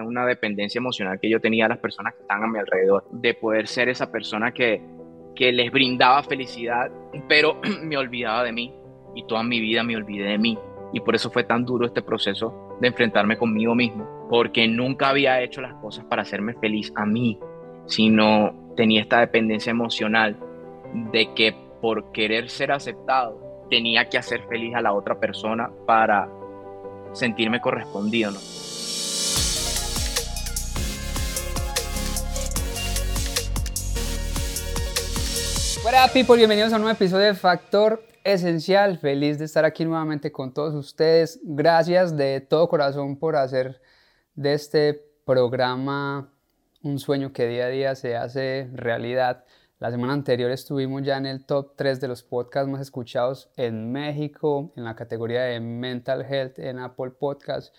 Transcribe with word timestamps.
una 0.00 0.24
dependencia 0.24 0.78
emocional 0.78 1.20
que 1.20 1.28
yo 1.28 1.40
tenía 1.40 1.66
a 1.66 1.68
las 1.68 1.78
personas 1.78 2.14
que 2.14 2.22
estaban 2.22 2.44
a 2.44 2.46
mi 2.46 2.58
alrededor, 2.58 3.04
de 3.10 3.34
poder 3.34 3.66
ser 3.66 3.90
esa 3.90 4.10
persona 4.10 4.52
que, 4.52 4.82
que 5.36 5.52
les 5.52 5.70
brindaba 5.70 6.22
felicidad, 6.22 6.90
pero 7.28 7.60
me 7.82 7.96
olvidaba 7.98 8.42
de 8.44 8.52
mí 8.52 8.74
y 9.14 9.26
toda 9.26 9.42
mi 9.42 9.60
vida 9.60 9.82
me 9.82 9.96
olvidé 9.96 10.30
de 10.30 10.38
mí. 10.38 10.58
Y 10.94 11.00
por 11.00 11.14
eso 11.14 11.30
fue 11.30 11.44
tan 11.44 11.64
duro 11.64 11.86
este 11.86 12.02
proceso 12.02 12.76
de 12.80 12.88
enfrentarme 12.88 13.36
conmigo 13.36 13.74
mismo, 13.74 14.26
porque 14.30 14.66
nunca 14.66 15.10
había 15.10 15.40
hecho 15.42 15.60
las 15.60 15.74
cosas 15.74 16.04
para 16.06 16.22
hacerme 16.22 16.54
feliz 16.54 16.92
a 16.96 17.04
mí, 17.04 17.38
sino 17.86 18.72
tenía 18.76 19.02
esta 19.02 19.20
dependencia 19.20 19.70
emocional 19.70 20.38
de 21.12 21.34
que 21.34 21.54
por 21.80 22.12
querer 22.12 22.48
ser 22.48 22.72
aceptado 22.72 23.66
tenía 23.68 24.08
que 24.08 24.18
hacer 24.18 24.42
feliz 24.48 24.74
a 24.74 24.82
la 24.82 24.92
otra 24.92 25.18
persona 25.18 25.70
para 25.86 26.28
sentirme 27.12 27.60
correspondido, 27.60 28.32
¿no? 28.32 28.38
Hola 35.84 36.08
people, 36.12 36.36
bienvenidos 36.36 36.72
a 36.72 36.76
un 36.76 36.82
nuevo 36.82 36.94
episodio 36.94 37.26
de 37.26 37.34
Factor 37.34 38.04
Esencial. 38.22 38.98
Feliz 38.98 39.40
de 39.40 39.46
estar 39.46 39.64
aquí 39.64 39.84
nuevamente 39.84 40.30
con 40.30 40.54
todos 40.54 40.74
ustedes. 40.74 41.40
Gracias 41.42 42.16
de 42.16 42.40
todo 42.40 42.68
corazón 42.68 43.16
por 43.16 43.34
hacer 43.34 43.80
de 44.36 44.54
este 44.54 44.94
programa 45.24 46.32
un 46.82 47.00
sueño 47.00 47.32
que 47.32 47.48
día 47.48 47.64
a 47.64 47.68
día 47.68 47.94
se 47.96 48.14
hace 48.14 48.70
realidad. 48.72 49.44
La 49.80 49.90
semana 49.90 50.12
anterior 50.12 50.52
estuvimos 50.52 51.02
ya 51.02 51.16
en 51.16 51.26
el 51.26 51.44
top 51.44 51.72
3 51.74 52.00
de 52.00 52.06
los 52.06 52.22
podcasts 52.22 52.70
más 52.70 52.80
escuchados 52.80 53.50
en 53.56 53.90
México, 53.90 54.72
en 54.76 54.84
la 54.84 54.94
categoría 54.94 55.42
de 55.42 55.58
Mental 55.58 56.24
Health 56.24 56.60
en 56.60 56.78
Apple 56.78 57.10
Podcasts. 57.10 57.72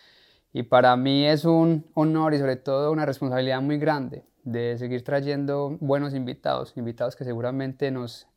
Y 0.52 0.63
para 0.63 0.97
mí 0.97 1.25
es 1.25 1.45
un 1.45 1.89
honor 1.94 2.33
y 2.33 2.39
sobre 2.39 2.58
todo 2.58 2.91
una 2.91 3.05
responsabilidad 3.05 3.61
muy 3.61 3.77
grande 3.77 4.25
de 4.43 4.77
seguir 4.77 5.03
trayendo 5.03 5.77
buenos 5.79 6.13
invitados, 6.13 6.73
invitados 6.75 7.16
que 7.16 7.23
seguramente 7.23 7.91
nos 7.91 8.27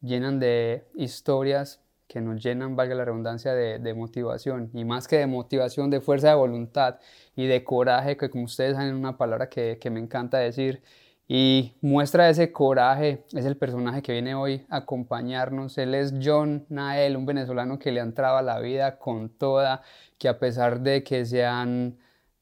llenan 0.00 0.38
de 0.38 0.84
historias, 0.94 1.80
que 2.06 2.20
nos 2.20 2.42
llenan, 2.42 2.74
valga 2.74 2.94
la 2.94 3.04
redundancia, 3.04 3.52
de, 3.54 3.94
motivación 3.94 4.70
y 4.72 4.84
más 4.84 5.06
que 5.06 5.18
de 5.18 5.26
motivación, 5.26 5.90
de 5.90 6.00
fuerza 6.00 6.28
de 6.28 6.34
voluntad 6.34 6.98
y 7.36 7.46
de 7.46 7.62
coraje, 7.64 8.16
que 8.16 8.30
como 8.30 8.44
ustedes 8.44 8.76
saben, 8.76 8.94
una 8.94 9.18
palabra 9.18 9.48
que, 9.48 9.78
que 9.78 9.90
me 9.90 10.00
encanta 10.00 10.38
decir. 10.38 10.82
Y 11.30 11.74
muestra 11.82 12.30
ese 12.30 12.52
coraje, 12.52 13.24
es 13.34 13.44
el 13.44 13.58
personaje 13.58 14.00
que 14.00 14.12
viene 14.12 14.34
hoy 14.34 14.64
a 14.70 14.78
acompañarnos. 14.78 15.76
Él 15.76 15.94
es 15.94 16.14
John 16.24 16.64
Nael, 16.70 17.18
un 17.18 17.26
venezolano 17.26 17.78
que 17.78 17.92
le 17.92 18.00
ha 18.00 18.02
entrado 18.04 18.38
a 18.38 18.42
la 18.42 18.58
vida 18.60 18.98
con 18.98 19.28
toda, 19.28 19.82
que 20.16 20.28
a 20.28 20.38
pesar 20.38 20.80
de 20.80 21.04
que 21.04 21.26
se 21.26 21.44
han 21.44 21.98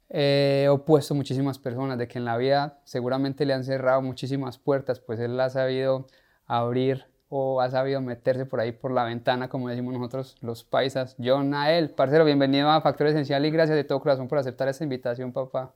he 0.09 0.69
opuesto 0.71 1.15
muchísimas 1.15 1.59
personas, 1.59 1.99
de 1.99 2.09
que 2.09 2.19
en 2.19 2.25
la 2.25 2.37
vida 2.37 2.81
seguramente 2.85 3.45
le 3.45 3.55
han 3.55 3.65
cerrado 3.65 4.03
muchísimas 4.03 4.59
puertas, 4.59 5.01
pues 5.01 5.19
él 5.21 5.39
ha 5.41 5.51
sabido 5.51 6.07
abrir 6.47 7.07
o 7.29 7.61
ha 7.61 7.71
sabido 7.71 8.01
meterse 8.01 8.47
por 8.47 8.61
ahí 8.61 8.73
por 8.73 8.93
la 8.93 9.05
ventana, 9.05 9.49
como 9.49 9.69
decimos 9.69 9.95
nosotros 9.95 10.37
los 10.41 10.63
paisas. 10.65 11.17
John 11.23 11.51
Nael, 11.51 11.91
parcero, 11.91 12.25
bienvenido 12.25 12.71
a 12.71 12.81
Factor 12.81 13.09
Esencial 13.09 13.45
y 13.45 13.51
gracias 13.51 13.77
de 13.77 13.85
todo 13.85 14.01
corazón 14.01 14.29
por 14.29 14.39
aceptar 14.39 14.69
esta 14.69 14.85
invitación, 14.85 15.33
papá. 15.33 15.75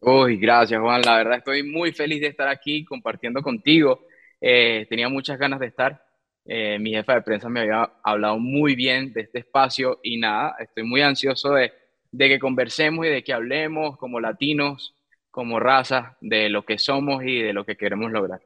Uy, 0.00 0.36
gracias 0.36 0.80
Juan, 0.80 1.02
la 1.02 1.16
verdad 1.16 1.38
estoy 1.38 1.62
muy 1.62 1.92
feliz 1.92 2.20
de 2.20 2.28
estar 2.28 2.48
aquí 2.48 2.84
compartiendo 2.84 3.42
contigo. 3.42 4.06
Eh, 4.40 4.86
tenía 4.88 5.08
muchas 5.08 5.38
ganas 5.38 5.60
de 5.60 5.66
estar. 5.66 6.04
Eh, 6.44 6.78
mi 6.80 6.90
jefa 6.90 7.14
de 7.14 7.22
prensa 7.22 7.48
me 7.48 7.60
había 7.60 7.88
hablado 8.02 8.38
muy 8.38 8.74
bien 8.74 9.12
de 9.12 9.22
este 9.22 9.38
espacio 9.40 10.00
y 10.02 10.18
nada, 10.18 10.56
estoy 10.58 10.82
muy 10.82 11.00
ansioso 11.00 11.52
de, 11.54 11.72
de 12.12 12.28
que 12.28 12.38
conversemos 12.38 13.06
y 13.06 13.08
de 13.08 13.24
que 13.24 13.32
hablemos 13.32 13.96
como 13.96 14.20
latinos, 14.20 14.94
como 15.30 15.58
raza, 15.58 16.16
de 16.20 16.50
lo 16.50 16.64
que 16.64 16.78
somos 16.78 17.24
y 17.24 17.40
de 17.40 17.52
lo 17.52 17.64
que 17.64 17.76
queremos 17.76 18.12
lograr. 18.12 18.42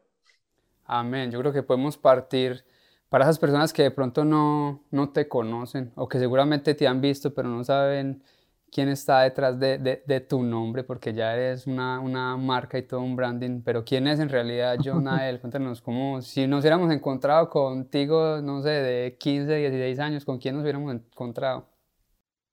Amén. 0.84 1.30
Yo 1.32 1.40
creo 1.40 1.52
que 1.52 1.64
podemos 1.64 1.98
partir 1.98 2.64
para 3.08 3.24
esas 3.24 3.38
personas 3.38 3.72
que 3.72 3.82
de 3.82 3.90
pronto 3.90 4.24
no, 4.24 4.84
no 4.90 5.10
te 5.10 5.28
conocen 5.28 5.92
o 5.96 6.08
que 6.08 6.18
seguramente 6.18 6.74
te 6.74 6.86
han 6.86 7.00
visto 7.00 7.32
pero 7.34 7.48
no 7.48 7.62
saben 7.64 8.22
quién 8.70 8.88
está 8.88 9.22
detrás 9.22 9.58
de, 9.58 9.78
de, 9.78 10.20
tu 10.20 10.42
nombre 10.42 10.84
porque 10.84 11.14
ya 11.14 11.34
eres 11.34 11.66
una, 11.66 12.00
una, 12.00 12.36
marca 12.36 12.78
y 12.78 12.82
todo 12.82 13.00
un 13.00 13.16
branding, 13.16 13.62
pero 13.62 13.84
quién 13.84 14.06
es 14.06 14.20
en 14.20 14.28
realidad 14.28 14.76
John 14.84 15.06
cuéntanos 15.40 15.80
cómo, 15.80 16.20
si 16.20 16.46
nos 16.46 16.60
hubiéramos 16.60 16.92
encontrado 16.92 17.48
contigo, 17.48 18.40
no 18.42 18.62
sé, 18.62 18.70
de 18.70 19.16
15, 19.18 19.54
16 19.54 19.98
años, 20.00 20.24
¿con 20.24 20.38
quién 20.38 20.56
nos 20.56 20.62
hubiéramos 20.62 20.92
encontrado? 20.94 21.75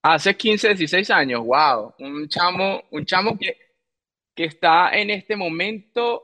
Hace 0.05 0.35
15, 0.35 0.67
16 0.75 1.09
años, 1.11 1.45
wow, 1.45 1.93
un 1.99 2.27
chamo, 2.27 2.83
un 2.91 3.05
chamo 3.05 3.37
que, 3.37 3.55
que 4.35 4.43
está 4.45 4.91
en 4.91 5.09
este 5.09 5.37
momento 5.37 6.23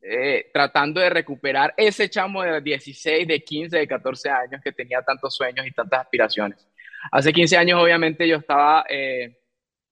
eh, 0.00 0.50
tratando 0.50 0.98
de 0.98 1.10
recuperar 1.10 1.74
ese 1.76 2.08
chamo 2.08 2.42
de 2.42 2.62
16, 2.62 3.28
de 3.28 3.44
15, 3.44 3.76
de 3.76 3.86
14 3.86 4.30
años 4.30 4.62
que 4.64 4.72
tenía 4.72 5.02
tantos 5.02 5.36
sueños 5.36 5.66
y 5.66 5.72
tantas 5.72 6.00
aspiraciones. 6.00 6.66
Hace 7.12 7.34
15 7.34 7.58
años, 7.58 7.82
obviamente, 7.82 8.26
yo 8.26 8.36
estaba 8.36 8.86
eh, 8.88 9.36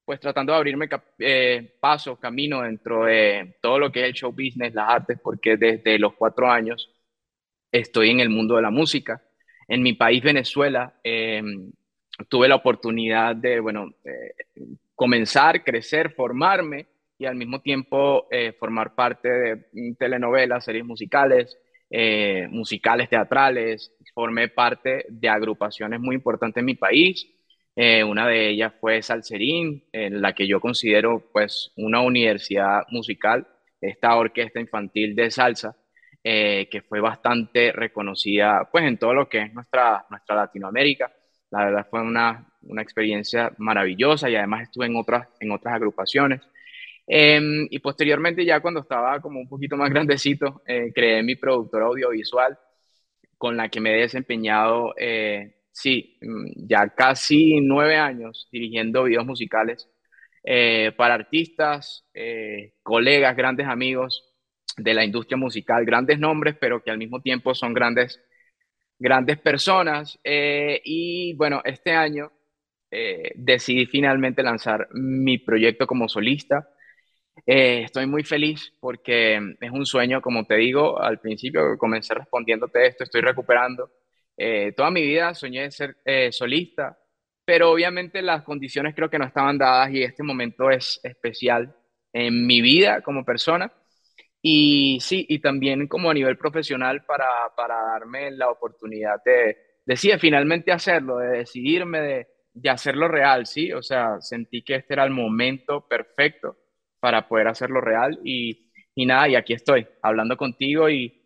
pues 0.07 0.19
tratando 0.19 0.53
de 0.53 0.57
abrirme 0.57 0.89
eh, 1.19 1.77
paso, 1.81 2.19
camino 2.19 2.63
dentro 2.63 3.05
de 3.05 3.59
todo 3.61 3.79
lo 3.79 3.93
que 3.93 4.01
es 4.01 4.07
el 4.07 4.15
show 4.15 4.33
business, 4.33 4.73
las 4.73 4.89
artes, 4.89 5.19
porque 5.23 5.59
desde 5.59 5.99
los 5.99 6.15
cuatro 6.15 6.51
años 6.51 6.91
estoy 7.71 8.09
en 8.09 8.21
el 8.21 8.31
mundo 8.31 8.57
de 8.57 8.63
la 8.63 8.71
música. 8.71 9.23
En 9.67 9.83
mi 9.83 9.93
país, 9.93 10.23
Venezuela, 10.23 10.99
em, 11.03 11.71
tuve 12.29 12.49
la 12.49 12.57
oportunidad 12.57 13.37
de, 13.37 13.61
bueno, 13.61 13.93
comenzar, 14.99 15.63
crecer, 15.63 16.13
formarme 16.13 16.87
y 17.19 17.27
al 17.27 17.35
mismo 17.37 17.61
tiempo 17.61 18.27
eh, 18.31 18.53
formar 18.59 18.97
parte 18.97 19.29
de 19.29 19.95
telenovelas, 19.99 20.65
series 20.65 20.85
musicales, 20.85 21.59
eh, 21.91 22.47
musicales 22.51 23.09
teatrales. 23.09 23.93
Formé 24.15 24.49
parte 24.49 25.05
de 25.09 25.29
agrupaciones 25.29 26.01
muy 26.01 26.17
importantes 26.17 26.61
en 26.61 26.65
mi 26.65 26.75
país. 26.75 27.29
Eh, 27.77 28.03
una 28.03 28.27
de 28.27 28.49
ellas 28.49 28.73
fue 28.81 29.03
Salserín, 29.03 29.85
en 29.93 30.21
la 30.21 30.33
que 30.35 30.49
yo 30.49 30.61
considero 30.61 31.31
pues 31.33 31.73
una 31.77 32.01
universidad 32.01 32.83
musical, 32.91 33.47
esta 33.81 34.17
orquesta 34.17 34.61
infantil 34.61 35.15
de 35.15 35.31
salsa, 35.31 35.77
que 36.25 36.83
fue 36.87 37.01
bastante 37.01 37.73
reconocida 37.73 38.69
pues 38.71 38.85
en 38.85 38.99
todo 38.99 39.15
lo 39.15 39.29
que 39.29 39.43
es 39.43 39.55
nuestra, 39.55 40.05
nuestra 40.11 40.37
Latinoamérica. 40.37 41.11
La 41.51 41.65
verdad 41.65 41.87
fue 41.91 42.03
una, 42.03 42.47
una 42.63 42.83
experiencia 42.83 43.53
maravillosa 43.59 44.29
y 44.29 44.37
además 44.37 44.63
estuve 44.63 44.87
en 44.87 44.97
otras, 44.97 45.29
en 45.41 45.51
otras 45.53 45.75
agrupaciones. 45.75 46.43
Em, 47.07 47.67
y 47.71 47.79
posteriormente 47.79 48.45
ya 48.45 48.61
cuando 48.61 48.81
estaba 48.81 49.21
como 49.21 49.41
un 49.41 49.49
poquito 49.49 49.77
más 49.77 49.91
grandecito, 49.91 50.63
eh, 50.67 50.93
creé 50.95 51.23
mi 51.23 51.37
productora 51.37 51.87
audiovisual 51.87 52.59
con 53.39 53.57
la 53.57 53.69
que 53.71 53.81
me 53.81 53.95
he 53.95 54.01
desempeñado, 54.03 54.95
eh, 54.99 55.57
sí, 55.73 56.19
mm, 56.21 56.67
ya 56.69 56.89
casi 56.91 57.61
nueve 57.63 57.97
años 57.97 58.49
dirigiendo 58.53 59.05
videos 59.05 59.25
musicales 59.27 59.89
eh, 60.45 60.93
para 60.97 61.15
artistas, 61.15 62.05
colegas, 62.83 63.37
grandes 63.37 63.67
amigos 63.67 64.25
de 64.77 64.95
la 64.95 65.05
industria 65.05 65.37
musical, 65.37 65.85
grandes 65.85 66.19
nombres, 66.19 66.57
pero 66.61 66.83
que 66.83 66.91
al 66.91 66.99
mismo 66.99 67.21
tiempo 67.21 67.55
son 67.55 67.75
grandes 67.75 68.21
grandes 68.99 69.39
personas. 69.39 70.19
Eh, 70.25 70.81
y 70.85 71.35
bueno, 71.35 71.63
este 71.65 71.93
año 71.93 72.33
eh, 72.91 73.33
decidí 73.37 73.87
finalmente 73.87 74.43
lanzar 74.43 74.89
mi 74.93 75.39
proyecto 75.39 75.87
como 75.87 76.09
solista. 76.09 76.69
Eh, 77.47 77.83
estoy 77.85 78.07
muy 78.07 78.25
feliz 78.25 78.73
porque 78.81 79.37
es 79.61 79.71
un 79.71 79.87
sueño, 79.87 80.21
como 80.21 80.45
te 80.45 80.57
digo 80.57 81.01
al 81.01 81.21
principio, 81.21 81.79
comencé 81.79 82.15
respondiéndote 82.15 82.87
esto, 82.87 83.05
estoy 83.05 83.21
recuperando. 83.21 83.91
toda 84.77 84.91
mi 84.91 85.03
vida 85.03 85.35
soñé 85.35 85.71
ser 85.71 85.97
solista, 86.31 86.99
pero 87.45 87.71
obviamente 87.73 88.23
las 88.23 88.43
condiciones 88.45 88.95
creo 88.95 89.11
que 89.11 89.19
no 89.19 89.25
estaban 89.27 89.59
dadas 89.59 89.91
y 89.93 90.03
este 90.03 90.23
momento 90.23 90.71
es 90.71 91.01
especial 91.03 91.75
en 92.13 92.47
mi 92.47 92.61
vida 92.61 93.01
como 93.03 93.25
persona 93.25 93.73
y 94.41 94.99
sí, 95.01 95.27
y 95.29 95.41
también 95.41 95.89
como 95.89 96.11
a 96.11 96.15
nivel 96.15 96.39
profesional 96.39 97.05
para, 97.05 97.27
para 97.57 97.75
darme 97.83 98.31
la 98.31 98.51
oportunidad 98.51 99.23
de, 99.25 99.57
de 99.85 100.19
finalmente 100.19 100.73
hacerlo, 100.73 101.19
de 101.19 101.39
decidirme 101.39 102.01
de, 102.01 102.29
de 102.53 102.71
hacerlo 102.71 103.09
real, 103.09 103.47
¿sí? 103.47 103.73
O 103.73 103.83
sea, 103.83 104.21
sentí 104.21 104.63
que 104.63 104.77
este 104.77 104.95
era 104.95 105.05
el 105.05 105.11
momento 105.11 105.87
perfecto 105.89 106.57
para 107.01 107.29
poder 107.29 107.49
hacerlo 107.49 107.81
real 107.81 108.19
y, 108.25 108.71
y 108.95 109.07
nada, 109.07 109.29
y 109.29 109.37
aquí 109.37 109.53
estoy, 109.53 109.87
hablando 110.03 110.37
contigo 110.37 110.89
y, 110.89 111.21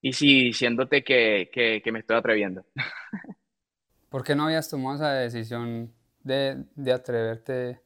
y 0.00 0.12
sí, 0.12 0.44
diciéndote 0.44 1.02
que, 1.02 1.50
que, 1.52 1.80
que 1.82 1.92
me 1.92 2.00
estoy 2.00 2.16
atreviendo. 2.16 2.64
¿Por 4.08 4.24
qué 4.24 4.34
no 4.34 4.44
habías 4.44 4.70
tomado 4.70 4.96
esa 4.96 5.12
decisión 5.12 5.92
de, 6.20 6.64
de 6.74 6.92
atreverte? 6.92 7.80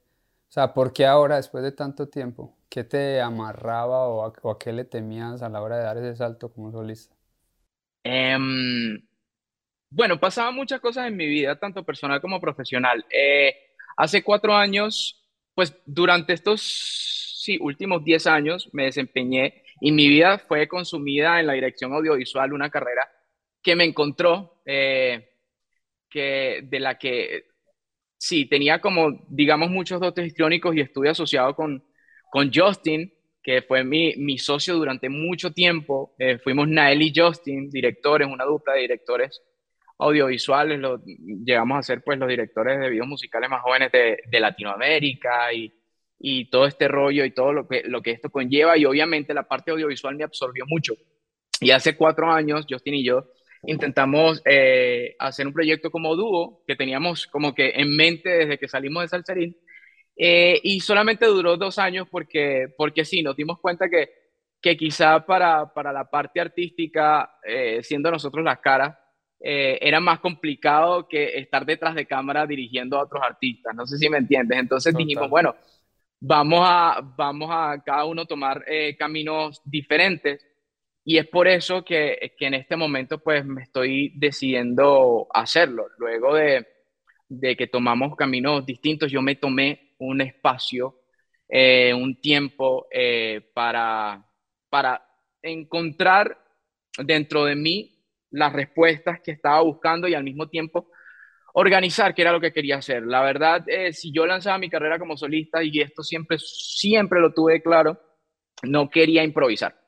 O 0.53 0.55
sea, 0.55 0.75
¿por 0.75 0.93
qué 0.93 1.07
ahora, 1.07 1.37
después 1.37 1.65
de 1.65 1.73
tanto 1.73 2.11
tiempo? 2.11 2.55
¿Qué 2.69 2.85
te 2.85 3.23
amarraba 3.23 4.07
o 4.07 4.27
a, 4.27 4.59
qué 4.59 4.71
le 4.71 4.85
temías 4.85 5.41
a 5.41 5.49
la 5.49 5.63
hora 5.63 5.79
de 5.79 5.85
dar 5.85 5.97
ese 5.97 6.15
salto 6.15 6.53
como 6.53 6.71
solista? 6.71 7.17
Em, 8.05 9.03
bueno, 9.89 10.21
pasaban 10.21 10.55
muchas 10.55 10.79
cosas 10.79 11.09
en 11.09 11.17
mi 11.17 11.27
vida, 11.27 11.59
tanto 11.59 11.83
personal 11.85 12.21
como 12.21 12.39
profesional. 12.39 13.03
Eh, 13.11 13.55
hace 13.97 14.23
cuatro 14.23 14.55
años 14.55 15.25
pues 15.55 15.75
durante 15.87 16.35
estos 16.35 17.49
últimos 17.61 18.05
10 18.05 18.27
años 18.27 18.69
me 18.75 18.85
desempeñé 18.85 19.63
y 19.81 19.91
mi 19.91 20.07
vida 20.07 20.39
fue 20.39 20.69
consumida 20.69 21.41
en 21.41 21.47
la 21.47 21.55
dirección 21.55 21.95
audiovisual, 21.95 22.53
una 22.53 22.69
carrera 22.69 23.11
que 23.63 23.75
me 23.75 23.85
encontró, 23.85 24.61
eh, 24.67 25.31
que, 26.11 26.61
de 26.63 26.79
la 26.79 26.99
que 26.99 27.52
sí, 28.23 28.47
tenía 28.47 28.81
como, 28.81 29.27
digamos, 29.29 29.69
muchos 29.69 30.01
dotes 30.01 30.25
histriónicos 30.29 30.77
y 30.77 30.81
estuve 30.81 31.09
asociado 31.09 31.57
con, 31.57 31.85
con 32.31 32.53
Justin, 32.55 33.13
que 33.43 33.63
fue 33.63 33.83
mi, 33.83 34.15
mi 34.17 34.39
socio 34.39 34.77
durante 34.77 35.09
mucho 35.09 35.51
tiempo. 35.53 36.15
Eh, 36.21 36.39
fuimos 36.39 36.69
Nael 36.69 37.03
y 37.03 37.13
Justin, 37.15 37.69
directores, 37.69 38.29
una 38.29 38.45
dupla 38.45 38.75
de 38.75 38.83
directores 38.83 39.43
audiovisuales. 39.99 40.79
Lo, 40.79 41.03
llegamos 41.05 41.77
a 41.77 41.83
ser 41.83 42.05
pues 42.05 42.17
los 42.17 42.29
directores 42.29 42.79
de 42.79 42.91
videos 42.91 43.09
musicales 43.09 43.51
más 43.51 43.61
jóvenes 43.61 43.91
de, 43.91 44.19
de 44.25 44.41
Latinoamérica 44.41 45.53
y, 45.53 45.73
y, 46.21 46.49
todo 46.49 46.67
este 46.67 46.87
rollo 46.87 47.25
y 47.25 47.33
todo 47.33 47.53
lo 47.53 47.67
que, 47.67 47.83
lo 47.87 48.03
que 48.03 48.13
esto 48.13 48.31
conlleva. 48.31 48.79
Y 48.79 48.85
obviamente 48.85 49.35
la 49.35 49.49
parte 49.49 49.73
audiovisual 49.73 50.15
me 50.15 50.23
absorbió 50.23 50.65
mucho. 50.69 50.95
Y 51.61 51.73
hace 51.73 51.97
cuatro 51.97 52.31
años, 52.31 52.67
Justin 52.71 52.95
y 52.95 53.05
yo 53.05 53.25
intentamos 53.65 54.43
eh, 54.45 55.15
hacer 55.19 55.47
un 55.47 55.53
proyecto 55.53 55.91
como 55.91 56.17
dúo 56.17 56.63
que 56.67 56.77
teníamos 56.77 57.27
como 57.27 57.55
que 57.55 57.71
en 57.77 57.95
mente 57.97 58.29
desde 58.29 58.59
que 58.59 58.69
salimos 58.69 59.03
de 59.03 59.09
Salserín 59.09 59.57
eh, 60.17 60.61
y 60.63 60.81
solamente 60.81 61.27
duró 61.27 61.57
dos 61.57 61.79
años 61.79 62.09
porque, 62.11 62.67
porque 62.77 63.05
sí, 63.05 63.23
nos 63.23 63.37
dimos 63.37 63.59
cuenta 63.61 63.89
que, 63.89 64.11
que 64.61 64.77
quizá 64.77 65.25
para, 65.25 65.73
para 65.73 65.93
la 65.93 66.11
parte 66.11 66.41
artística, 66.41 67.39
eh, 67.45 67.83
siendo 67.83 68.11
nosotros 68.11 68.45
las 68.45 68.59
caras, 68.59 68.97
era 69.45 69.99
más 69.99 70.21
complicado 70.21 71.09
que 71.09 71.37
estar 71.37 71.67
detrás 71.67 71.97
de 71.97 72.07
cámara 72.07 72.47
dirigiendo 72.47 72.97
a 72.97 73.03
otros 73.03 73.21
artistas. 73.25 73.75
No 73.75 73.85
sé 73.87 73.99
si 73.99 74.09
me 74.09 74.19
entiendes. 74.19 74.57
Entonces 74.57 74.95
dijimos, 74.95 75.29
bueno, 75.29 75.57
vamos 76.21 76.61
a, 76.63 77.01
vamos 77.17 77.51
a 77.51 77.83
cada 77.85 78.05
uno 78.05 78.25
tomar 78.25 78.65
caminos 78.97 79.61
diferentes 79.65 80.47
y 81.05 81.19
es 81.19 81.27
por 81.29 81.49
eso 81.49 81.85
que, 81.85 82.35
que, 82.39 82.47
en 82.47 82.55
este 82.55 82.77
momento 82.77 83.19
pues 83.19 83.45
me 83.45 83.63
estoy 83.63 84.13
decidiendo 84.17 85.27
hacerlo. 85.35 85.89
Luego 85.99 86.35
de, 86.35 86.67
que 87.57 87.67
tomamos 87.67 88.15
caminos 88.17 88.65
distintos, 88.65 89.11
yo 89.11 89.23
me 89.23 89.37
tomé 89.37 89.95
un 89.99 90.21
espacio, 90.21 91.01
eh, 91.49 91.93
un 91.95 92.21
tiempo 92.21 92.87
eh, 92.91 93.51
para, 93.55 94.25
para 94.69 95.05
encontrar 95.43 96.39
dentro 96.99 97.45
de 97.47 97.57
mí 97.57 97.99
las 98.31 98.53
respuestas 98.53 99.21
que 99.21 99.33
estaba 99.33 99.61
buscando 99.63 100.09
y 100.09 100.15
al 100.15 100.25
mismo 100.25 100.49
tiempo 100.49 100.89
organizar 101.55 102.15
qué 102.15 102.23
era 102.23 102.33
lo 102.33 102.41
que 102.41 102.53
quería 102.53 102.77
hacer. 102.77 103.03
La 103.05 103.23
verdad, 103.23 103.65
eh, 103.67 103.93
si 103.93 104.13
yo 104.13 104.27
lanzaba 104.27 104.59
mi 104.59 104.71
carrera 104.71 104.99
como 104.99 105.17
solista 105.17 105.63
y 105.65 105.81
esto 105.81 106.03
siempre, 106.03 106.39
siempre 106.39 107.21
lo 107.21 107.33
tuve 107.35 107.61
claro, 107.61 108.01
no 108.63 108.89
quería 108.89 109.25
improvisar 109.25 109.82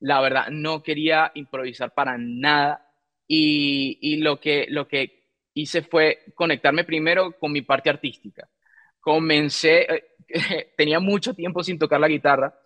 la 0.00 0.20
verdad, 0.20 0.48
no 0.50 0.82
quería 0.82 1.32
improvisar 1.34 1.92
para 1.94 2.16
nada. 2.18 2.84
Y, 3.26 4.16
lo, 4.22 4.40
que, 4.40 4.66
lo 4.70 4.88
que 4.88 5.18
hice 5.52 5.82
fue 5.82 6.24
conectarme 6.34 6.84
primero 6.84 7.32
con 7.32 7.52
mi 7.52 7.62
parte 7.62 7.90
artística. 7.90 8.48
Comencé, 9.00 9.86
eh, 10.28 10.72
tenía 10.76 11.00
mucho 11.00 11.34
tiempo 11.34 11.62
sin 11.62 11.78
tocar 11.78 12.00
la 12.00 12.08
guitarra, 12.08 12.58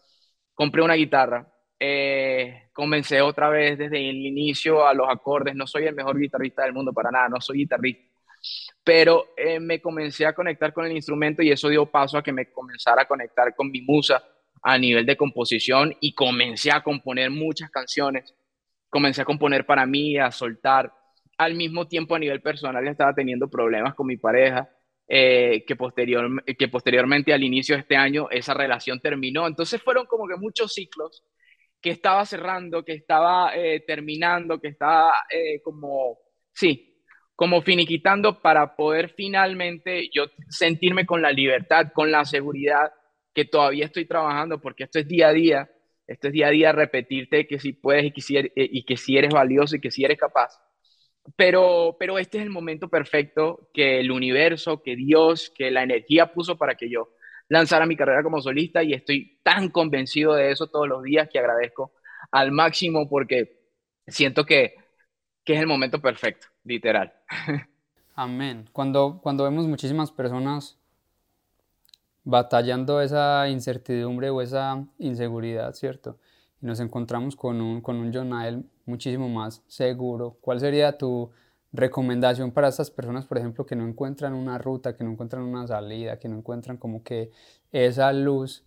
compré 0.55 0.83
una 0.83 0.95
guitarra, 0.95 1.53
eh, 1.81 2.69
comencé 2.73 3.21
otra 3.21 3.49
vez 3.49 3.77
desde 3.77 4.09
el 4.09 4.25
inicio 4.25 4.87
a 4.87 4.95
los 4.95 5.09
acordes, 5.11 5.57
no 5.57 5.67
soy 5.67 5.87
el 5.87 5.95
mejor 5.97 6.19
guitarrista 6.19 6.63
del 6.63 6.73
mundo 6.73 6.93
para 6.93 7.11
nada, 7.11 7.29
no 7.29 7.41
soy 7.41 7.59
guitarrista, 7.59 8.05
pero 8.85 9.35
eh, 9.37 9.59
me 9.59 9.81
comencé 9.81 10.27
a 10.27 10.35
conectar 10.35 10.73
con 10.73 10.87
el 10.87 10.93
instrumento 10.93 11.43
y 11.43 11.51
eso 11.51 11.69
dio 11.69 11.87
paso 11.87 12.19
a 12.19 12.23
que 12.23 12.33
me 12.33 12.53
comenzara 12.53 13.03
a 13.03 13.09
conectar 13.09 13.55
con 13.57 13.71
mi 13.71 13.81
musa, 13.83 14.23
a 14.63 14.79
nivel 14.79 15.05
de 15.05 15.17
composición 15.17 15.97
y 16.01 16.15
comencé 16.15 16.71
a 16.71 16.83
componer 16.83 17.31
muchas 17.31 17.71
canciones. 17.71 18.35
Comencé 18.89 19.23
a 19.23 19.25
componer 19.25 19.67
para 19.67 19.87
mí, 19.87 20.17
a 20.19 20.31
soltar. 20.31 20.93
Al 21.39 21.55
mismo 21.55 21.89
tiempo, 21.89 22.15
a 22.15 22.19
nivel 22.19 22.41
personal, 22.41 22.87
estaba 22.87 23.15
teniendo 23.15 23.49
problemas 23.49 23.95
con 23.95 24.07
mi 24.07 24.17
pareja, 24.17 24.69
eh, 25.09 25.65
que, 25.67 25.75
posterior, 25.75 26.45
que 26.45 26.69
posteriormente 26.69 27.33
al 27.33 27.43
inicio 27.43 27.75
de 27.75 27.81
este 27.81 27.97
año 27.97 28.29
esa 28.31 28.55
relación 28.55 29.01
terminó. 29.01 29.47
Entonces 29.47 29.83
fueron 29.83 30.07
como 30.07 30.29
que 30.29 30.37
muchos 30.37 30.75
ciclos 30.75 31.25
que 31.81 31.91
estaba 31.91 32.25
cerrando, 32.25 32.85
que 32.85 32.93
estaba 32.93 33.57
eh, 33.57 33.81
terminando, 33.85 34.61
que 34.61 34.69
estaba 34.69 35.13
eh, 35.31 35.61
como, 35.63 36.19
sí, 36.53 37.03
como 37.35 37.61
finiquitando 37.63 38.41
para 38.41 38.77
poder 38.77 39.13
finalmente 39.17 40.09
yo 40.15 40.27
sentirme 40.49 41.05
con 41.05 41.21
la 41.21 41.33
libertad, 41.33 41.89
con 41.93 42.13
la 42.13 42.25
seguridad 42.25 42.93
que 43.35 43.45
todavía 43.45 43.87
estoy 43.87 44.07
trabajando, 44.07 44.61
porque 44.61 44.85
esto 44.85 44.99
es 44.99 45.09
día 45.09 45.29
a 45.29 45.33
día, 45.33 45.71
esto 46.07 46.29
es 46.29 46.33
día 46.33 46.49
a 46.49 46.51
día 46.51 46.73
repetirte 46.73 47.47
que 47.47 47.59
si 47.59 47.73
puedes 47.73 48.05
y 48.05 48.11
que 48.13 48.21
si 48.21 48.37
eres, 48.37 48.53
y 48.55 48.85
que 48.85 48.97
si 48.97 49.17
eres 49.17 49.33
valioso 49.33 49.77
y 49.77 49.81
que 49.81 49.91
si 49.91 50.05
eres 50.05 50.19
capaz. 50.19 50.59
Pero, 51.37 51.97
pero 51.99 52.19
este 52.19 52.39
es 52.39 52.45
el 52.45 52.51
momento 52.51 52.89
perfecto 52.89 53.71
que 53.73 54.01
el 54.01 54.11
universo, 54.11 54.83
que 54.83 54.97
Dios, 54.97 55.51
que 55.55 55.71
la 55.71 55.83
energía 55.83 56.33
puso 56.33 56.59
para 56.59 56.75
que 56.75 56.91
yo 56.91 57.11
lanzara 57.49 57.87
mi 57.87 57.97
carrera 57.97 58.23
como 58.23 58.41
solista 58.41 58.83
y 58.83 58.93
estoy 58.93 59.39
tan 59.43 59.69
convencido 59.69 60.35
de 60.35 60.51
eso 60.51 60.67
todos 60.67 60.89
los 60.89 61.03
días 61.03 61.29
que 61.31 61.39
agradezco 61.39 61.93
al 62.31 62.51
máximo 62.51 63.09
porque 63.09 63.61
siento 64.07 64.45
que, 64.45 64.75
que 65.45 65.55
es 65.55 65.61
el 65.61 65.67
momento 65.67 66.01
perfecto, 66.01 66.49
literal. 66.65 67.13
Amén. 68.15 68.69
Cuando, 68.73 69.21
cuando 69.23 69.45
vemos 69.45 69.67
muchísimas 69.67 70.11
personas 70.11 70.79
batallando 72.25 73.01
esa 73.01 73.49
incertidumbre 73.49 74.31
o 74.31 74.41
esa 74.41 74.87
inseguridad, 74.99 75.73
¿cierto? 75.75 76.19
Y 76.61 76.67
nos 76.67 76.81
encontramos 76.81 77.37
con 77.37 77.61
un, 77.61 77.81
con 77.81 77.97
un 77.97 78.13
John 78.13 78.69
muchísimo 78.87 79.29
más 79.29 79.63
seguro. 79.67 80.37
¿Cuál 80.41 80.61
sería 80.61 80.97
tu 80.97 81.31
recomendación 81.73 82.53
para 82.53 82.69
estas 82.69 82.91
personas, 82.91 83.27
por 83.27 83.39
ejemplo, 83.39 83.67
que 83.67 83.77
no 83.77 83.87
encuentran 83.87 84.35
una 84.35 84.59
ruta, 84.59 84.97
que 84.97 85.05
no 85.05 85.11
encuentran 85.11 85.43
una 85.43 85.67
salida, 85.67 86.19
que 86.19 86.29
no 86.29 86.37
encuentran 86.37 86.77
como 86.77 87.03
que 87.03 87.31
esa 87.73 88.13
luz? 88.13 88.65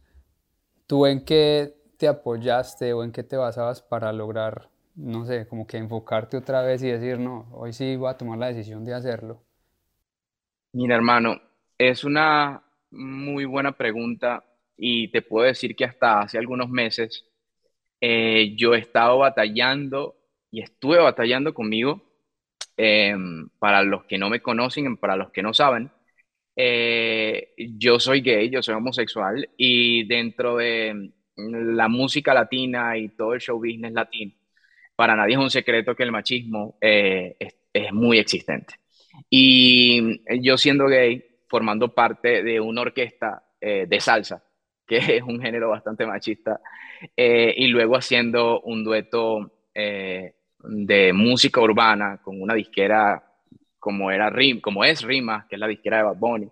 ¿Tú 0.88 1.06
en 1.06 1.24
qué 1.24 1.76
te 1.98 2.08
apoyaste 2.08 2.94
o 2.94 3.04
en 3.04 3.12
qué 3.12 3.24
te 3.24 3.38
basabas 3.38 3.82
para 3.82 4.12
lograr, 4.12 4.70
no 4.96 5.26
sé, 5.26 5.48
como 5.48 5.66
que 5.66 5.78
enfocarte 5.78 6.38
otra 6.38 6.62
vez 6.62 6.84
y 6.84 6.90
decir, 6.90 7.20
no, 7.20 7.48
hoy 7.52 7.74
sí 7.74 7.96
voy 7.96 8.10
a 8.10 8.18
tomar 8.18 8.38
la 8.38 8.48
decisión 8.48 8.84
de 8.84 8.94
hacerlo? 8.94 9.42
Mira, 10.74 10.96
hermano, 10.96 11.42
es 11.78 12.04
una 12.04 12.65
muy 12.92 13.46
buena 13.46 13.74
pregunta 13.74 14.44
y 14.78 15.10
te 15.10 15.22
puedo 15.22 15.48
decir 15.48 15.76
que 15.76 15.86
hasta 15.86 16.22
hace 16.22 16.38
algunos 16.38 16.70
meses 16.70 17.26
eh, 18.02 18.56
yo 18.56 18.76
he 18.76 18.80
estado 18.80 19.20
batallando 19.20 20.16
y 20.52 20.62
estuve 20.62 21.00
batallando 21.00 21.54
conmigo. 21.54 22.02
Em, 22.78 23.48
para 23.60 23.84
los 23.84 24.04
que 24.06 24.18
no 24.18 24.30
me 24.30 24.42
conocen, 24.42 24.98
para 24.98 25.16
los 25.16 25.32
que 25.32 25.42
no 25.42 25.54
saben, 25.54 25.90
eh, 26.56 27.54
yo 27.58 28.00
soy 28.00 28.22
gay, 28.22 28.50
yo 28.50 28.62
soy 28.62 28.76
homosexual 28.76 29.50
y 29.58 30.06
dentro 30.06 30.58
de 30.58 31.12
la 31.38 31.88
música 31.88 32.34
latina 32.34 32.98
y 32.98 33.10
todo 33.10 33.34
el 33.34 33.42
show 33.42 33.58
business 33.60 33.94
latino, 33.94 34.34
para 34.96 35.16
nadie 35.16 35.34
es 35.36 35.40
un 35.40 35.50
secreto 35.50 35.96
que 35.96 36.04
el 36.04 36.12
machismo 36.12 36.78
eh, 36.82 37.36
es, 37.40 37.56
es 37.74 37.94
muy 37.94 38.20
existente. 38.20 38.76
Y 39.30 40.22
yo 40.42 40.58
siendo 40.58 40.88
gay, 40.88 41.24
formando 41.56 41.94
parte 41.94 42.44
de 42.44 42.60
una 42.60 42.82
orquesta 42.82 43.42
eh, 43.62 43.86
de 43.88 44.00
salsa, 44.02 44.44
que 44.86 44.98
es 44.98 45.22
un 45.24 45.42
género 45.42 45.70
bastante 45.70 46.06
machista, 46.06 46.60
eh, 47.16 47.54
y 47.56 47.68
luego 47.68 47.96
haciendo 47.96 48.60
un 48.60 48.84
dueto 48.84 49.64
eh, 49.74 50.36
de 50.60 51.14
música 51.14 51.62
urbana 51.62 52.20
con 52.22 52.42
una 52.42 52.56
disquera 52.56 53.24
como, 53.80 54.12
era, 54.12 54.34
como 54.62 54.84
es 54.84 55.02
Rima, 55.02 55.46
que 55.48 55.56
es 55.56 55.60
la 55.62 55.68
disquera 55.68 55.98
de 56.00 56.04
Bad 56.04 56.18
Bunny, 56.18 56.50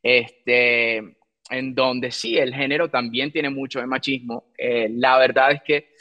este, 0.00 0.98
en 1.50 1.74
donde 1.74 2.12
sí, 2.12 2.38
el 2.38 2.54
género 2.54 2.88
también 2.88 3.32
tiene 3.32 3.50
mucho 3.50 3.80
de 3.80 3.86
machismo. 3.86 4.52
la 4.56 5.18
verdad 5.18 5.50
es 5.50 5.62
que 5.62 5.94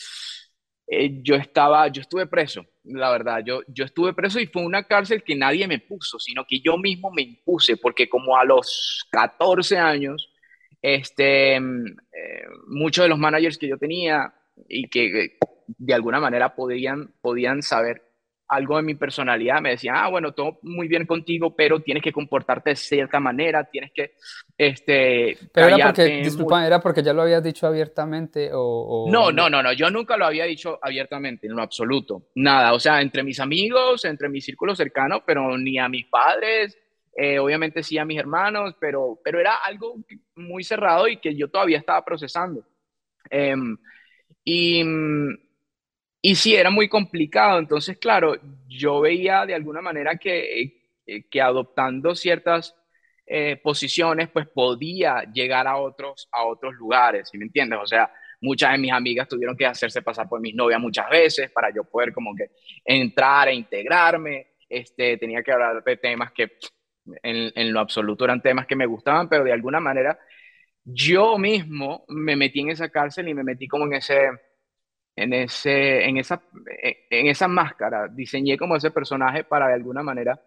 yo 1.23 1.33
estaba, 1.33 1.87
yo 1.87 2.01
estuve 2.01 2.27
preso 2.27 2.63
la 2.87 3.11
verdad. 3.11 3.43
Yo, 3.45 3.61
yo 3.67 3.85
estuve 3.85 4.13
preso 4.13 4.39
y 4.39 4.47
fue 4.47 4.63
una 4.63 4.83
cárcel 4.83 5.23
que 5.23 5.35
nadie 5.35 5.67
me 5.67 5.79
puso, 5.79 6.19
sino 6.19 6.45
que 6.45 6.59
yo 6.59 6.77
mismo 6.77 7.11
me 7.11 7.21
impuse, 7.21 7.77
porque 7.77 8.09
como 8.09 8.37
a 8.37 8.45
los 8.45 9.07
14 9.11 9.77
años, 9.77 10.31
este, 10.81 11.59
mm, 11.59 11.85
eh, 12.13 12.45
muchos 12.67 13.03
de 13.03 13.09
los 13.09 13.19
managers 13.19 13.57
que 13.57 13.67
yo 13.67 13.77
tenía 13.77 14.33
y 14.67 14.87
que 14.87 15.25
eh, 15.25 15.37
de 15.67 15.93
alguna 15.93 16.19
manera 16.19 16.55
podían, 16.55 17.11
podían 17.21 17.61
saber 17.61 18.06
algo 18.47 18.77
de 18.77 18.83
mi 18.83 18.95
personalidad, 18.95 19.61
me 19.61 19.71
decían, 19.71 19.95
ah, 19.97 20.07
bueno, 20.09 20.31
todo 20.31 20.59
muy 20.61 20.87
bien 20.87 21.05
contigo, 21.05 21.55
pero 21.55 21.81
tienes 21.81 22.01
que 22.01 22.13
comportarte 22.13 22.71
de 22.71 22.75
cierta 22.75 23.19
manera, 23.19 23.65
tienes 23.65 23.91
que, 23.93 24.13
este, 24.57 25.37
Pero 25.53 25.67
era 25.67 25.87
porque, 25.87 26.05
disculpa, 26.23 26.65
¿era 26.65 26.79
porque 26.79 27.03
ya 27.03 27.13
lo 27.13 27.23
habías 27.23 27.43
dicho 27.43 27.67
abiertamente 27.67 28.49
o, 28.53 29.07
No, 29.11 29.31
no, 29.31 29.49
no, 29.49 29.61
no, 29.61 29.73
yo 29.73 29.89
nunca 29.89 30.15
lo 30.15 30.25
había 30.25 30.45
dicho 30.45 30.79
abiertamente, 30.81 31.47
en 31.47 31.55
lo 31.55 31.61
absoluto, 31.61 32.27
nada, 32.35 32.73
o 32.73 32.79
sea, 32.79 33.01
entre 33.01 33.23
mis 33.23 33.39
amigos, 33.39 34.05
entre 34.05 34.29
mi 34.29 34.39
círculo 34.39 34.75
cercano, 34.75 35.23
pero 35.25 35.57
ni 35.57 35.77
a 35.77 35.89
mis 35.89 36.05
padres, 36.05 36.77
eh, 37.19 37.39
obviamente 37.39 37.81
sí 37.81 37.97
a 37.97 38.05
mis 38.05 38.19
hermanos, 38.19 38.75
pero, 38.79 39.19
pero 39.23 39.39
era 39.39 39.55
algo 39.65 39.95
muy 40.35 40.63
cerrado 40.63 41.07
y 41.07 41.17
que 41.17 41.35
yo 41.35 41.49
todavía 41.49 41.79
estaba 41.79 42.05
procesando. 42.05 42.63
Em, 43.29 43.75
y, 44.43 44.83
y 46.21 46.35
sí, 46.35 46.55
era 46.55 46.69
muy 46.69 46.89
complicado. 46.89 47.59
Entonces, 47.59 47.97
claro, 47.97 48.35
yo 48.67 49.01
veía 49.01 49.45
de 49.45 49.55
alguna 49.55 49.81
manera 49.81 50.17
que, 50.17 50.83
que 51.29 51.41
adoptando 51.41 52.15
ciertas 52.15 52.75
eh, 53.25 53.59
posiciones, 53.61 54.29
pues 54.29 54.47
podía 54.47 55.23
llegar 55.33 55.67
a 55.67 55.77
otros, 55.77 56.27
a 56.31 56.45
otros 56.45 56.75
lugares, 56.75 57.29
¿sí 57.29 57.37
me 57.37 57.45
entiendes? 57.45 57.79
O 57.81 57.85
sea, 57.87 58.11
muchas 58.41 58.71
de 58.71 58.77
mis 58.77 58.91
amigas 58.91 59.27
tuvieron 59.27 59.57
que 59.57 59.65
hacerse 59.65 60.01
pasar 60.01 60.29
por 60.29 60.39
mis 60.39 60.55
novias 60.55 60.79
muchas 60.79 61.09
veces 61.09 61.51
para 61.51 61.73
yo 61.73 61.83
poder 61.83 62.13
como 62.13 62.35
que 62.35 62.51
entrar 62.85 63.49
e 63.49 63.53
integrarme. 63.55 64.47
Este, 64.69 65.17
tenía 65.17 65.43
que 65.43 65.51
hablar 65.51 65.83
de 65.83 65.97
temas 65.97 66.31
que 66.33 66.51
en, 67.23 67.51
en 67.55 67.73
lo 67.73 67.79
absoluto 67.79 68.25
eran 68.25 68.41
temas 68.41 68.67
que 68.67 68.75
me 68.75 68.85
gustaban, 68.85 69.29
pero 69.29 69.43
de 69.43 69.53
alguna 69.53 69.79
manera 69.79 70.17
yo 70.89 71.37
mismo 71.37 72.05
me 72.07 72.37
metí 72.37 72.61
en 72.61 72.69
esa 72.69 72.89
cárcel 72.89 73.27
y 73.27 73.33
me 73.33 73.43
metí 73.43 73.67
como 73.67 73.85
en 73.85 73.93
ese, 73.95 74.29
en 75.17 75.33
ese, 75.33 76.05
en 76.05 76.17
esa, 76.17 76.41
en 77.09 77.27
esa 77.27 77.47
máscara. 77.47 78.07
Diseñé 78.07 78.57
como 78.57 78.75
ese 78.75 78.91
personaje 78.91 79.43
para 79.43 79.67
de 79.67 79.73
alguna 79.73 80.03
manera 80.03 80.39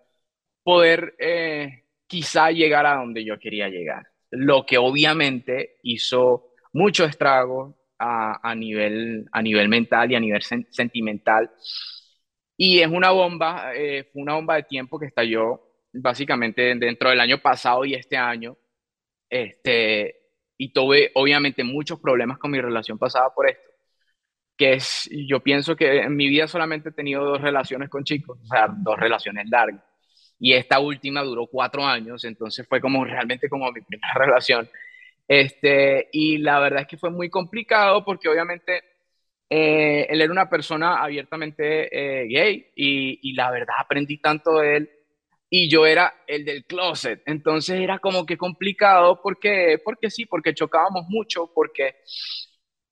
poder 0.62 1.14
eh, 1.18 1.84
quizá 2.06 2.50
llegar 2.52 2.86
a 2.86 2.96
donde 2.96 3.24
yo 3.24 3.38
quería 3.38 3.68
llegar. 3.68 4.06
Lo 4.30 4.64
que 4.64 4.78
obviamente 4.78 5.78
hizo 5.82 6.52
mucho 6.72 7.04
estrago 7.04 7.76
a, 7.98 8.54
nivel, 8.54 9.26
a 9.32 9.42
nivel 9.42 9.68
mental 9.68 10.10
y 10.10 10.14
a 10.14 10.20
nivel 10.20 10.42
sentimental. 10.42 11.50
Y 12.56 12.80
es 12.80 12.88
una 12.88 13.10
bomba, 13.10 13.72
eh, 13.74 14.10
una 14.14 14.34
bomba 14.34 14.56
de 14.56 14.62
tiempo 14.64 14.98
que 14.98 15.06
estalló 15.06 15.60
básicamente 15.92 16.74
dentro 16.76 17.10
del 17.10 17.20
año 17.20 17.38
pasado 17.42 17.84
y 17.84 17.94
este 17.94 18.16
año. 18.16 18.56
Este, 19.28 20.16
y 20.56 20.72
tuve 20.72 21.10
obviamente 21.14 21.64
muchos 21.64 22.00
problemas 22.00 22.38
con 22.38 22.50
mi 22.52 22.60
relación 22.60 22.98
pasada 22.98 23.30
por 23.34 23.48
esto. 23.48 23.69
Que 24.60 24.74
es, 24.74 25.08
yo 25.10 25.40
pienso 25.40 25.74
que 25.74 26.02
en 26.02 26.14
mi 26.14 26.28
vida 26.28 26.46
solamente 26.46 26.90
he 26.90 26.92
tenido 26.92 27.24
dos 27.24 27.40
relaciones 27.40 27.88
con 27.88 28.04
chicos, 28.04 28.38
o 28.42 28.46
sea, 28.46 28.68
dos 28.68 28.98
relaciones 28.98 29.48
largas 29.48 29.82
y 30.40 30.54
esta 30.54 30.80
última 30.80 31.22
duró 31.22 31.46
cuatro 31.46 31.84
años, 31.84 32.24
entonces 32.24 32.66
fue 32.66 32.80
como 32.80 33.04
realmente 33.04 33.48
como 33.48 33.70
mi 33.70 33.82
primera 33.82 34.14
relación. 34.16 34.68
Este, 35.28 36.08
y 36.12 36.38
la 36.38 36.58
verdad 36.58 36.82
es 36.82 36.88
que 36.88 36.96
fue 36.96 37.10
muy 37.10 37.28
complicado 37.30 38.04
porque 38.04 38.28
obviamente 38.28 38.82
eh, 39.48 40.06
él 40.08 40.20
era 40.22 40.32
una 40.32 40.48
persona 40.48 41.02
abiertamente 41.02 42.24
eh, 42.24 42.26
gay 42.26 42.66
y, 42.74 43.20
y, 43.22 43.34
la 43.34 43.50
verdad 43.50 43.76
aprendí 43.78 44.18
tanto 44.18 44.58
de 44.58 44.76
él 44.76 44.90
y 45.50 45.68
yo 45.68 45.86
era 45.86 46.14
el 46.26 46.44
del 46.44 46.64
closet, 46.64 47.22
entonces 47.26 47.80
era 47.80 47.98
como 47.98 48.24
que 48.24 48.36
complicado 48.36 49.20
porque, 49.22 49.80
porque 49.84 50.10
sí, 50.10 50.26
porque 50.26 50.54
chocábamos 50.54 51.06
mucho, 51.08 51.50
porque 51.52 51.96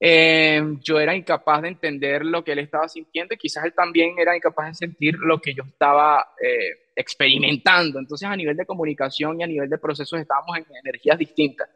eh, 0.00 0.62
yo 0.80 1.00
era 1.00 1.16
incapaz 1.16 1.62
de 1.62 1.68
entender 1.68 2.24
lo 2.24 2.44
que 2.44 2.52
él 2.52 2.60
estaba 2.60 2.88
sintiendo 2.88 3.34
y 3.34 3.38
quizás 3.38 3.64
él 3.64 3.72
también 3.74 4.14
era 4.18 4.36
incapaz 4.36 4.68
de 4.68 4.86
sentir 4.86 5.16
lo 5.18 5.40
que 5.40 5.54
yo 5.54 5.64
estaba 5.64 6.34
eh, 6.40 6.90
experimentando. 6.94 7.98
Entonces 7.98 8.28
a 8.28 8.36
nivel 8.36 8.56
de 8.56 8.66
comunicación 8.66 9.40
y 9.40 9.44
a 9.44 9.48
nivel 9.48 9.68
de 9.68 9.78
procesos 9.78 10.20
estábamos 10.20 10.56
en 10.56 10.66
energías 10.84 11.18
distintas. 11.18 11.68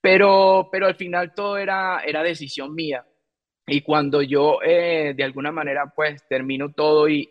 Pero, 0.00 0.68
pero 0.72 0.86
al 0.86 0.96
final 0.96 1.32
todo 1.34 1.58
era, 1.58 2.00
era 2.04 2.22
decisión 2.22 2.74
mía. 2.74 3.04
Y 3.66 3.82
cuando 3.82 4.22
yo 4.22 4.58
eh, 4.64 5.14
de 5.16 5.24
alguna 5.24 5.52
manera 5.52 5.92
pues 5.94 6.26
termino 6.28 6.72
todo 6.72 7.08
y, 7.08 7.28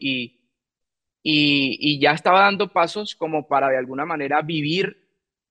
y 1.23 1.99
ya 1.99 2.11
estaba 2.11 2.41
dando 2.41 2.71
pasos 2.71 3.15
como 3.15 3.47
para 3.47 3.69
de 3.69 3.77
alguna 3.77 4.05
manera 4.05 4.41
vivir 4.41 5.06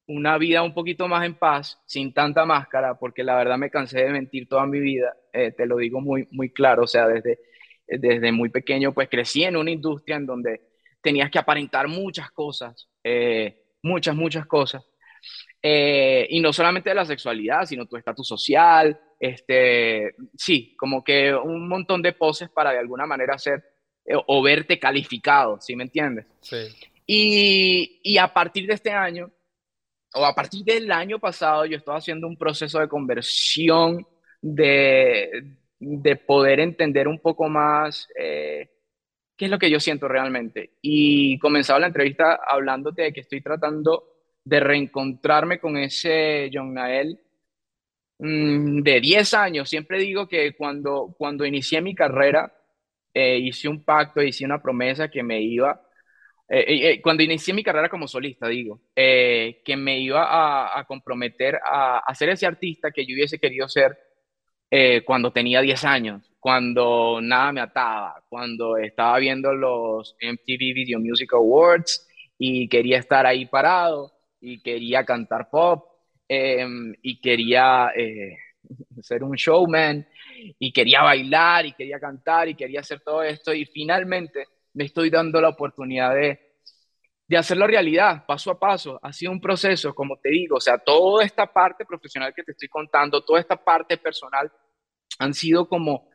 una 0.09 0.39
vida 0.39 0.63
un 0.63 0.73
poquito 0.73 1.09
más 1.09 1.25
en 1.25 1.35
paz, 1.35 1.81
sin 1.85 2.13
tanta 2.13 2.45
máscara, 2.45 2.99
porque 2.99 3.25
la 3.25 3.37
verdad 3.37 3.59
me 3.59 3.71
cansé 3.71 4.05
de 4.05 4.11
mentir 4.11 4.49
toda 4.49 4.67
mi 4.67 4.79
vida, 4.79 5.17
eh, 5.33 5.53
te 5.53 5.67
lo 5.67 5.79
digo 5.79 6.01
muy, 6.01 6.29
muy 6.31 6.51
claro, 6.51 6.85
o 6.85 6.87
sea, 6.87 7.09
desde, 7.09 7.41
desde 7.87 8.31
muy 8.33 8.49
pequeño 8.51 8.93
pues 8.93 9.09
crecí 9.09 9.43
en 9.43 9.57
una 9.57 9.71
industria 9.71 10.17
en 10.17 10.27
donde 10.27 10.61
tenías 11.01 11.31
que 11.31 11.39
aparentar 11.39 11.89
muchas 11.89 12.31
cosas, 12.31 12.89
eh, 13.03 13.65
muchas, 13.83 14.15
muchas 14.15 14.47
cosas, 14.47 14.85
eh, 15.61 16.27
y 16.31 16.41
no 16.41 16.53
solamente 16.53 16.91
de 16.91 16.95
la 16.95 17.05
sexualidad, 17.05 17.65
sino 17.65 17.87
tu 17.87 17.97
estatus 17.97 18.29
social, 18.29 19.01
este, 19.19 20.15
sí, 20.37 20.77
como 20.77 21.03
que 21.03 21.35
un 21.35 21.67
montón 21.67 22.01
de 22.01 22.13
poses 22.13 22.49
para 22.49 22.71
de 22.71 22.79
alguna 22.79 23.07
manera 23.07 23.39
ser 23.39 23.65
o 24.27 24.41
verte 24.41 24.79
calificado, 24.79 25.61
¿sí 25.61 25.75
me 25.75 25.83
entiendes? 25.83 26.27
Sí. 26.41 26.69
Y, 27.07 28.01
y 28.05 28.19
a 28.19 28.33
partir 28.33 28.69
de 28.69 28.75
este 28.75 28.93
año, 28.93 29.33
o 30.15 30.25
a 30.25 30.35
partir 30.35 30.65
del 30.65 30.91
año 30.91 31.19
pasado 31.19 31.67
yo 31.67 31.77
estaba 31.77 31.99
haciendo 31.99 32.27
un 32.27 32.37
proceso 32.37 32.79
de 32.81 32.89
conversión, 32.89 34.07
de, 34.41 35.57
de 35.79 36.17
poder 36.17 36.61
entender 36.61 37.09
un 37.09 37.19
poco 37.19 37.49
más 37.49 38.09
eh, 38.19 38.71
qué 39.37 39.45
es 39.47 39.51
lo 39.51 39.59
que 39.59 39.71
yo 39.71 39.81
siento 39.81 40.09
realmente. 40.09 40.73
Y 40.81 41.39
comenzaba 41.39 41.81
la 41.81 41.89
entrevista 41.89 42.41
hablándote 42.49 43.03
de 43.03 43.13
que 43.13 43.21
estoy 43.21 43.41
tratando 43.43 44.17
de 44.45 44.61
reencontrarme 44.61 45.59
con 45.59 45.77
ese 45.77 46.51
John 46.53 46.73
Nael 46.75 47.21
mm, 48.19 48.83
de 48.83 49.01
10 49.01 49.35
años. 49.35 49.69
Siempre 49.69 49.99
digo 49.99 50.29
que 50.29 50.55
cuando, 50.57 51.15
cuando 51.19 51.45
inicié 51.45 51.81
mi 51.83 51.95
carrera, 51.95 52.53
eh, 53.13 53.39
hice 53.39 53.69
un 53.69 53.83
pacto, 53.85 54.23
hice 54.23 54.45
una 54.45 54.63
promesa 54.63 55.09
que 55.11 55.23
me 55.23 55.41
iba 55.41 55.86
eh, 56.49 56.61
eh, 56.61 56.91
eh, 56.91 57.03
cuando 57.03 57.25
inicié 57.25 57.53
mi 57.53 57.65
carrera 57.65 57.89
como 57.89 58.07
solista, 58.07 58.47
digo, 58.47 58.81
que 58.95 59.77
me 59.77 59.99
iba 59.99 60.79
a, 60.79 60.85
comprometer 60.85 61.59
a, 61.65 61.99
a, 61.99 62.15
ser 62.15 62.29
ese 62.29 62.47
artista 62.47 62.93
que 62.93 63.05
yo 63.05 63.15
hubiese 63.15 63.39
querido 63.39 63.69
ser 63.69 63.99
cuando 65.05 65.33
tenía 65.33 65.61
10 65.61 65.85
años, 65.85 66.31
cuando 66.39 67.21
nada 67.23 67.53
me 67.53 67.61
ataba, 67.61 68.23
cuando 68.29 68.77
estaba 68.77 69.19
viendo 69.19 69.53
los 69.55 70.17
MTV 70.21 70.75
Video 70.75 71.01
Music 71.01 71.33
Awards 71.33 72.07
y 72.37 72.69
quería 72.69 72.99
estar 72.99 73.27
ahí 73.27 73.47
parado 73.47 74.13
y 74.41 74.61
quería 74.61 75.05
cantar 75.05 75.49
pop 75.51 75.87
em, 76.29 76.95
y 77.01 77.21
quería 77.21 77.91
ser 79.01 79.25
un 79.25 79.37
showman 79.37 80.07
y 80.59 80.73
quería 80.73 81.03
bailar 81.03 81.67
y 81.67 81.73
quería 81.73 81.99
cantar 81.99 82.49
y 82.49 82.55
quería 82.55 82.81
hacer 82.81 83.01
todo 83.01 83.23
esto 83.23 83.55
y 83.55 83.65
finalmente 83.65 84.47
me 84.77 84.85
estoy 84.85 85.09
dando 85.09 85.41
la 85.41 85.49
oportunidad 85.49 86.15
de, 86.15 86.39
de 87.27 87.37
hacerlo 87.37 87.67
realidad, 87.67 88.27
paso 88.27 88.51
a 88.51 88.59
paso. 88.59 89.01
Ha 89.03 89.11
sido 89.11 89.33
un 89.33 89.41
proceso, 89.41 89.95
como 89.95 90.19
te 90.19 90.29
digo, 90.29 90.57
o 90.57 90.61
sea, 90.61 90.77
toda 90.77 91.25
esta 91.25 91.51
parte 91.51 91.87
profesional 91.87 92.35
que 92.35 92.43
te 92.43 92.53
estoy 92.53 92.69
contando, 92.69 93.25
toda 93.25 93.41
esta 93.41 93.57
parte 93.57 93.97
personal, 93.97 94.53
han 95.19 95.33
sido 95.33 95.67
como, 95.67 96.11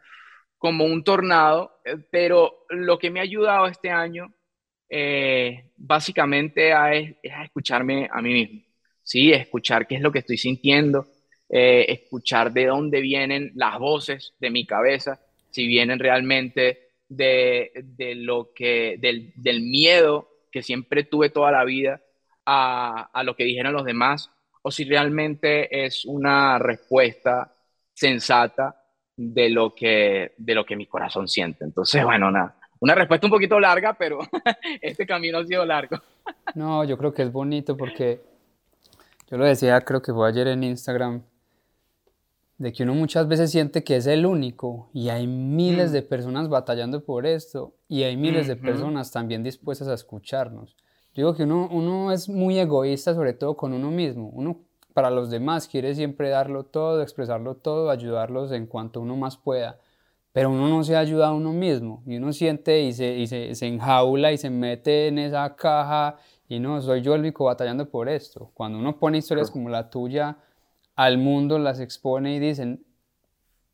como 0.60 0.86
un 0.86 1.04
tornado, 1.04 1.82
eh, 1.84 1.98
pero 2.12 2.66
lo 2.70 3.00
que 3.00 3.10
me 3.10 3.20
ha 3.20 3.24
ayudado 3.24 3.66
este 3.66 3.90
año, 3.90 4.32
eh, 4.88 5.72
básicamente, 5.76 6.70
es, 6.70 7.34
a 7.34 7.44
escucharme 7.44 8.08
a 8.14 8.22
mí 8.22 8.32
mismo, 8.32 8.62
¿sí? 9.02 9.34
Escuchar 9.34 9.88
qué 9.88 9.96
es 9.96 10.02
lo 10.02 10.12
que 10.12 10.20
estoy 10.20 10.38
sintiendo, 10.38 11.08
eh, 11.50 11.88
escuchar 11.90 12.54
de 12.54 12.68
dónde 12.68 13.02
vienen 13.02 13.54
las 13.56 13.80
voces 13.80 14.36
de 14.40 14.52
mi 14.52 14.68
cabeza, 14.68 15.20
si 15.50 15.66
vienen 15.66 15.98
realmente 15.98 16.91
de, 17.12 18.14
lo 18.16 18.54
que, 18.54 18.98
del, 19.00 19.62
miedo 19.62 20.30
que 20.52 20.64
siempre 20.64 21.04
tuve 21.04 21.30
toda 21.30 21.52
la 21.52 21.64
vida 21.66 22.02
a, 22.46 23.22
lo 23.24 23.36
que 23.36 23.44
dijeron 23.44 23.74
los 23.74 23.86
demás, 23.86 24.32
o 24.62 24.72
si 24.72 24.86
realmente 24.86 25.86
es 25.86 26.06
una 26.06 26.58
respuesta 26.60 27.54
sensata 27.94 28.84
de 29.16 29.50
lo 29.50 29.76
que, 29.76 30.34
de 30.38 30.56
lo 30.56 30.66
que 30.66 30.76
mi 30.76 30.88
corazón 30.88 31.28
siente. 31.28 31.66
Entonces, 31.66 32.04
bueno, 32.04 32.32
nada, 32.32 32.56
una 32.80 32.96
respuesta 32.96 33.28
un 33.28 33.32
poquito 33.32 33.60
larga, 33.60 33.94
pero 33.94 34.20
este 34.82 35.06
camino 35.06 35.40
ha 35.40 35.46
sido 35.46 35.66
largo. 35.66 35.98
No, 36.56 36.84
yo 36.84 36.98
creo 36.98 37.14
que 37.14 37.24
es 37.24 37.32
bonito 37.32 37.76
porque 37.76 38.22
yo 39.30 39.38
lo 39.38 39.46
decía, 39.46 39.82
creo 39.82 40.02
que 40.02 40.14
fue 40.14 40.30
ayer 40.30 40.48
en 40.48 40.64
Instagram, 40.64 41.24
de 42.62 42.72
que 42.72 42.84
uno 42.84 42.94
muchas 42.94 43.28
veces 43.28 43.50
siente 43.50 43.84
que 43.84 43.96
es 43.96 44.06
el 44.06 44.24
único 44.24 44.92
y 44.94 45.10
hay 45.10 45.26
miles 45.26 45.90
mm. 45.90 45.94
de 45.94 46.02
personas 46.04 46.48
batallando 46.48 47.04
por 47.04 47.26
esto 47.26 47.74
y 47.88 48.04
hay 48.04 48.16
miles 48.16 48.48
de 48.48 48.56
personas 48.56 49.10
también 49.10 49.42
dispuestas 49.42 49.88
a 49.88 49.96
escucharnos. 49.96 50.78
Digo 51.16 51.34
que 51.34 51.44
uno, 51.44 51.68
uno 51.72 52.12
es 52.12 52.30
muy 52.30 52.60
egoísta, 52.60 53.16
sobre 53.16 53.34
todo 53.34 53.58
con 53.58 53.74
uno 53.74 53.90
mismo. 53.90 54.30
Uno 54.30 54.60
para 54.94 55.10
los 55.10 55.32
demás 55.32 55.68
quiere 55.68 55.96
siempre 55.96 56.30
darlo 56.30 56.64
todo, 56.64 57.02
expresarlo 57.02 57.56
todo, 57.56 57.90
ayudarlos 57.90 58.52
en 58.52 58.68
cuanto 58.68 59.02
uno 59.02 59.16
más 59.16 59.38
pueda. 59.38 59.80
Pero 60.32 60.52
uno 60.52 60.70
no 60.70 60.84
se 60.84 60.96
ayuda 60.96 61.30
a 61.30 61.34
uno 61.34 61.54
mismo 61.54 62.04
y 62.06 62.18
uno 62.18 62.32
siente 62.32 62.82
y 62.84 62.94
se, 62.94 63.18
y 63.18 63.26
se, 63.26 63.56
se 63.56 63.66
enjaula 63.66 64.34
y 64.34 64.38
se 64.38 64.52
mete 64.52 65.08
en 65.08 65.18
esa 65.18 65.56
caja 65.56 66.18
y 66.48 66.60
no, 66.60 66.80
soy 66.80 67.02
yo 67.02 67.16
el 67.16 67.22
único 67.22 67.46
batallando 67.46 67.90
por 67.90 68.08
esto. 68.08 68.52
Cuando 68.54 68.78
uno 68.78 69.00
pone 69.00 69.18
historias 69.18 69.50
como 69.50 69.68
la 69.68 69.90
tuya, 69.90 70.38
al 70.96 71.18
mundo, 71.18 71.60
las 71.60 71.80
expone 71.80 72.36
y 72.36 72.40
dicen 72.40 72.84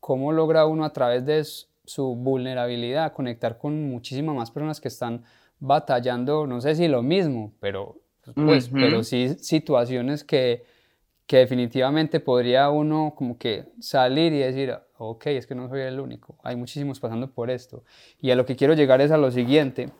cómo 0.00 0.32
logra 0.32 0.66
uno 0.66 0.84
a 0.84 0.92
través 0.92 1.26
de 1.26 1.44
su 1.44 2.14
vulnerabilidad 2.14 3.12
conectar 3.12 3.58
con 3.58 3.90
muchísimas 3.90 4.34
más 4.34 4.50
personas 4.50 4.80
que 4.80 4.88
están 4.88 5.24
batallando, 5.58 6.46
no 6.46 6.60
sé 6.60 6.74
si 6.74 6.86
lo 6.88 7.02
mismo, 7.02 7.52
pero 7.60 7.96
pues, 8.34 8.68
pero 8.68 9.02
sí 9.02 9.34
situaciones 9.40 10.22
que, 10.22 10.64
que 11.26 11.38
definitivamente 11.38 12.20
podría 12.20 12.70
uno 12.70 13.14
como 13.16 13.38
que 13.38 13.64
salir 13.80 14.32
y 14.32 14.38
decir, 14.38 14.74
ok, 14.98 15.26
es 15.26 15.46
que 15.46 15.54
no 15.54 15.68
soy 15.68 15.80
el 15.80 15.98
único, 15.98 16.36
hay 16.42 16.56
muchísimos 16.56 17.00
pasando 17.00 17.30
por 17.30 17.50
esto. 17.50 17.84
Y 18.20 18.30
a 18.30 18.36
lo 18.36 18.44
que 18.44 18.56
quiero 18.56 18.74
llegar 18.74 19.00
es 19.00 19.10
a 19.10 19.16
lo 19.16 19.30
siguiente, 19.30 19.90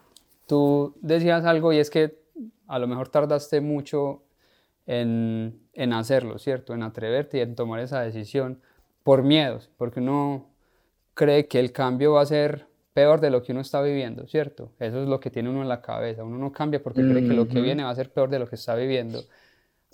tú 0.47 0.95
decías 1.01 1.45
algo 1.45 1.73
y 1.73 1.79
es 1.79 1.91
que 1.91 2.19
a 2.67 2.79
lo 2.79 2.87
mejor 2.87 3.09
tardaste 3.09 3.61
mucho 3.61 4.23
en, 4.89 5.61
en 5.75 5.93
hacerlo, 5.93 6.39
¿cierto? 6.39 6.75
En 6.75 6.83
atreverte 6.83 7.39
y 7.39 7.41
en 7.43 7.55
tomar 7.55 7.81
esa 7.81 8.01
decisión 8.01 8.61
por 9.05 9.23
miedos, 9.23 9.71
porque 9.77 10.01
uno 10.01 10.47
cree 11.15 11.47
que 11.47 11.61
el 11.61 11.73
cambio 11.73 12.15
va 12.15 12.23
a 12.23 12.27
ser 12.27 12.67
peor 12.95 13.21
de 13.21 13.31
lo 13.31 13.43
que 13.43 13.53
uno 13.53 13.61
está 13.61 13.83
viviendo, 13.83 14.27
¿cierto? 14.27 14.73
Eso 14.81 15.03
es 15.03 15.09
lo 15.09 15.21
que 15.21 15.31
tiene 15.31 15.51
uno 15.51 15.63
en 15.63 15.69
la 15.69 15.83
cabeza. 15.83 16.25
Uno 16.25 16.39
no 16.39 16.51
cambia 16.51 16.83
porque 16.83 17.03
cree 17.03 17.23
que 17.23 17.35
lo 17.35 17.47
que 17.47 17.61
viene 17.61 17.85
va 17.85 17.91
a 17.91 17.95
ser 17.95 18.11
peor 18.11 18.31
de 18.31 18.39
lo 18.39 18.49
que 18.49 18.57
está 18.57 18.75
viviendo. 18.75 19.23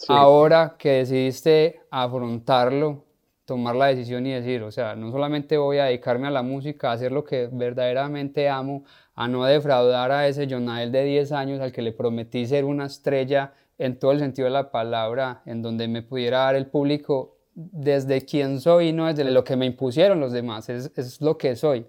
Ahora 0.08 0.76
que 0.78 0.90
decidiste 0.90 1.80
afrontarlo, 1.90 3.04
tomar 3.44 3.74
la 3.74 3.86
decisión 3.86 4.26
y 4.26 4.32
decir, 4.32 4.62
o 4.62 4.70
sea, 4.70 4.94
no 4.94 5.10
solamente 5.10 5.58
voy 5.58 5.78
a 5.78 5.84
dedicarme 5.84 6.28
a 6.28 6.30
la 6.30 6.42
música, 6.42 6.90
a 6.90 6.92
hacer 6.92 7.12
lo 7.12 7.24
que 7.24 7.48
verdaderamente 7.52 8.48
amo, 8.48 8.84
a 9.14 9.28
no 9.28 9.44
defraudar 9.44 10.10
a 10.10 10.26
ese 10.28 10.46
Jonael 10.48 10.90
de 10.90 11.04
10 11.04 11.32
años 11.32 11.60
al 11.60 11.72
que 11.72 11.82
le 11.82 11.92
prometí 11.92 12.46
ser 12.46 12.64
una 12.64 12.86
estrella 12.86 13.52
en 13.78 13.99
todo 13.99 14.12
el 14.12 14.19
sentido 14.19 14.47
de 14.47 14.52
la 14.52 14.71
palabra, 14.71 15.43
en 15.47 15.62
donde 15.62 15.88
me 15.88 16.02
pudiera 16.02 16.38
dar 16.38 16.54
el 16.54 16.66
público 16.66 17.37
desde 17.54 18.25
quién 18.25 18.61
soy 18.61 18.88
y 18.88 18.93
no 18.93 19.07
desde 19.07 19.31
lo 19.31 19.45
que 19.45 19.57
me 19.57 19.66
impusieron 19.66 20.21
los 20.21 20.33
demás, 20.33 20.69
es, 20.69 20.93
es 20.97 21.21
lo 21.21 21.38
que 21.38 21.57
soy. 21.57 21.87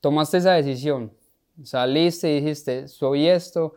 Tomaste 0.00 0.38
esa 0.38 0.52
decisión, 0.52 1.12
saliste 1.62 2.30
y 2.30 2.40
dijiste, 2.40 2.88
soy 2.88 3.28
esto. 3.28 3.74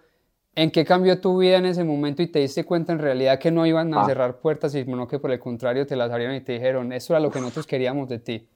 ¿En 0.55 0.71
qué 0.71 0.83
cambió 0.83 1.21
tu 1.21 1.37
vida 1.37 1.57
en 1.57 1.65
ese 1.65 1.83
momento 1.83 2.21
y 2.21 2.27
te 2.27 2.39
diste 2.39 2.65
cuenta 2.65 2.91
en 2.91 2.99
realidad 2.99 3.39
que 3.39 3.51
no 3.51 3.65
iban 3.65 3.93
a 3.93 4.01
ah. 4.01 4.05
cerrar 4.05 4.39
puertas, 4.39 4.73
sino 4.73 5.07
que 5.07 5.19
por 5.19 5.31
el 5.31 5.39
contrario 5.39 5.85
te 5.85 5.95
las 5.95 6.11
abrieron 6.11 6.35
y 6.35 6.41
te 6.41 6.53
dijeron, 6.53 6.91
eso 6.91 7.13
era 7.13 7.19
lo 7.19 7.31
que 7.31 7.39
nosotros 7.39 7.65
queríamos 7.65 8.09
de 8.09 8.19
ti? 8.19 8.49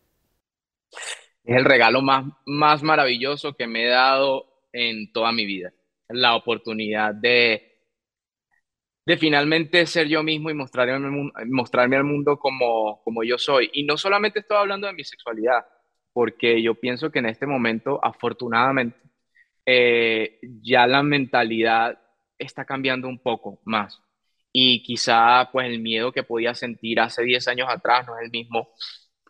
Es 1.44 1.58
el 1.58 1.66
regalo 1.66 2.02
más, 2.02 2.26
más 2.46 2.84
maravilloso 2.84 3.54
que 3.54 3.68
me 3.68 3.86
he 3.86 3.90
dado 3.90 4.46
en 4.72 5.12
toda 5.14 5.32
mi 5.32 5.46
vida. 5.46 5.74
La 6.10 6.36
oportunidad 6.36 7.14
de, 7.14 7.73
de 9.06 9.18
finalmente 9.18 9.86
ser 9.86 10.08
yo 10.08 10.24
mismo 10.24 10.50
y 10.50 10.54
mostrarme, 10.54 11.32
mostrarme 11.48 11.98
al 11.98 12.04
mundo 12.04 12.38
como, 12.38 13.02
como 13.04 13.24
yo 13.24 13.38
soy. 13.38 13.70
Y 13.74 13.84
no 13.84 13.98
solamente 13.98 14.40
estoy 14.40 14.58
hablando 14.58 14.88
de 14.88 14.94
mi 14.94 15.04
sexualidad, 15.04 15.66
porque 16.14 16.62
yo 16.62 16.76
pienso 16.76 17.12
que 17.12 17.20
en 17.20 17.26
este 17.26 17.46
momento, 17.46 18.00
afortunadamente, 18.04 18.98
eh, 19.66 20.40
ya 20.62 20.88
la 20.88 21.04
mentalidad 21.04 22.00
está 22.38 22.66
cambiando 22.66 23.08
un 23.08 23.20
poco 23.20 23.62
más. 23.66 24.02
Y 24.52 24.84
quizá 24.84 25.50
pues 25.52 25.68
el 25.68 25.80
miedo 25.80 26.12
que 26.12 26.24
podía 26.24 26.54
sentir 26.54 27.00
hace 27.00 27.24
10 27.24 27.48
años 27.48 27.68
atrás 27.70 28.06
no 28.08 28.18
es 28.18 28.26
el 28.26 28.32
mismo 28.32 28.70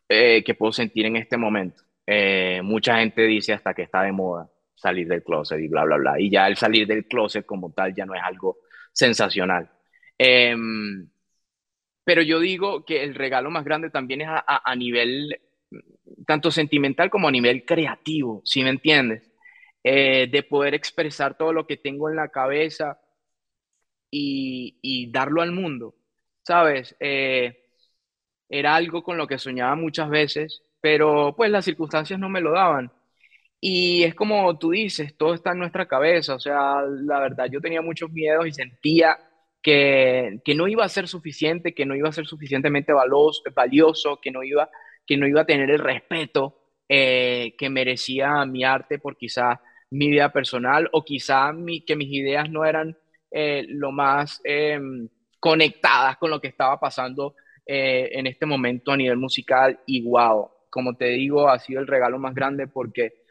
eh, 0.09 0.43
que 0.43 0.53
puedo 0.53 0.71
sentir 0.73 1.05
en 1.05 1.15
este 1.15 1.37
momento. 1.37 1.83
Eh, 2.05 2.61
mucha 2.63 2.97
gente 2.99 3.21
dice 3.23 3.53
hasta 3.53 3.73
que 3.73 3.83
está 3.83 4.03
de 4.03 4.11
moda 4.11 4.49
salir 4.75 5.07
del 5.07 5.23
closet 5.23 5.59
y 5.59 5.67
bla, 5.69 5.85
bla, 5.85 5.97
bla. 5.97 6.19
Y 6.19 6.29
ya 6.29 6.47
el 6.47 6.57
salir 6.57 6.85
del 6.87 7.07
closet 7.07 7.45
como 7.45 7.71
tal 7.71 7.95
ya 7.95 8.05
no 8.05 8.13
es 8.13 8.21
algo 8.21 8.57
sensacional. 8.93 9.69
Em, 10.17 11.09
pero 12.03 12.21
yo 12.21 12.39
digo 12.39 12.85
que 12.85 13.03
el 13.03 13.15
regalo 13.15 13.49
más 13.51 13.65
grande 13.65 13.89
también 13.89 14.21
es 14.21 14.27
a, 14.29 14.75
nivel 14.75 15.39
tanto 16.27 16.51
sentimental 16.51 17.09
como 17.09 17.27
a 17.27 17.31
nivel 17.31 17.65
creativo, 17.65 18.41
si 18.45 18.63
me 18.63 18.69
entiendes? 18.69 19.31
Eh, 19.83 20.27
de 20.31 20.43
poder 20.43 20.73
expresar 20.73 21.37
todo 21.37 21.53
lo 21.53 21.67
que 21.67 21.77
tengo 21.77 22.09
en 22.09 22.15
la 22.15 22.29
cabeza 22.29 22.99
y, 24.09 25.09
darlo 25.11 25.41
al 25.41 25.51
mundo, 25.51 25.95
¿sabes? 26.43 26.95
Eh, 26.99 27.65
era 28.49 28.75
algo 28.75 29.03
con 29.03 29.17
lo 29.17 29.27
que 29.27 29.37
soñaba 29.39 29.75
muchas 29.75 30.09
veces, 30.09 30.63
pero 30.81 31.33
pues 31.35 31.49
las 31.51 31.65
circunstancias 31.65 32.19
no 32.19 32.29
me 32.29 32.41
lo 32.41 32.51
daban. 32.51 32.91
Y 33.65 34.03
es 34.03 34.13
como 34.13 34.57
tú 34.59 34.71
dices, 34.71 35.15
todo 35.15 35.33
está 35.33 35.53
en 35.53 35.59
nuestra 35.59 35.87
cabeza, 35.87 36.35
o 36.35 36.39
sea, 36.39 36.81
la 36.81 37.19
verdad 37.21 37.45
yo 37.49 37.61
tenía 37.61 37.81
muchos 37.81 38.11
miedos 38.11 38.45
y 38.45 38.51
sentía 38.51 39.17
que, 39.61 40.41
que 40.43 40.53
no 40.53 40.67
iba 40.67 40.83
a 40.83 40.89
ser 40.89 41.07
suficiente, 41.07 41.73
que 41.73 41.85
no 41.85 41.95
iba 41.95 42.09
a 42.09 42.11
ser 42.11 42.25
suficientemente 42.25 42.91
valioso, 42.91 44.19
que 44.21 44.31
no 44.31 44.43
iba 44.43 44.69
que 45.05 45.15
no 45.15 45.27
iba 45.27 45.41
a 45.41 45.45
tener 45.45 45.69
el 45.69 45.79
respeto 45.79 46.59
eh, 46.89 47.55
que 47.57 47.69
merecía 47.69 48.45
mi 48.45 48.65
arte 48.65 48.99
por 48.99 49.15
quizá 49.15 49.61
mi 49.91 50.09
vida 50.09 50.33
personal 50.33 50.89
o 50.91 51.05
quizá 51.05 51.53
que 51.87 51.95
mis 51.95 52.11
ideas 52.11 52.49
no 52.49 52.65
eran 52.65 52.97
eh, 53.31 53.65
lo 53.69 53.93
más 53.93 54.41
em, 54.43 55.07
conectadas 55.39 56.17
con 56.17 56.31
lo 56.31 56.41
que 56.41 56.49
estaba 56.49 56.77
pasando 56.81 57.35
eh, 57.65 58.09
en 58.11 58.27
este 58.27 58.45
momento 58.45 58.91
a 58.91 58.97
nivel 58.97 59.17
musical. 59.17 59.79
Y 59.85 60.01
wow, 60.03 60.49
como 60.69 60.95
te 60.97 61.05
digo, 61.05 61.47
ha 61.47 61.59
sido 61.59 61.79
el 61.79 61.87
regalo 61.87 62.19
más 62.19 62.35
grande 62.35 62.67
porque 62.67 63.22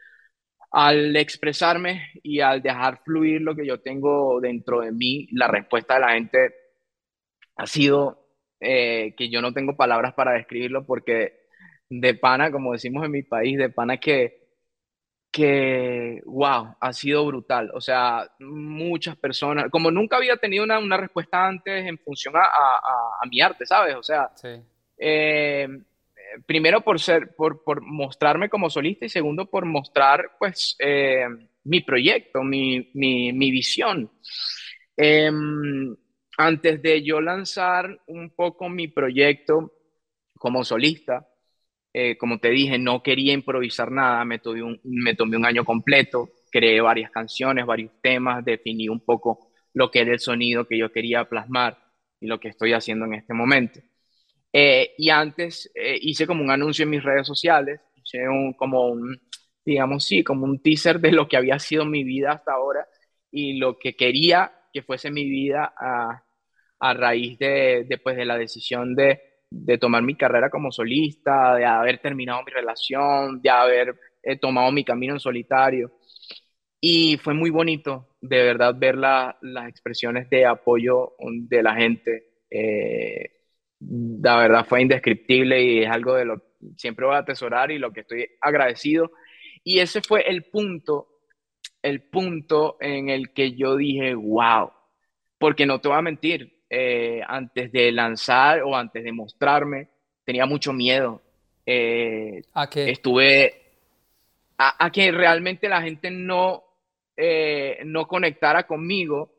al 0.73 1.15
expresarme 1.15 2.09
y 2.23 2.39
al 2.41 2.61
dejar 2.61 3.01
fluir 3.05 3.41
lo 3.41 3.55
que 3.55 3.65
yo 3.65 3.79
tengo 3.79 4.41
dentro 4.41 4.81
de 4.81 4.91
mí, 4.91 5.27
la 5.31 5.47
respuesta 5.47 5.93
de 5.93 5.99
la 5.99 6.13
gente 6.13 6.55
ha 7.55 7.67
sido 7.67 8.19
que 8.59 9.29
yo 9.29 9.41
no 9.41 9.53
tengo 9.53 9.75
palabras 9.75 10.13
para 10.13 10.33
describirlo 10.33 10.85
porque 10.85 11.43
de 11.89 12.13
pana, 12.15 12.51
como 12.51 12.71
decimos 12.71 13.05
en 13.05 13.11
mi 13.11 13.21
país, 13.21 13.57
de 13.57 13.69
pana 13.69 13.97
que, 13.97 14.47
que, 15.31 16.21
wow, 16.25 16.75
ha 16.79 16.93
sido 16.93 17.25
brutal. 17.25 17.71
O 17.73 17.81
sea, 17.81 18.27
muchas 18.39 19.15
personas, 19.15 19.69
como 19.69 19.91
nunca 19.91 20.17
había 20.17 20.37
tenido 20.37 20.63
una, 20.63 20.79
una 20.79 20.97
respuesta 20.97 21.45
antes 21.45 21.85
en 21.85 21.99
función 21.99 22.35
a, 22.35 22.41
a, 22.41 23.25
mi 23.29 23.41
arte, 23.41 23.65
¿sabes? 23.65 23.95
O 23.95 24.03
sea, 24.03 24.31
eh, 24.97 25.67
primero 26.45 26.81
por 26.81 26.99
ser, 26.99 27.35
por, 27.35 27.63
por, 27.63 27.81
mostrarme 27.81 28.49
como 28.49 28.69
solista 28.69 29.05
y 29.05 29.09
segundo 29.09 29.49
por 29.49 29.65
mostrar, 29.65 30.31
pues, 30.39 30.75
eh, 30.79 31.25
mi 31.65 31.81
proyecto, 31.81 32.43
mi, 32.43 32.91
mi, 32.93 33.33
mi 33.33 33.51
visión. 33.51 34.11
Em, 34.97 35.95
antes 36.37 36.81
de 36.81 37.03
yo 37.03 37.21
lanzar 37.21 37.99
un 38.07 38.31
poco 38.31 38.69
mi 38.69 38.87
proyecto 38.87 39.73
como 40.37 40.63
solista, 40.63 41.27
eh, 41.93 42.17
como 42.17 42.39
te 42.39 42.49
dije, 42.49 42.79
no 42.79 43.03
quería 43.03 43.33
improvisar 43.33 43.91
nada, 43.91 44.25
me 44.25 44.39
tomé, 44.39 44.63
un, 44.63 44.79
me 44.83 45.15
tomé 45.15 45.37
un 45.37 45.45
año 45.45 45.63
completo, 45.63 46.29
creé 46.51 46.81
varias 46.81 47.11
canciones, 47.11 47.65
varios 47.65 47.91
temas, 48.01 48.43
definí 48.43 48.89
un 48.89 48.99
poco 48.99 49.51
lo 49.73 49.91
que 49.91 49.99
era 50.01 50.11
el 50.11 50.19
sonido 50.19 50.67
que 50.67 50.77
yo 50.77 50.91
quería 50.91 51.25
plasmar 51.29 51.77
y 52.19 52.27
lo 52.27 52.39
que 52.39 52.47
estoy 52.49 52.73
haciendo 52.73 53.05
en 53.05 53.13
este 53.15 53.33
momento. 53.33 53.79
Eh, 54.53 54.93
y 54.97 55.09
antes 55.09 55.71
eh, 55.75 55.97
hice 56.01 56.27
como 56.27 56.43
un 56.43 56.51
anuncio 56.51 56.83
en 56.83 56.91
mis 56.91 57.03
redes 57.03 57.27
sociales, 57.27 57.81
hice 57.95 58.27
un, 58.29 58.53
como 58.53 58.87
un, 58.89 59.19
digamos, 59.65 60.05
sí, 60.05 60.23
como 60.23 60.45
un 60.45 60.61
teaser 60.61 60.99
de 60.99 61.11
lo 61.11 61.27
que 61.27 61.37
había 61.37 61.59
sido 61.59 61.85
mi 61.85 62.03
vida 62.03 62.33
hasta 62.33 62.53
ahora 62.53 62.87
y 63.31 63.57
lo 63.59 63.77
que 63.79 63.95
quería 63.95 64.53
que 64.73 64.83
fuese 64.83 65.11
mi 65.11 65.25
vida 65.29 65.73
a, 65.77 66.23
a 66.79 66.93
raíz 66.93 67.37
de, 67.39 67.85
de, 67.87 67.97
pues, 67.97 68.15
de 68.17 68.25
la 68.25 68.37
decisión 68.37 68.95
de, 68.95 69.21
de 69.49 69.77
tomar 69.77 70.03
mi 70.03 70.15
carrera 70.15 70.49
como 70.49 70.71
solista, 70.71 71.55
de 71.55 71.65
haber 71.65 71.99
terminado 71.99 72.43
mi 72.43 72.51
relación, 72.51 73.41
de 73.41 73.49
haber 73.49 73.95
eh, 74.23 74.37
tomado 74.37 74.71
mi 74.71 74.83
camino 74.83 75.13
en 75.13 75.19
solitario. 75.19 75.91
Y 76.81 77.17
fue 77.17 77.33
muy 77.33 77.49
bonito, 77.49 78.09
de 78.21 78.43
verdad, 78.43 78.75
ver 78.77 78.97
las 78.97 79.35
expresiones 79.69 80.29
de 80.29 80.45
apoyo 80.45 81.13
de 81.19 81.63
la 81.63 81.75
gente. 81.75 82.25
Eh, 82.49 83.32
la 83.89 84.37
verdad 84.37 84.65
fue 84.67 84.81
indescriptible 84.81 85.61
y 85.61 85.83
es 85.83 85.89
algo 85.89 86.15
de 86.15 86.25
lo 86.25 86.39
que 86.39 86.45
siempre 86.77 87.05
voy 87.05 87.15
a 87.15 87.19
atesorar 87.19 87.71
y 87.71 87.79
lo 87.79 87.91
que 87.91 88.01
estoy 88.01 88.27
agradecido. 88.41 89.11
Y 89.63 89.79
ese 89.79 90.01
fue 90.01 90.21
el 90.29 90.43
punto, 90.43 91.07
el 91.81 92.01
punto 92.01 92.77
en 92.79 93.09
el 93.09 93.33
que 93.33 93.53
yo 93.53 93.75
dije, 93.75 94.13
wow, 94.15 94.71
porque 95.37 95.65
no 95.65 95.79
te 95.79 95.87
voy 95.87 95.97
a 95.97 96.01
mentir, 96.01 96.63
eh, 96.69 97.21
antes 97.27 97.71
de 97.71 97.91
lanzar 97.91 98.63
o 98.63 98.75
antes 98.75 99.03
de 99.03 99.11
mostrarme, 99.11 99.89
tenía 100.23 100.45
mucho 100.45 100.73
miedo. 100.73 101.21
Eh, 101.65 102.41
¿A 102.53 102.69
qué? 102.69 102.89
Estuve 102.89 103.63
a, 104.57 104.91
que 104.91 105.11
realmente 105.11 105.67
la 105.67 105.81
gente 105.81 106.09
no, 106.09 106.63
eh, 107.17 107.79
no 107.85 108.07
conectara 108.07 108.63
conmigo, 108.63 109.33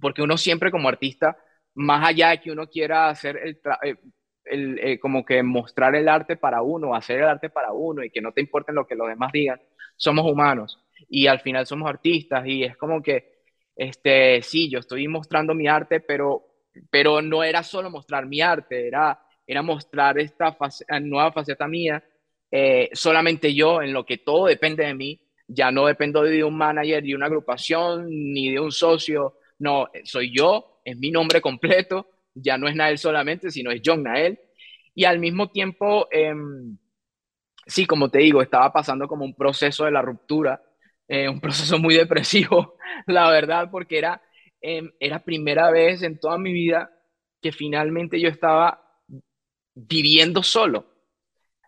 porque 0.00 0.22
uno 0.22 0.36
siempre 0.36 0.70
como 0.70 0.88
artista, 0.88 1.36
más 1.74 2.08
allá 2.08 2.30
de 2.30 2.40
que 2.40 2.50
uno 2.50 2.66
quiera 2.68 3.08
hacer 3.08 3.38
el, 3.42 3.58
el 4.44 5.00
como 5.00 5.24
que 5.24 5.42
mostrar 5.42 5.94
el 5.94 6.08
arte 6.08 6.36
para 6.36 6.62
uno, 6.62 6.94
hacer 6.94 7.20
el 7.20 7.28
arte 7.28 7.50
para 7.50 7.72
uno 7.72 8.02
y 8.04 8.10
que 8.10 8.20
no 8.20 8.32
te 8.32 8.40
importen 8.40 8.74
lo 8.74 8.86
que 8.86 8.94
los 8.94 9.08
demás 9.08 9.32
digan, 9.32 9.60
somos 9.96 10.30
humanos. 10.30 10.78
Y 11.08 11.26
al 11.26 11.40
final 11.40 11.66
somos 11.66 11.88
artistas 11.88 12.46
y 12.46 12.64
es 12.64 12.76
como 12.76 13.02
que, 13.02 13.40
este, 13.76 14.42
sí, 14.42 14.70
yo 14.70 14.80
estoy 14.80 15.08
mostrando 15.08 15.54
mi 15.54 15.68
arte, 15.68 16.00
pero 16.00 16.50
pero 16.90 17.22
no 17.22 17.42
era 17.42 17.62
solo 17.62 17.90
mostrar 17.90 18.26
mi 18.26 18.40
arte, 18.40 18.86
era, 18.86 19.20
era 19.46 19.62
mostrar 19.62 20.18
esta 20.18 20.56
nueva 21.00 21.32
faceta 21.32 21.66
mía, 21.66 22.02
eh, 22.50 22.90
solamente 22.92 23.54
yo, 23.54 23.82
en 23.82 23.92
lo 23.92 24.04
que 24.04 24.18
todo 24.18 24.46
depende 24.46 24.84
de 24.84 24.94
mí, 24.94 25.20
ya 25.46 25.70
no 25.70 25.86
dependo 25.86 26.22
de 26.22 26.44
un 26.44 26.56
manager, 26.56 27.02
de 27.02 27.14
una 27.14 27.26
agrupación, 27.26 28.06
ni 28.08 28.50
de 28.50 28.60
un 28.60 28.72
socio, 28.72 29.38
no, 29.58 29.88
soy 30.04 30.34
yo 30.34 30.79
es 30.90 30.98
mi 30.98 31.10
nombre 31.10 31.40
completo, 31.40 32.08
ya 32.34 32.58
no 32.58 32.68
es 32.68 32.74
Nael 32.76 32.98
solamente, 32.98 33.50
sino 33.50 33.70
es 33.70 33.82
John 33.84 34.02
Nael. 34.02 34.38
Y 34.94 35.04
al 35.04 35.18
mismo 35.18 35.50
tiempo, 35.50 36.08
em, 36.10 36.76
sí, 37.66 37.86
como 37.86 38.10
te 38.10 38.18
digo, 38.18 38.42
estaba 38.42 38.72
pasando 38.72 39.08
como 39.08 39.24
un 39.24 39.34
proceso 39.34 39.84
de 39.84 39.92
la 39.92 40.02
ruptura, 40.02 40.62
eh, 41.08 41.28
un 41.28 41.40
proceso 41.40 41.78
muy 41.78 41.94
depresivo, 41.94 42.76
la 43.06 43.30
verdad, 43.30 43.70
porque 43.70 43.98
era, 43.98 44.22
eh, 44.60 44.82
era 45.00 45.24
primera 45.24 45.70
vez 45.70 46.02
en 46.02 46.18
toda 46.18 46.38
mi 46.38 46.52
vida 46.52 46.90
que 47.42 47.52
finalmente 47.52 48.20
yo 48.20 48.28
estaba 48.28 48.82
viviendo 49.74 50.42
solo. 50.42 50.86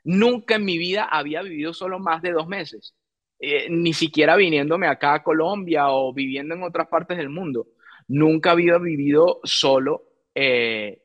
Nunca 0.04 0.56
en 0.56 0.64
mi 0.64 0.78
vida 0.78 1.04
había 1.04 1.42
vivido 1.42 1.72
solo 1.72 1.98
más 1.98 2.22
de 2.22 2.32
dos 2.32 2.48
meses, 2.48 2.94
eh, 3.38 3.68
ni 3.70 3.92
siquiera 3.92 4.36
viniéndome 4.36 4.86
acá 4.88 5.14
a 5.14 5.22
Colombia 5.22 5.88
o 5.90 6.12
viviendo 6.12 6.54
en 6.54 6.62
otras 6.62 6.88
partes 6.88 7.16
del 7.18 7.28
mundo. 7.28 7.68
Nunca 8.12 8.52
había 8.52 8.78
vivido 8.78 9.40
solo, 9.44 10.02
eh, 10.34 11.02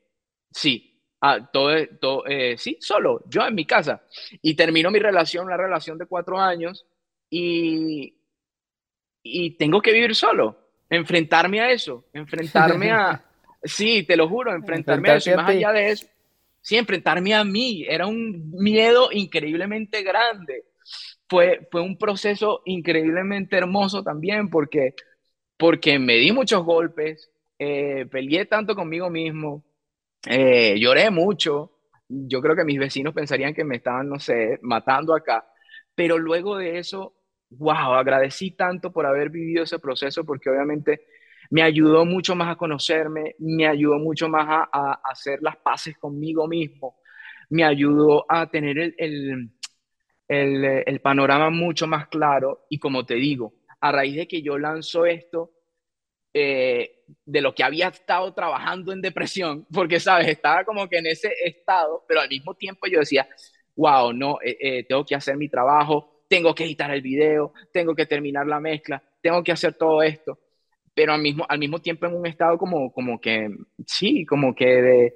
sí, 0.50 1.02
ah, 1.20 1.48
todo, 1.52 1.70
todo 2.00 2.26
eh, 2.26 2.56
sí, 2.58 2.76
solo, 2.80 3.22
yo 3.28 3.46
en 3.46 3.54
mi 3.54 3.64
casa. 3.64 4.02
Y 4.42 4.54
termino 4.54 4.90
mi 4.90 4.98
relación, 4.98 5.46
una 5.46 5.56
relación 5.56 5.98
de 5.98 6.06
cuatro 6.06 6.38
años, 6.38 6.86
y, 7.30 8.14
y 9.22 9.50
tengo 9.52 9.80
que 9.80 9.92
vivir 9.92 10.14
solo, 10.14 10.58
enfrentarme 10.88 11.60
a 11.60 11.70
eso, 11.70 12.04
enfrentarme 12.12 12.90
a, 12.90 13.24
sí, 13.62 14.02
te 14.04 14.16
lo 14.16 14.28
juro, 14.28 14.54
enfrentarme 14.54 15.10
a 15.10 15.16
eso, 15.16 15.30
y 15.30 15.34
más 15.36 15.48
allá 15.48 15.72
de 15.72 15.90
eso 15.90 16.06
sí, 16.68 16.76
enfrentarme 16.76 17.34
a 17.34 17.44
mí, 17.44 17.84
era 17.88 18.06
un 18.06 18.50
miedo 18.50 19.08
increíblemente 19.10 20.02
grande. 20.02 20.64
Fue, 21.26 21.66
fue 21.70 21.80
un 21.80 21.96
proceso 21.96 22.60
increíblemente 22.66 23.56
hermoso 23.56 24.02
también 24.02 24.50
porque, 24.50 24.94
porque 25.58 25.98
me 25.98 26.14
di 26.14 26.32
muchos 26.32 26.64
golpes, 26.64 27.30
eh, 27.58 28.06
peleé 28.10 28.46
tanto 28.46 28.74
conmigo 28.74 29.10
mismo, 29.10 29.64
eh, 30.26 30.76
lloré 30.78 31.10
mucho. 31.10 31.72
Yo 32.08 32.40
creo 32.40 32.56
que 32.56 32.64
mis 32.64 32.78
vecinos 32.78 33.12
pensarían 33.12 33.54
que 33.54 33.64
me 33.64 33.76
estaban, 33.76 34.08
no 34.08 34.18
sé, 34.18 34.58
matando 34.62 35.14
acá. 35.14 35.46
Pero 35.94 36.16
luego 36.16 36.56
de 36.56 36.78
eso, 36.78 37.14
wow, 37.50 37.94
agradecí 37.94 38.52
tanto 38.52 38.92
por 38.92 39.04
haber 39.04 39.30
vivido 39.30 39.64
ese 39.64 39.78
proceso 39.78 40.24
porque 40.24 40.48
obviamente 40.48 41.02
me 41.50 41.62
ayudó 41.62 42.04
mucho 42.04 42.34
más 42.34 42.50
a 42.52 42.56
conocerme, 42.56 43.34
me 43.38 43.66
ayudó 43.66 43.98
mucho 43.98 44.28
más 44.28 44.46
a, 44.48 45.00
hacer 45.04 45.40
las 45.42 45.56
paces 45.56 45.96
conmigo 45.98 46.46
mismo, 46.46 46.96
me 47.50 47.64
ayudó 47.64 48.26
a 48.28 48.50
tener 48.50 48.94
el, 48.98 49.50
el, 50.28 51.00
panorama 51.00 51.50
mucho 51.50 51.86
más 51.86 52.08
claro 52.08 52.66
y 52.68 52.78
como 52.78 53.06
te 53.06 53.14
digo, 53.14 53.54
a 53.80 53.92
raíz 53.92 54.16
de 54.16 54.28
que 54.28 54.42
yo 54.42 54.58
lanzo 54.58 55.06
esto, 55.06 55.52
eh, 56.34 57.04
de 57.24 57.40
lo 57.40 57.54
que 57.54 57.64
había 57.64 57.88
estado 57.88 58.32
trabajando 58.34 58.92
en 58.92 59.00
depresión, 59.00 59.66
porque, 59.72 60.00
sabes, 60.00 60.28
estaba 60.28 60.64
como 60.64 60.88
que 60.88 60.98
en 60.98 61.06
ese 61.06 61.32
estado, 61.44 62.04
pero 62.06 62.20
al 62.20 62.28
mismo 62.28 62.54
tiempo 62.54 62.86
yo 62.86 63.00
decía, 63.00 63.28
wow, 63.76 64.12
no, 64.12 64.38
eh, 64.42 64.56
eh, 64.60 64.84
tengo 64.84 65.04
que 65.04 65.14
hacer 65.14 65.36
mi 65.36 65.48
trabajo, 65.48 66.24
tengo 66.28 66.54
que 66.54 66.64
editar 66.64 66.90
el 66.90 67.02
video, 67.02 67.52
tengo 67.72 67.94
que 67.94 68.06
terminar 68.06 68.46
la 68.46 68.60
mezcla, 68.60 69.02
tengo 69.22 69.42
que 69.42 69.52
hacer 69.52 69.74
todo 69.74 70.02
esto 70.02 70.38
pero 70.98 71.12
al 71.12 71.22
mismo, 71.22 71.46
al 71.48 71.60
mismo 71.60 71.78
tiempo 71.80 72.06
en 72.06 72.16
un 72.16 72.26
estado 72.26 72.58
como, 72.58 72.90
como 72.92 73.20
que, 73.20 73.48
sí, 73.86 74.26
como 74.26 74.52
que 74.52 74.66
de, 74.66 75.14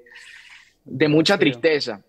de 0.84 1.08
mucha 1.08 1.36
tristeza, 1.36 2.04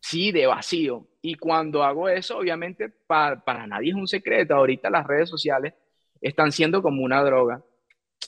sí, 0.00 0.32
de 0.32 0.46
vacío. 0.46 1.06
Y 1.20 1.34
cuando 1.34 1.82
hago 1.82 2.08
eso, 2.08 2.38
obviamente, 2.38 2.88
para, 2.88 3.44
para 3.44 3.66
nadie 3.66 3.90
es 3.90 3.96
un 3.96 4.08
secreto, 4.08 4.54
ahorita 4.54 4.88
las 4.88 5.06
redes 5.06 5.28
sociales 5.28 5.74
están 6.20 6.52
siendo 6.52 6.82
como 6.82 7.02
una 7.02 7.22
droga, 7.22 7.62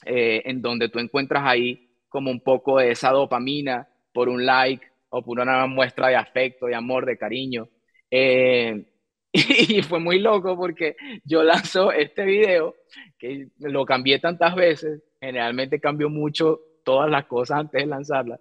eh, 0.05 0.41
en 0.45 0.61
donde 0.61 0.89
tú 0.89 0.99
encuentras 0.99 1.43
ahí 1.45 1.89
como 2.09 2.31
un 2.31 2.41
poco 2.41 2.79
de 2.79 2.91
esa 2.91 3.11
dopamina 3.11 3.87
por 4.13 4.29
un 4.29 4.45
like 4.45 4.85
o 5.09 5.23
por 5.23 5.39
una 5.39 5.65
muestra 5.67 6.07
de 6.07 6.15
afecto, 6.15 6.65
de 6.67 6.75
amor, 6.75 7.05
de 7.05 7.17
cariño. 7.17 7.69
Eh, 8.09 8.85
y 9.33 9.81
fue 9.81 9.99
muy 9.99 10.19
loco 10.19 10.57
porque 10.57 10.95
yo 11.23 11.43
lanzo 11.43 11.91
este 11.91 12.25
video 12.25 12.75
que 13.17 13.47
lo 13.59 13.85
cambié 13.85 14.19
tantas 14.19 14.55
veces, 14.55 15.01
generalmente 15.19 15.79
cambio 15.79 16.09
mucho 16.09 16.59
todas 16.83 17.09
las 17.09 17.25
cosas 17.25 17.59
antes 17.59 17.81
de 17.81 17.87
lanzarlas. 17.87 18.39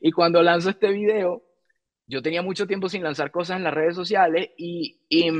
Y 0.00 0.10
cuando 0.12 0.42
lanzo 0.42 0.70
este 0.70 0.90
video, 0.92 1.42
yo 2.06 2.22
tenía 2.22 2.42
mucho 2.42 2.66
tiempo 2.66 2.88
sin 2.88 3.02
lanzar 3.02 3.30
cosas 3.30 3.56
en 3.56 3.64
las 3.64 3.74
redes 3.74 3.94
sociales 3.94 4.50
y, 4.56 5.00
y, 5.08 5.30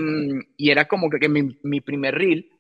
y 0.57 0.71
era 0.71 0.87
como 0.87 1.11
que, 1.11 1.19
que 1.19 1.29
mi, 1.29 1.59
mi, 1.63 1.81
primer 1.81 2.15
reel. 2.15 2.51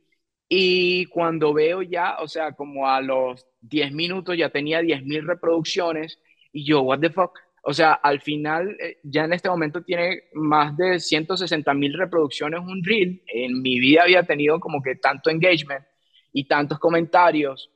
Y 0.54 1.06
cuando 1.06 1.54
veo 1.54 1.80
ya, 1.80 2.18
o 2.20 2.28
sea, 2.28 2.52
como 2.52 2.86
a 2.86 3.00
los 3.00 3.46
10 3.62 3.92
minutos 3.92 4.36
ya 4.36 4.50
tenía 4.50 4.82
10.000 4.82 5.26
reproducciones 5.26 6.18
y 6.52 6.66
yo, 6.66 6.82
what 6.82 7.00
the 7.00 7.08
fuck, 7.08 7.38
o 7.62 7.72
sea, 7.72 7.94
al 7.94 8.20
final, 8.20 8.76
eh, 8.78 8.98
ya 9.02 9.24
en 9.24 9.32
este 9.32 9.48
momento 9.48 9.82
tiene 9.82 10.24
más 10.34 10.76
de 10.76 11.00
160 11.00 11.72
mil 11.72 11.94
reproducciones 11.96 12.60
un 12.60 12.84
reel. 12.84 13.22
En 13.28 13.62
mi 13.62 13.80
vida 13.80 14.02
había 14.02 14.24
tenido 14.24 14.60
como 14.60 14.82
que 14.82 14.96
tanto 14.96 15.30
engagement 15.30 15.86
y 16.34 16.44
tantos 16.44 16.78
comentarios. 16.78 17.70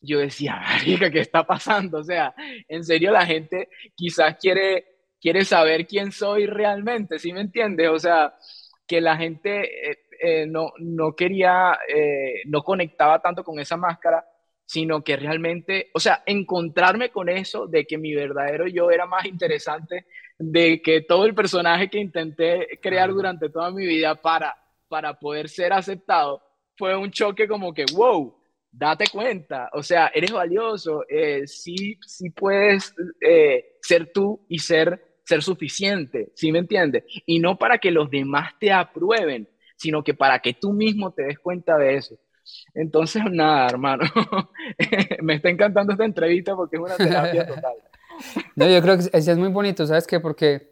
Yo 0.00 0.20
decía, 0.20 0.54
marica, 0.60 1.10
¿qué 1.10 1.18
está 1.18 1.44
pasando? 1.44 1.98
O 1.98 2.04
sea, 2.04 2.32
en 2.68 2.84
serio 2.84 3.10
la 3.10 3.26
gente 3.26 3.68
quizás 3.96 4.36
quiere, 4.40 4.84
quiere 5.20 5.44
saber 5.44 5.84
quién 5.88 6.12
soy 6.12 6.46
realmente, 6.46 7.18
¿sí 7.18 7.32
me 7.32 7.40
entiendes? 7.40 7.88
O 7.88 7.98
sea, 7.98 8.36
que 8.86 9.00
la 9.00 9.16
gente 9.16 9.90
eh, 9.90 10.03
eh, 10.24 10.46
no, 10.46 10.72
no 10.78 11.14
quería, 11.14 11.78
no 12.46 12.62
conectaba 12.62 13.20
tanto 13.20 13.44
con 13.44 13.58
esa 13.58 13.76
máscara 13.76 14.24
sino 14.66 15.02
que 15.04 15.16
realmente, 15.16 15.90
o 15.92 16.00
sea, 16.00 16.22
encontrarme 16.26 17.10
con 17.10 17.28
eso 17.28 17.66
de 17.66 17.84
que 17.84 17.98
mi 17.98 18.14
verdadero 18.14 18.66
yo 18.66 18.90
era 18.90 19.06
más 19.06 19.26
interesante 19.26 20.06
de 20.38 20.80
que 20.82 21.02
todo 21.02 21.26
el 21.26 21.34
personaje 21.34 21.88
que 21.88 21.98
intenté 21.98 22.78
crear 22.82 23.10
durante 23.10 23.50
toda 23.50 23.70
mi 23.70 23.86
vida 23.86 24.14
para, 24.14 24.56
para 24.88 25.18
poder 25.18 25.48
ser 25.48 25.72
aceptado, 25.72 26.42
fue 26.76 26.96
un 26.96 27.10
choque 27.10 27.46
como 27.46 27.72
que, 27.72 27.84
wow, 27.94 28.36
date 28.70 29.04
cuenta, 29.12 29.70
o 29.72 29.82
sea, 29.82 30.10
eres 30.12 30.32
valioso, 30.32 31.04
eh, 31.08 31.46
sí, 31.46 31.98
sí 32.04 32.30
puedes 32.30 32.92
eh, 33.20 33.76
ser 33.80 34.10
tú 34.12 34.44
y 34.48 34.58
ser, 34.58 35.18
ser 35.24 35.42
suficiente, 35.42 36.32
¿sí 36.34 36.50
me 36.50 36.58
entiendes? 36.58 37.04
Y 37.26 37.38
no 37.38 37.56
para 37.56 37.78
que 37.78 37.92
los 37.92 38.10
demás 38.10 38.54
te 38.58 38.72
aprueben, 38.72 39.48
sino 39.76 40.02
que 40.02 40.14
para 40.14 40.38
que 40.40 40.54
tú 40.54 40.72
mismo 40.72 41.12
te 41.12 41.22
des 41.22 41.38
cuenta 41.38 41.76
de 41.76 41.96
eso. 41.96 42.18
Entonces, 42.74 43.22
nada, 43.30 43.66
hermano, 43.68 44.04
me 45.22 45.34
está 45.34 45.48
encantando 45.48 45.92
esta 45.92 46.04
entrevista 46.04 46.54
porque 46.54 46.76
es 46.76 46.82
una 46.82 46.96
terapia 46.96 47.46
total. 47.54 47.74
No, 48.54 48.68
yo 48.68 48.80
creo 48.80 48.98
que 48.98 49.10
es, 49.12 49.38
muy 49.38 49.48
bonito, 49.48 49.86
¿sabes 49.86 50.06
qué? 50.06 50.20
Porque 50.20 50.70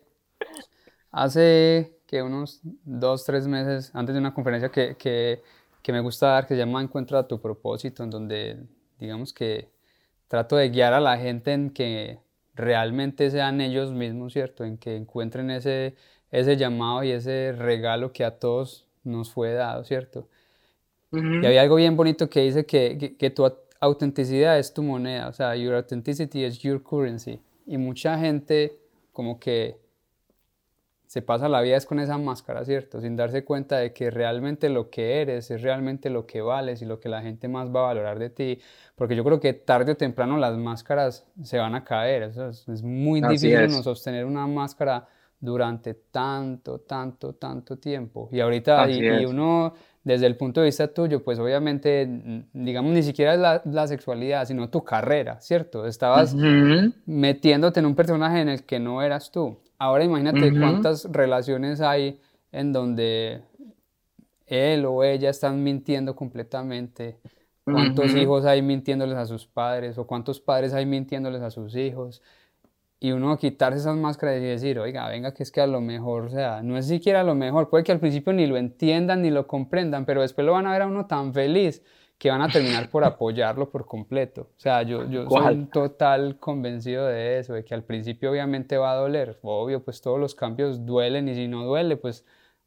hace 1.10 1.98
que 2.06 2.22
unos 2.22 2.60
dos, 2.62 3.24
tres 3.24 3.46
meses, 3.48 3.90
antes 3.94 4.14
de 4.14 4.20
una 4.20 4.34
conferencia 4.34 4.68
que, 4.70 4.96
que, 4.96 5.42
que 5.82 5.92
me 5.92 6.00
gusta 6.00 6.28
dar, 6.28 6.46
que 6.46 6.54
se 6.54 6.58
llama 6.58 6.82
Encuentra 6.82 7.26
tu 7.26 7.40
propósito, 7.40 8.04
en 8.04 8.10
donde, 8.10 8.58
digamos 8.98 9.32
que 9.32 9.70
trato 10.28 10.56
de 10.56 10.70
guiar 10.70 10.94
a 10.94 11.00
la 11.00 11.18
gente 11.18 11.52
en 11.52 11.70
que 11.70 12.18
realmente 12.54 13.30
sean 13.30 13.60
ellos 13.60 13.92
mismos, 13.92 14.32
¿cierto? 14.32 14.64
En 14.64 14.78
que 14.78 14.96
encuentren 14.96 15.50
ese, 15.50 15.96
ese 16.30 16.56
llamado 16.56 17.02
y 17.02 17.10
ese 17.10 17.52
regalo 17.52 18.12
que 18.12 18.24
a 18.24 18.38
todos 18.38 18.86
nos 19.04 19.30
fue 19.30 19.52
dado, 19.52 19.84
¿cierto? 19.84 20.28
Y 21.12 21.44
había 21.44 21.60
algo 21.60 21.76
bien 21.76 21.94
bonito 21.94 22.30
que 22.30 22.40
dice 22.40 22.64
que, 22.64 23.16
que, 23.18 23.30
tu 23.30 23.50
autenticidad 23.80 24.58
es 24.58 24.72
tu 24.72 24.82
moneda, 24.82 25.28
o 25.28 25.32
sea, 25.34 25.54
your 25.56 25.74
authenticity 25.74 26.44
is 26.44 26.58
your 26.60 26.82
currency. 26.82 27.38
Y 27.66 27.76
mucha 27.76 28.18
gente 28.18 28.78
como 29.12 29.38
que 29.38 29.76
se 31.12 31.20
pasa 31.20 31.46
la 31.50 31.60
vida 31.60 31.76
es 31.76 31.84
con 31.84 32.00
esa 32.00 32.16
máscara, 32.16 32.64
¿cierto? 32.64 33.02
Sin 33.02 33.16
darse 33.16 33.44
cuenta 33.44 33.76
de 33.76 33.92
que 33.92 34.10
realmente 34.10 34.70
lo 34.70 34.88
que 34.88 35.20
eres 35.20 35.50
es 35.50 35.60
realmente 35.60 36.08
lo 36.08 36.26
que 36.26 36.40
vales 36.40 36.80
y 36.80 36.86
lo 36.86 37.00
que 37.00 37.10
la 37.10 37.20
gente 37.20 37.48
más 37.48 37.68
va 37.68 37.80
a 37.80 37.86
valorar 37.88 38.18
de 38.18 38.30
ti. 38.30 38.58
Porque 38.96 39.14
yo 39.14 39.22
creo 39.22 39.38
que 39.38 39.52
tarde 39.52 39.92
o 39.92 39.96
temprano 39.98 40.38
las 40.38 40.56
máscaras 40.56 41.26
se 41.42 41.58
van 41.58 41.74
a 41.74 41.84
caer. 41.84 42.22
es, 42.22 42.66
es, 42.66 42.82
muy 42.82 43.20
difícil 43.20 43.68
sostener 43.82 44.24
una 44.24 44.46
máscara 44.46 45.06
durante 45.42 45.94
tanto, 45.94 46.78
tanto, 46.78 47.34
tanto 47.34 47.76
tiempo. 47.76 48.28
Y 48.30 48.38
ahorita, 48.38 48.88
y, 48.88 49.24
uno 49.26 49.74
desde 50.04 50.26
el 50.26 50.36
punto 50.36 50.60
de 50.60 50.66
vista 50.66 50.86
tuyo, 50.86 51.24
pues 51.24 51.40
obviamente, 51.40 52.08
digamos, 52.52 52.92
ni 52.92 53.02
siquiera 53.02 53.36
la, 53.36 53.60
la 53.64 53.88
sexualidad, 53.88 54.46
sino 54.46 54.70
tu 54.70 54.84
carrera, 54.84 55.40
¿cierto? 55.40 55.84
Estabas 55.84 56.36
metiéndote 57.06 57.80
en 57.80 57.86
un 57.86 57.96
personaje 57.96 58.40
en 58.40 58.50
el 58.50 58.62
que 58.62 58.78
no 58.78 59.02
eras 59.02 59.32
tú. 59.32 59.58
Ahora 59.78 60.04
imagínate 60.04 60.56
cuántas 60.56 61.10
relaciones 61.10 61.80
hay 61.80 62.20
en 62.52 62.72
donde 62.72 63.42
él 64.46 64.84
o 64.86 65.02
ella 65.02 65.30
están 65.30 65.60
mintiendo 65.64 66.14
completamente. 66.14 67.18
¿Cuántos 67.64 68.14
hijos 68.14 68.44
hay 68.44 68.62
mintiéndoles 68.62 69.16
a 69.16 69.26
sus 69.26 69.44
padres? 69.44 69.98
¿O 69.98 70.06
cuántos 70.06 70.38
padres 70.40 70.72
hay 70.72 70.86
mintiéndoles 70.86 71.42
a 71.42 71.50
sus 71.50 71.74
hijos? 71.74 72.22
Y 73.02 73.10
uno 73.10 73.36
quitarse 73.36 73.80
esas 73.80 73.96
máscaras 73.96 74.40
y 74.40 74.44
decir, 74.44 74.78
oiga, 74.78 75.08
venga, 75.08 75.34
que 75.34 75.42
es 75.42 75.50
que 75.50 75.60
a 75.60 75.66
lo 75.66 75.80
mejor, 75.80 76.26
o 76.26 76.30
sea, 76.30 76.62
no 76.62 76.78
es 76.78 76.86
siquiera 76.86 77.22
a 77.22 77.24
lo 77.24 77.34
mejor, 77.34 77.68
puede 77.68 77.82
que 77.82 77.90
al 77.90 77.98
principio 77.98 78.32
ni 78.32 78.46
lo 78.46 78.56
entiendan 78.56 79.22
ni 79.22 79.30
lo 79.30 79.48
comprendan, 79.48 80.04
pero 80.04 80.20
después 80.20 80.46
lo 80.46 80.52
van 80.52 80.68
a 80.68 80.72
ver 80.72 80.82
a 80.82 80.86
uno 80.86 81.06
tan 81.06 81.34
feliz 81.34 81.82
que 82.16 82.30
van 82.30 82.42
a 82.42 82.48
terminar 82.48 82.90
por 82.90 83.02
apoyarlo 83.02 83.70
por 83.70 83.86
completo. 83.86 84.42
O 84.56 84.60
sea, 84.60 84.84
yo, 84.84 85.10
yo 85.10 85.28
soy 85.28 85.64
total 85.72 86.38
convencido 86.38 87.04
de 87.06 87.40
eso, 87.40 87.54
de 87.54 87.64
que 87.64 87.74
al 87.74 87.82
principio 87.82 88.30
obviamente 88.30 88.76
va 88.76 88.92
a 88.92 88.94
doler, 88.94 89.36
obvio, 89.42 89.82
pues 89.82 90.00
todos 90.00 90.20
los 90.20 90.36
cambios 90.36 90.86
duelen 90.86 91.28
y 91.28 91.34
si 91.34 91.48
no 91.48 91.64
duele, 91.64 91.96
pues 91.96 92.24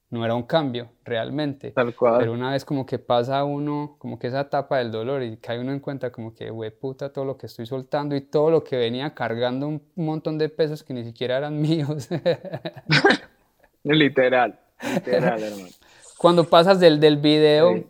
no 0.09 0.23
era 0.23 0.35
un 0.35 0.43
cambio 0.43 0.91
realmente. 1.03 1.71
Tal 1.71 1.95
cual. 1.95 2.19
Pero 2.19 2.33
una 2.33 2.51
vez 2.51 2.63
como 2.63 2.85
que 2.85 2.99
pasa 2.99 3.43
uno, 3.43 3.95
como 3.99 4.19
que 4.19 4.27
esa 4.27 4.41
etapa 4.41 4.77
del 4.77 4.91
dolor 4.91 5.23
y 5.23 5.37
cae 5.37 5.59
uno 5.59 5.71
en 5.71 5.79
cuenta 5.79 6.11
como 6.11 6.33
que, 6.33 6.49
güey, 6.49 6.71
puta, 6.71 7.11
todo 7.11 7.25
lo 7.25 7.37
que 7.37 7.47
estoy 7.47 7.65
soltando 7.65 8.15
y 8.15 8.21
todo 8.21 8.51
lo 8.51 8.63
que 8.63 8.77
venía 8.77 9.13
cargando 9.13 9.67
un 9.67 9.81
montón 9.95 10.37
de 10.37 10.49
pesos 10.49 10.83
que 10.83 10.93
ni 10.93 11.03
siquiera 11.03 11.37
eran 11.37 11.59
míos. 11.61 12.09
literal, 13.83 14.59
literal, 14.93 15.43
hermano. 15.43 15.69
Cuando 16.17 16.45
pasas 16.45 16.79
del, 16.79 16.99
del 16.99 17.17
video 17.17 17.83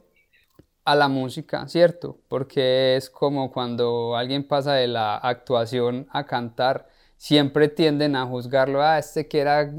a 0.84 0.96
la 0.96 1.08
música, 1.08 1.68
¿cierto? 1.68 2.20
Porque 2.28 2.96
es 2.96 3.10
como 3.10 3.52
cuando 3.52 4.16
alguien 4.16 4.48
pasa 4.48 4.74
de 4.74 4.88
la 4.88 5.16
actuación 5.18 6.08
a 6.12 6.26
cantar, 6.26 6.88
siempre 7.18 7.70
tienden 7.70 8.16
a 8.16 8.26
juzgarlo, 8.26 8.82
ah, 8.82 8.98
este 8.98 9.28
que 9.28 9.40
era 9.40 9.72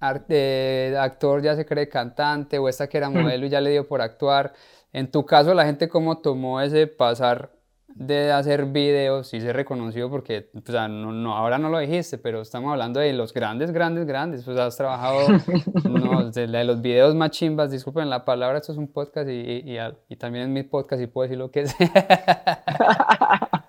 actor 0.00 1.42
ya 1.42 1.56
se 1.56 1.64
cree 1.66 1.88
cantante, 1.88 2.58
o 2.58 2.68
esta 2.68 2.88
que 2.88 2.98
era 2.98 3.10
modelo 3.10 3.46
y 3.46 3.48
ya 3.48 3.60
le 3.60 3.70
dio 3.70 3.86
por 3.86 4.00
actuar. 4.02 4.52
En 4.92 5.10
tu 5.10 5.24
caso, 5.24 5.54
la 5.54 5.64
gente 5.64 5.88
cómo 5.88 6.18
tomó 6.18 6.60
ese 6.60 6.86
pasar 6.86 7.50
de 7.94 8.32
hacer 8.32 8.66
videos 8.66 9.34
y 9.34 9.40
ser 9.40 9.54
reconocido 9.54 10.10
porque, 10.10 10.50
pues, 10.52 10.68
no, 10.88 11.36
ahora 11.36 11.58
no 11.58 11.68
lo 11.68 11.78
dijiste, 11.78 12.18
pero 12.18 12.40
estamos 12.40 12.72
hablando 12.72 13.00
de 13.00 13.12
los 13.12 13.32
grandes, 13.32 13.70
grandes, 13.70 14.06
grandes, 14.06 14.44
pues 14.44 14.58
has 14.58 14.76
trabajado 14.76 15.20
no, 15.88 16.30
de, 16.30 16.64
los 16.64 16.80
videos 16.80 17.14
más 17.14 17.30
chimbas, 17.30 17.70
disculpen 17.70 18.08
la 18.08 18.24
palabra, 18.24 18.58
esto 18.58 18.72
es 18.72 18.78
un 18.78 18.88
podcast 18.88 19.28
y, 19.28 19.32
y, 19.32 19.78
y, 20.08 20.16
también 20.16 20.44
es 20.44 20.50
mi 20.50 20.62
podcast 20.62 21.02
y 21.02 21.06
puedo 21.06 21.24
decir 21.24 21.38
lo 21.38 21.50
que 21.50 21.66
sea. 21.68 21.92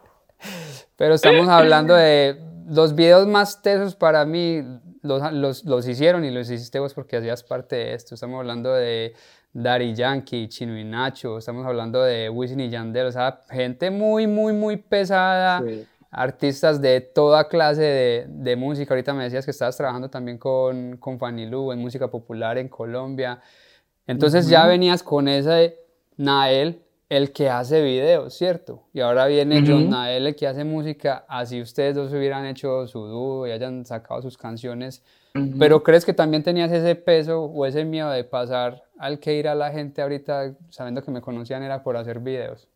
pero 0.95 1.15
estamos 1.15 1.47
hablando 1.49 1.93
de 1.95 2.39
los 2.67 2.95
videos 2.95 3.27
más 3.27 3.61
tesos 3.61 3.95
para 3.95 4.25
mí, 4.25 4.63
los, 5.03 5.31
los, 5.31 5.65
los 5.65 5.87
hicieron 5.87 6.25
y 6.25 6.31
los 6.31 6.49
hiciste 6.49 6.79
vos 6.79 6.93
porque 6.93 7.17
hacías 7.17 7.43
parte 7.43 7.75
de 7.75 7.93
esto, 7.93 8.15
estamos 8.15 8.39
hablando 8.39 8.73
de 8.73 9.13
Dari 9.53 9.93
Yankee, 9.93 10.47
Chino 10.47 10.77
y 10.77 10.83
Nacho, 10.83 11.37
estamos 11.37 11.65
hablando 11.65 12.01
de 12.01 12.29
Wisin 12.29 12.59
y 12.59 12.69
Yandel, 12.69 13.07
o 13.07 13.11
sea, 13.11 13.41
gente 13.49 13.91
muy, 13.91 14.25
muy, 14.25 14.53
muy 14.53 14.77
pesada, 14.77 15.63
artistas 16.09 16.81
de 16.81 17.01
toda 17.01 17.47
clase 17.47 17.81
de, 17.81 18.25
de, 18.29 18.55
música. 18.55 18.93
Ahorita 18.93 19.13
me 19.13 19.23
decías 19.23 19.45
que 19.45 19.51
estabas 19.51 19.77
trabajando 19.77 20.09
también 20.09 20.37
con, 20.37 20.97
con 20.97 21.19
Fanny 21.19 21.45
Lu 21.47 21.71
en 21.71 21.79
música 21.79 22.09
popular 22.09 22.57
en 22.57 22.69
Colombia. 22.69 23.41
Entonces 24.07 24.47
ya 24.47 24.65
venías 24.67 25.03
con 25.03 25.27
ese 25.27 25.79
Nael, 26.17 26.82
el 27.15 27.31
que 27.31 27.47
hace 27.47 27.83
videos, 27.83 28.33
¿cierto? 28.33 28.87
Y 28.91 28.99
ahora 28.99 29.27
viene 29.27 29.63
John 29.65 29.91
Nael, 29.91 30.25
el 30.25 30.35
que 30.35 30.47
hace 30.47 30.63
música, 30.63 31.25
así 31.27 31.61
ustedes 31.61 31.93
dos 31.93 32.11
hubieran 32.11 32.47
hecho 32.47 32.87
su 32.87 33.05
dúo 33.05 33.45
y 33.45 33.51
hayan 33.51 33.85
sacado 33.85 34.23
sus 34.23 34.35
canciones. 34.35 35.03
Pero 35.59 35.83
¿crees 35.83 36.05
que 36.05 36.13
también 36.13 36.41
tenías 36.41 36.71
ese 36.71 36.95
peso 36.95 37.43
o 37.43 37.65
ese 37.67 37.85
miedo 37.85 38.09
de 38.09 38.23
pasar 38.23 38.83
al 38.97 39.19
que 39.19 39.35
ir 39.35 39.47
a 39.47 39.53
la 39.53 39.71
gente 39.71 40.01
ahorita 40.01 40.55
sabiendo 40.69 41.03
que 41.03 41.11
me 41.11 41.21
conocían 41.21 41.61
era 41.61 41.83
por 41.83 41.97
hacer 41.97 42.19
videos? 42.19 42.67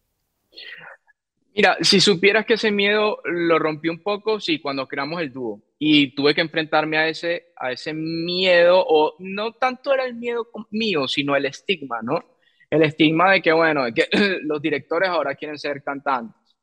Mira, 1.56 1.76
si 1.82 2.00
supieras 2.00 2.46
que 2.46 2.54
ese 2.54 2.70
miedo 2.70 3.18
lo 3.26 3.58
rompí 3.58 3.90
un 3.90 4.04
poco, 4.04 4.40
sí, 4.40 4.60
cuando 4.60 4.88
creamos 4.88 5.20
el 5.20 5.34
dúo. 5.34 5.62
Y 5.80 6.14
tuve 6.14 6.36
que 6.36 6.42
enfrentarme 6.42 6.98
a 7.00 7.08
ese, 7.08 7.48
a 7.56 7.72
ese 7.72 7.92
miedo, 7.92 8.86
o 8.88 9.16
no 9.18 9.54
tanto 9.54 9.92
era 9.94 10.06
el 10.06 10.14
miedo 10.14 10.48
mío, 10.70 11.08
sino 11.08 11.36
el 11.36 11.46
estigma, 11.46 12.02
¿no? 12.04 12.37
El 12.70 12.84
estigma 12.84 13.32
de 13.32 13.42
que, 13.42 13.52
bueno, 13.52 13.86
de 13.86 13.94
que 13.94 14.08
los 14.44 14.62
directores 14.62 15.10
ahora 15.10 15.36
quieren 15.36 15.58
ser 15.58 15.84
cantantes. 15.84 16.56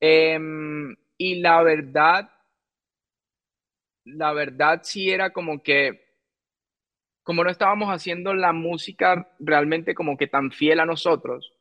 Em, 0.00 0.94
y 1.16 1.40
la 1.40 1.62
verdad, 1.62 2.30
la 4.04 4.32
verdad 4.32 4.80
sí 4.82 5.08
era 5.10 5.30
como 5.32 5.62
que 5.62 6.08
como 7.22 7.44
no 7.44 7.50
estábamos 7.50 7.90
haciendo 7.90 8.32
la 8.32 8.52
música 8.52 9.30
realmente 9.38 9.94
como 9.94 10.16
que 10.16 10.28
tan 10.28 10.50
fiel 10.50 10.80
a 10.80 10.86
nosotros, 10.86 11.52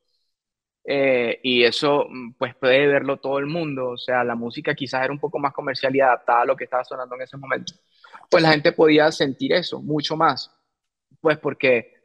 eh, 0.86 1.40
y 1.44 1.64
eso 1.64 2.08
mm, 2.10 2.34
pues 2.34 2.56
puede 2.56 2.88
verlo 2.88 3.18
todo 3.18 3.40
el 3.40 3.48
mundo, 3.48 3.90
o 3.92 3.98
sea, 3.98 4.24
la 4.24 4.36
música 4.36 4.76
quizás 4.76 5.04
era 5.04 5.14
un 5.14 5.20
poco 5.20 5.40
más 5.40 5.54
comercial 5.54 5.96
y 5.96 6.02
adaptada 6.02 6.42
a 6.44 6.46
lo 6.46 6.56
que 6.56 6.66
estaba 6.66 6.84
sonando 6.86 7.16
en 7.16 7.24
ese 7.24 7.38
momento, 7.38 7.74
pues 8.30 8.44
la 8.44 8.52
gente 8.52 8.72
podía 8.72 9.12
sentir 9.12 9.54
eso 9.54 9.82
mucho 9.82 10.16
más, 10.16 10.52
pues 11.22 11.38
porque, 11.40 11.97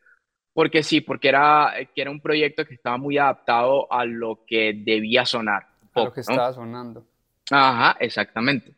porque 0.54 0.82
sí, 0.82 1.00
porque 1.00 1.28
era, 1.28 1.72
que 1.94 2.02
era 2.02 2.10
un 2.10 2.20
proyecto 2.20 2.64
que 2.64 2.74
estaba 2.74 2.96
muy 2.98 3.18
adaptado 3.18 3.90
a 3.92 4.04
lo 4.04 4.44
que 4.46 4.74
debía 4.74 5.24
sonar. 5.24 5.66
a 5.94 6.04
lo 6.04 6.12
que 6.12 6.20
estaba 6.20 6.52
sonando. 6.52 7.06
Ajá, 7.50 7.96
exactamente. 8.00 8.74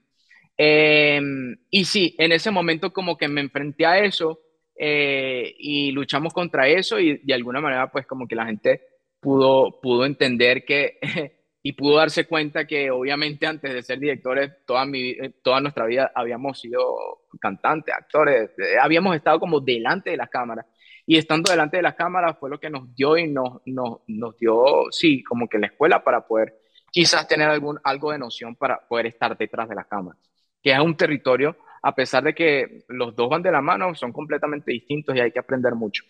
Em, 0.56 1.56
y 1.70 1.84
sí, 1.84 2.14
en 2.18 2.32
ese 2.32 2.50
momento 2.50 2.92
como 2.92 3.16
que 3.16 3.26
me 3.26 3.40
enfrenté 3.40 3.86
a 3.86 3.98
eso 3.98 4.40
eh, 4.76 5.54
y 5.58 5.90
luchamos 5.90 6.32
contra 6.32 6.68
eso 6.68 6.98
y 7.00 7.18
de 7.18 7.34
alguna 7.34 7.60
manera 7.60 7.90
pues 7.90 8.06
como 8.06 8.28
que 8.28 8.36
la 8.36 8.46
gente 8.46 8.82
pudo, 9.20 9.80
pudo 9.80 10.04
entender 10.04 10.64
que 10.64 10.98
y 11.62 11.72
pudo 11.72 11.96
darse 11.96 12.26
cuenta 12.26 12.66
que 12.66 12.90
obviamente 12.90 13.46
antes 13.46 13.72
de 13.72 13.82
ser 13.82 13.98
directores 13.98 14.64
toda, 14.64 14.84
mi, 14.84 15.10
eh, 15.10 15.32
toda 15.42 15.60
nuestra 15.60 15.86
vida 15.86 16.12
habíamos 16.14 16.60
sido 16.60 17.26
cantantes, 17.40 17.94
actores, 17.94 18.50
eh, 18.58 18.76
habíamos 18.80 19.16
estado 19.16 19.40
como 19.40 19.60
delante 19.60 20.10
de 20.10 20.16
las 20.16 20.28
cámaras 20.28 20.66
y 21.06 21.18
estando 21.18 21.50
delante 21.50 21.76
de 21.76 21.82
las 21.82 21.94
cámaras 21.94 22.36
fue 22.38 22.50
lo 22.50 22.58
que 22.58 22.70
nos 22.70 22.94
dio 22.94 23.16
y 23.16 23.28
nos, 23.28 23.60
nos, 23.66 24.38
dio, 24.38 24.86
sí, 24.90 25.22
como 25.22 25.48
que 25.48 25.58
la 25.58 25.66
escuela 25.66 26.02
para 26.02 26.26
poder 26.26 26.60
quizás 26.90 27.26
tener 27.28 27.48
algún, 27.48 27.78
algo 27.84 28.12
de 28.12 28.18
noción 28.18 28.56
para 28.56 28.80
poder 28.88 29.06
estar 29.06 29.36
detrás 29.36 29.68
de 29.68 29.74
las 29.74 29.86
cámaras, 29.86 30.18
que 30.62 30.72
es 30.72 30.78
un 30.78 30.96
territorio 30.96 31.56
a 31.86 31.94
pesar 31.94 32.24
de 32.24 32.34
que 32.34 32.84
los 32.88 33.14
dos 33.14 33.28
van 33.28 33.42
de 33.42 33.52
la 33.52 33.60
mano, 33.60 33.94
son 33.94 34.10
completamente 34.10 34.72
distintos 34.72 35.14
y 35.14 35.20
hay 35.20 35.30
que 35.30 35.38
aprender 35.38 35.74
mucho. 35.74 36.02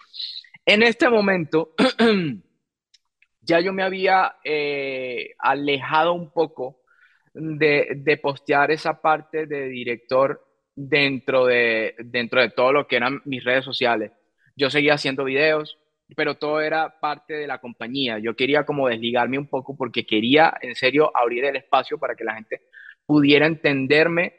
En 0.65 0.85
este 0.85 1.09
momento, 1.09 1.75
ya 3.41 3.59
yo 3.59 3.73
me 3.73 3.83
había 3.83 4.37
eh, 4.45 5.35
alejado 5.37 6.13
un 6.13 6.31
poco 6.31 6.83
de, 7.35 8.21
postear 8.23 8.71
esa 8.71 9.01
parte 9.01 9.47
de 9.47 9.67
director 9.67 10.47
dentro 10.77 11.47
de, 11.47 11.97
dentro 11.99 12.41
de 12.41 12.51
todo 12.51 12.73
lo 12.73 12.87
que 12.87 12.95
eran 12.95 13.21
mis 13.25 13.43
redes 13.43 13.65
sociales. 13.65 14.13
Yo 14.57 14.71
seguía 14.71 14.95
haciendo 14.95 15.25
videos, 15.25 15.79
pero 16.17 16.37
todo 16.37 16.61
era 16.61 17.01
parte 17.01 17.35
de 17.35 17.47
la 17.47 17.59
compañía. 17.59 18.19
Yo 18.19 18.37
quería 18.37 18.65
como 18.65 18.89
desligarme 18.89 19.39
un 19.39 19.49
poco 19.49 19.77
porque 19.77 20.07
quería 20.07 20.55
en 20.61 20.75
serio 20.75 21.11
abrir 21.15 21.45
el 21.45 21.57
espacio 21.57 21.99
para 21.99 22.15
que 22.15 22.25
la 22.25 22.35
gente 22.35 22.63
pudiera 23.07 23.47
entenderme 23.47 24.35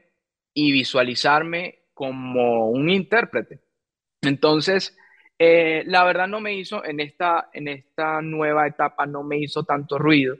y 0.54 0.72
visualizarme 0.72 1.80
como 1.94 2.70
un 2.70 2.90
intérprete. 2.90 3.60
Entonces, 4.22 4.98
eh, 5.38 5.84
la 5.88 6.04
verdad 6.04 6.28
no 6.28 6.40
me 6.40 6.54
hizo, 6.54 6.84
en 6.86 7.00
esta, 7.00 7.50
en 7.54 7.68
esta 7.68 8.22
nueva 8.22 8.68
etapa 8.68 9.06
no 9.06 9.24
me 9.24 9.38
hizo 9.40 9.64
tanto 9.64 9.98
ruido. 9.98 10.38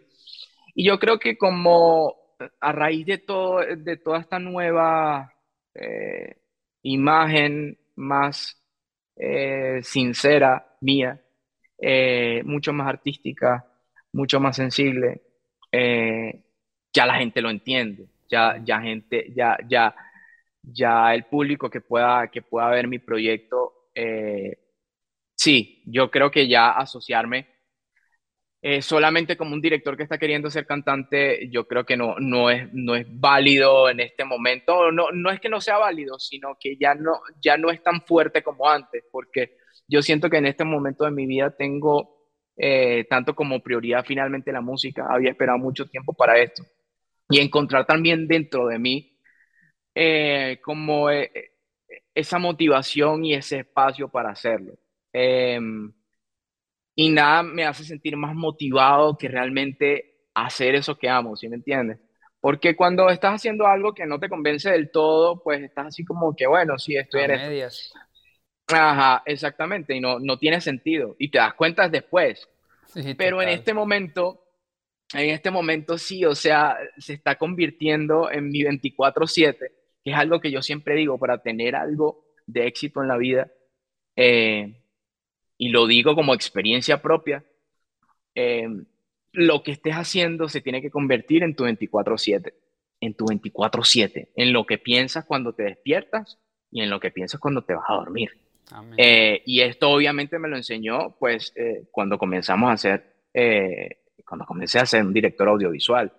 Y 0.74 0.86
yo 0.88 1.00
creo 1.00 1.20
que 1.20 1.38
como 1.38 2.16
a 2.60 2.72
raíz 2.72 3.06
de, 3.06 3.18
todo, 3.18 3.60
de 3.60 3.98
toda 3.98 4.20
esta 4.20 4.40
nueva 4.40 5.34
eh, 5.74 6.38
imagen 6.84 7.78
más 7.96 8.62
eh, 9.16 9.80
sincera 9.84 10.78
mía, 10.82 11.20
mucho 12.46 12.74
más 12.74 12.88
artística, 12.88 13.66
mucho 14.14 14.40
más 14.40 14.56
sensible, 14.56 15.22
ya 15.72 17.06
la 17.06 17.16
gente 17.16 17.42
lo 17.42 17.50
entiende, 17.50 18.08
ya, 18.30 18.62
ya 18.64 18.80
gente, 18.82 19.32
ya, 19.36 19.58
ya, 19.68 19.94
ya 20.64 21.14
el 21.14 21.26
público 21.26 21.70
que 21.70 21.82
pueda, 21.82 22.28
que 22.30 22.42
pueda 22.42 22.70
ver 22.70 22.88
mi 22.88 23.00
proyecto, 23.00 23.90
eh, 23.94 24.58
sí, 25.36 25.84
yo 25.86 26.10
creo 26.12 26.32
que 26.32 26.48
ya 26.48 26.72
asociarme 26.72 27.48
eh, 28.62 28.82
solamente 28.82 29.38
como 29.38 29.54
un 29.54 29.62
director 29.62 29.96
que 29.96 30.04
está 30.04 30.18
queriendo 30.18 30.50
ser 30.50 30.66
cantante, 30.66 31.48
yo 31.52 31.68
creo 31.68 31.86
que 31.86 31.96
no, 31.96 32.16
no, 32.20 32.50
es, 32.50 32.68
no 32.74 32.96
es 32.96 33.06
válido 33.08 33.90
en 33.90 34.00
este 34.00 34.26
momento. 34.26 34.92
No, 34.92 35.12
no 35.12 35.30
es 35.30 35.40
que 35.40 35.50
no 35.50 35.62
sea 35.62 35.78
válido, 35.78 36.18
sino 36.18 36.58
que 36.60 36.76
ya 36.78 36.96
no, 36.96 37.20
ya 37.42 37.58
no 37.58 37.70
es 37.70 37.84
tan 37.84 38.02
fuerte 38.02 38.42
como 38.42 38.68
antes, 38.68 39.04
porque 39.12 39.58
yo 39.88 40.02
siento 40.02 40.30
que 40.30 40.38
en 40.38 40.48
este 40.48 40.64
momento 40.64 41.06
de 41.06 41.12
mi 41.12 41.28
vida 41.28 41.56
tengo 41.56 42.28
eh, 42.58 43.06
tanto 43.10 43.36
como 43.36 43.62
prioridad 43.62 44.04
finalmente 44.04 44.52
la 44.52 44.62
música. 44.62 45.06
Había 45.10 45.32
esperado 45.32 45.60
mucho 45.60 45.86
tiempo 45.86 46.14
para 46.14 46.40
esto. 46.40 46.64
Y 47.30 47.40
encontrar 47.40 47.86
también 47.86 48.28
dentro 48.28 48.68
de 48.68 48.80
mí 48.80 49.20
eh, 49.94 50.60
como 50.64 51.10
esa 52.14 52.40
motivación 52.40 53.26
y 53.26 53.36
ese 53.36 53.60
espacio 53.60 54.10
para 54.10 54.32
hacerlo. 54.32 54.74
Y 56.96 57.10
nada 57.10 57.44
me 57.44 57.66
hace 57.66 57.84
sentir 57.84 58.16
más 58.16 58.34
motivado 58.34 59.18
que 59.18 59.28
realmente 59.28 60.30
hacer 60.34 60.76
eso 60.76 60.98
que 60.98 61.10
amo, 61.10 61.36
¿sí 61.36 61.48
me 61.50 61.58
entiendes? 61.58 62.00
Porque 62.40 62.76
cuando 62.76 63.10
estás 63.10 63.36
haciendo 63.36 63.66
algo 63.66 63.94
que 63.94 64.06
no 64.06 64.20
te 64.20 64.30
convence 64.30 64.70
del 64.70 64.92
todo, 64.92 65.42
pues 65.44 65.62
estás 65.64 65.88
así 65.88 66.06
como 66.06 66.36
que, 66.36 66.46
bueno, 66.46 66.78
sí, 66.78 66.96
estoy 66.96 67.24
en 67.24 67.32
medias. 67.32 67.92
Ajá, 68.68 69.24
exactamente, 69.26 69.96
y 69.96 70.00
no, 70.00 70.20
no 70.20 70.38
tiene 70.38 70.62
sentido. 70.62 71.16
Y 71.20 71.30
te 71.30 71.38
das 71.38 71.54
cuenta 71.56 71.90
después. 71.90 72.48
Pero 73.18 73.42
en 73.42 73.50
este 73.50 73.74
momento, 73.74 74.44
en 75.14 75.32
este 75.32 75.52
momento 75.52 75.98
sí, 75.98 76.24
o 76.24 76.36
sea, 76.36 76.78
se 76.98 77.14
está 77.14 77.36
convirtiendo 77.36 78.32
en 78.32 78.50
mi 78.50 78.64
24/7, 78.64 79.72
que 80.04 80.12
es 80.12 80.16
algo 80.16 80.40
que 80.40 80.52
yo 80.52 80.62
siempre 80.62 80.96
digo, 80.96 81.18
para 81.18 81.40
tener 81.42 81.76
algo 81.76 82.26
de 82.46 82.68
éxito 82.68 83.02
en 83.02 83.08
la 83.08 83.18
vida, 83.18 83.52
eh, 84.16 84.85
y 85.58 85.70
lo 85.70 85.88
digo 85.88 86.16
como 86.16 86.34
experiencia 86.34 87.02
propia, 87.02 87.44
eh, 88.34 88.68
lo 89.32 89.64
que 89.64 89.72
estés 89.72 89.94
haciendo 89.94 90.50
se 90.50 90.62
tiene 90.62 90.82
que 90.82 90.92
convertir 90.92 91.44
en 91.44 91.56
tu 91.56 91.64
24/7, 91.66 92.54
en 93.02 93.14
tu 93.14 93.26
24/7, 93.26 94.30
en 94.36 94.54
lo 94.54 94.66
que 94.66 94.78
piensas 94.78 95.26
cuando 95.26 95.54
te 95.54 95.64
despiertas 95.64 96.40
y 96.72 96.82
en 96.82 96.90
lo 96.90 97.00
que 97.00 97.12
piensas 97.12 97.40
cuando 97.40 97.64
te 97.64 97.74
vas 97.74 97.86
a 97.88 97.96
dormir. 97.96 98.32
Eh, 98.98 99.44
y 99.46 99.62
esto 99.62 99.92
obviamente 99.92 100.40
me 100.40 100.50
lo 100.50 100.58
enseñó 100.58 101.16
pues 101.20 101.54
cuando 101.92 102.18
comenzamos 102.18 102.70
a 102.70 102.74
hacer 102.74 103.16
cuando 104.26 104.46
comencé 104.46 104.80
a 104.80 104.86
ser 104.86 105.04
un 105.04 105.14
director 105.14 105.48
audiovisual, 105.48 106.12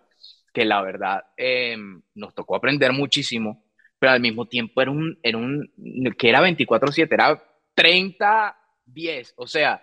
que 0.53 0.65
la 0.65 0.81
verdad 0.81 1.25
em, 1.37 2.01
nos 2.15 2.35
tocó 2.35 2.57
aprender 2.57 2.93
muchísimo, 2.93 3.65
pero 3.99 4.13
al 4.13 4.21
mismo 4.21 4.47
tiempo 4.47 4.81
era 4.81 4.91
un, 4.91 5.19
era 5.23 5.37
un 5.37 5.71
que 6.17 6.29
era 6.29 6.41
24/7, 6.41 7.13
era 7.13 7.43
30-10, 8.97 9.35
o 9.37 9.47
sea, 9.47 9.83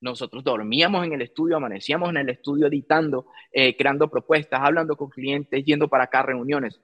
nosotros 0.00 0.44
dormíamos 0.44 1.04
en 1.06 1.12
el 1.12 1.22
estudio, 1.22 1.56
amanecíamos 1.56 2.10
en 2.10 2.18
el 2.18 2.28
estudio 2.30 2.66
editando, 2.66 3.26
eh, 3.52 3.76
creando 3.76 4.10
propuestas, 4.10 4.60
hablando 4.62 4.96
con 4.96 5.08
clientes, 5.10 5.64
yendo 5.64 5.88
para 5.88 6.04
acá 6.04 6.20
a 6.20 6.26
reuniones, 6.26 6.80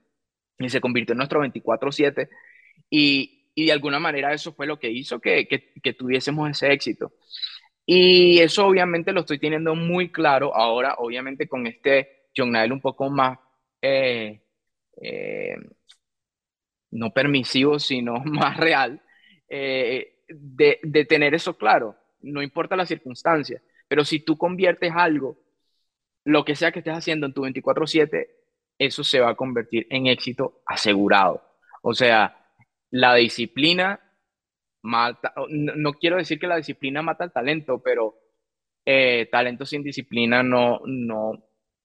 y 0.59 0.69
se 0.69 0.81
convirtió 0.81 1.13
en 1.13 1.19
nuestro 1.19 1.41
24/7, 1.41 2.29
y, 2.91 3.51
y, 3.55 3.67
de 3.67 3.73
alguna 3.73 3.99
manera 3.99 4.33
eso 4.33 4.53
fue 4.53 4.67
lo 4.67 4.79
que 4.79 4.91
hizo 4.91 5.21
que, 5.21 5.47
que, 5.49 5.73
que 5.83 5.93
tuviésemos 5.93 6.51
ese 6.51 6.73
éxito. 6.73 7.13
Y 7.87 8.39
eso 8.41 8.67
obviamente 8.67 9.13
lo 9.13 9.21
estoy 9.21 9.39
teniendo 9.39 9.75
muy 9.75 10.13
claro 10.13 10.55
ahora, 10.55 10.95
obviamente 10.99 11.49
con 11.49 11.67
este 11.67 12.29
John 12.37 12.55
un 12.73 12.81
poco 12.81 13.11
más, 13.11 13.39
eh, 13.83 14.43
eh, 15.03 15.57
no 16.93 17.13
permisivo, 17.13 17.79
sino 17.79 18.15
más 18.25 18.57
real, 18.57 19.03
eh, 19.49 20.20
de, 20.31 20.81
de, 20.83 21.05
tener 21.05 21.35
eso 21.35 21.57
claro. 21.57 21.97
No 22.21 22.43
importa 22.43 22.77
la 22.77 22.87
circunstancia, 22.87 23.63
pero 23.89 24.05
si 24.05 24.21
tú 24.21 24.37
conviertes 24.37 24.93
algo, 24.95 25.39
lo 26.25 26.45
que 26.45 26.55
sea 26.55 26.73
que 26.73 26.81
estés 26.81 26.95
haciendo 26.95 27.27
en 27.27 27.35
tu 27.35 27.43
24/7, 27.43 28.29
eso 28.79 29.05
se 29.05 29.21
va 29.21 29.31
a 29.31 29.37
convertir 29.37 29.87
en 29.91 30.07
éxito 30.07 30.63
asegurado. 30.67 31.43
O 31.83 31.95
sea, 31.95 32.37
la 32.91 33.15
disciplina 33.15 34.01
mata, 34.83 35.35
no, 35.49 35.93
quiero 35.95 36.17
decir 36.17 36.39
que 36.39 36.47
la 36.47 36.57
disciplina 36.57 37.03
mata 37.03 37.25
el 37.25 37.33
talento, 37.33 37.83
pero 37.83 38.17
eh, 38.85 39.29
talento 39.31 39.67
sin 39.67 39.83
disciplina 39.83 40.43
no, 40.43 40.81
no, 40.87 41.33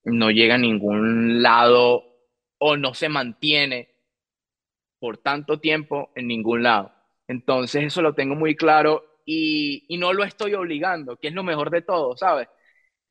no 0.05 0.31
llega 0.31 0.55
a 0.55 0.60
ningún 0.60 1.41
lado 1.41 2.03
o 2.58 2.77
no 2.77 2.93
se 2.93 3.10
mantiene 3.10 3.89
por 4.99 5.17
tanto 5.17 5.60
tiempo 5.60 6.12
en 6.15 6.27
ningún 6.27 6.63
lado. 6.63 6.94
Entonces 7.28 7.84
eso 7.84 8.02
lo 8.02 8.14
tengo 8.14 8.36
muy 8.36 8.56
claro 8.56 9.04
y, 9.26 9.88
no 10.00 10.14
lo 10.14 10.24
estoy 10.24 10.54
obligando, 10.54 11.18
que 11.18 11.30
es 11.30 11.34
lo 11.34 11.44
mejor 11.44 11.72
de 11.72 11.82
todo, 11.82 12.16
¿sabes? 12.18 12.48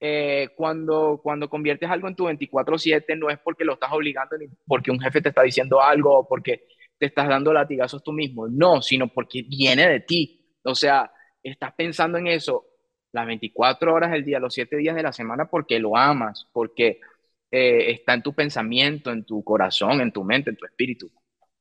Eh, 0.01 0.51
cuando, 0.57 1.21
cuando 1.23 1.49
conviertes 1.49 1.89
algo 1.91 2.09
en 2.09 2.17
tu 2.17 2.25
24/7 2.27 3.17
no 3.17 3.31
es 3.31 3.39
porque 3.39 3.65
lo 3.65 3.75
estás 3.75 3.93
obligando, 3.93 4.37
ni 4.39 4.47
porque 4.67 4.91
un 4.91 5.01
jefe 5.01 5.23
te 5.23 5.31
está 5.31 5.43
diciendo 5.43 5.81
algo 5.81 6.19
o 6.19 6.29
porque 6.29 6.67
te 6.99 7.07
estás 7.07 7.29
dando 7.29 7.53
latigazos 7.53 8.03
tú 8.03 8.13
mismo. 8.13 8.49
No, 8.49 8.83
sino 8.83 9.09
porque 9.09 9.43
viene 9.43 9.89
de 9.89 10.01
ti. 10.01 10.57
O 10.65 10.75
sea, 10.75 11.11
estás 11.43 11.73
pensando 11.75 12.19
en 12.19 12.27
eso 12.29 12.67
las 13.13 13.27
24 13.27 13.95
horas 13.95 14.11
del 14.13 14.25
día, 14.25 14.39
los 14.41 14.55
7 14.55 14.77
días 14.77 14.97
de 14.97 15.03
la 15.03 15.13
semana 15.13 15.47
porque 15.47 15.79
lo 15.79 15.97
amas, 15.97 16.49
porque 16.53 17.01
eh, 17.51 17.93
está 17.93 18.15
en 18.15 18.23
tu 18.23 18.35
pensamiento, 18.35 19.11
en 19.13 19.25
tu 19.25 19.43
corazón, 19.45 20.01
en 20.01 20.13
tu 20.13 20.25
mente, 20.25 20.51
en 20.51 20.57
tu 20.57 20.67
espíritu. 20.67 21.11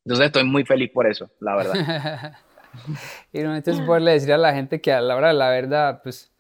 Entonces 0.06 0.28
estoy 0.28 0.44
muy 0.44 0.66
feliz 0.66 0.92
por 0.92 1.08
eso, 1.08 1.30
la 1.40 1.56
verdad. 1.56 2.34
y 3.34 3.42
no 3.42 3.56
es 3.56 3.82
poderle 3.82 4.12
decir 4.12 4.34
a 4.34 4.38
la 4.38 4.54
gente 4.54 4.82
que 4.82 4.92
a 4.92 5.02
la 5.02 5.16
hora 5.16 5.30
de 5.30 5.34
la 5.34 5.50
verdad, 5.50 6.02
pues 6.04 6.32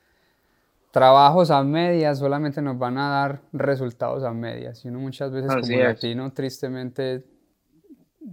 trabajos 0.91 1.49
a 1.49 1.63
medias 1.63 2.19
solamente 2.19 2.61
nos 2.61 2.77
van 2.77 2.97
a 2.97 3.09
dar 3.09 3.41
resultados 3.51 4.23
a 4.23 4.31
medias. 4.31 4.83
Y 4.85 4.89
uno 4.89 4.99
muchas 4.99 5.31
veces 5.31 5.51
como 5.51 5.77
latino 5.77 6.31
tristemente 6.33 7.25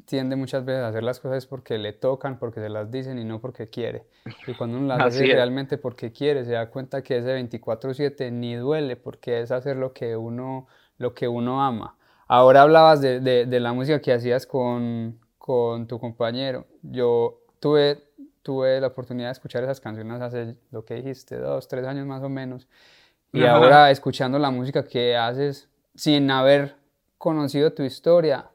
tiende 0.04 0.36
muchas 0.36 0.64
veces 0.64 0.82
a 0.82 0.88
hacer 0.88 1.02
las 1.02 1.20
cosas 1.20 1.46
porque 1.46 1.78
le 1.78 1.92
tocan, 1.92 2.38
porque 2.38 2.60
se 2.60 2.68
las 2.68 2.90
dicen 2.90 3.18
y 3.18 3.24
no 3.24 3.40
porque 3.40 3.68
quiere. 3.68 4.04
Y 4.46 4.54
cuando 4.54 4.78
uno 4.78 4.88
las 4.88 5.00
hace 5.06 5.24
realmente 5.24 5.78
porque 5.78 6.12
quiere, 6.12 6.44
se 6.44 6.52
da 6.52 6.70
cuenta 6.70 7.02
que 7.02 7.18
ese 7.18 7.34
24/7 7.34 8.30
ni 8.30 8.56
duele 8.56 8.96
porque 8.96 9.40
es 9.40 9.50
hacer 9.50 9.76
lo 9.76 9.92
que 9.92 10.16
uno, 10.16 10.68
lo 10.98 11.14
que 11.14 11.28
uno 11.28 11.62
ama. 11.62 11.96
Ahora 12.32 12.62
hablabas 12.62 13.00
de, 13.00 13.18
de, 13.18 13.58
la 13.58 13.72
música 13.72 14.00
que 14.00 14.12
hacías 14.12 14.46
con, 14.46 15.18
con, 15.36 15.88
tu 15.88 15.98
compañero. 15.98 16.64
Yo 16.80 17.40
tuve, 17.58 18.04
tuve 18.42 18.80
la 18.80 18.86
oportunidad 18.86 19.26
de 19.26 19.32
escuchar 19.32 19.64
esas 19.64 19.80
canciones 19.80 20.22
hace 20.22 20.54
lo 20.70 20.84
que 20.84 20.94
dijiste, 20.94 21.38
dos, 21.38 21.66
tres 21.66 21.84
años 21.84 22.06
más 22.06 22.22
o 22.22 22.28
menos. 22.28 22.68
Y 23.32 23.42
ahora 23.42 23.90
escuchando 23.90 24.38
la 24.38 24.52
música 24.52 24.84
que 24.84 25.16
haces 25.16 25.68
sin 25.96 26.30
haber 26.30 26.76
conocido 27.18 27.72
tu 27.72 27.82
historia, 27.82 28.48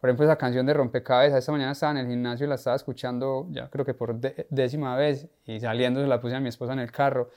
por 0.00 0.08
ejemplo, 0.08 0.24
esa 0.24 0.36
canción 0.36 0.64
de 0.64 0.72
Rompecabezas, 0.72 1.40
esta 1.40 1.52
mañana 1.52 1.72
estaba 1.72 1.92
en 1.92 1.98
el 1.98 2.06
gimnasio 2.06 2.46
y 2.46 2.48
la 2.48 2.54
estaba 2.54 2.76
escuchando, 2.76 3.46
ya 3.50 3.68
creo 3.68 3.84
que 3.84 3.92
por 3.92 4.18
décima 4.48 4.96
vez, 4.96 5.28
y 5.44 5.60
saliendo 5.60 6.00
se 6.00 6.06
la 6.06 6.18
puse 6.18 6.34
a 6.34 6.40
mi 6.40 6.48
esposa 6.48 6.72
en 6.72 6.78
el 6.78 6.90
carro, 6.90 7.28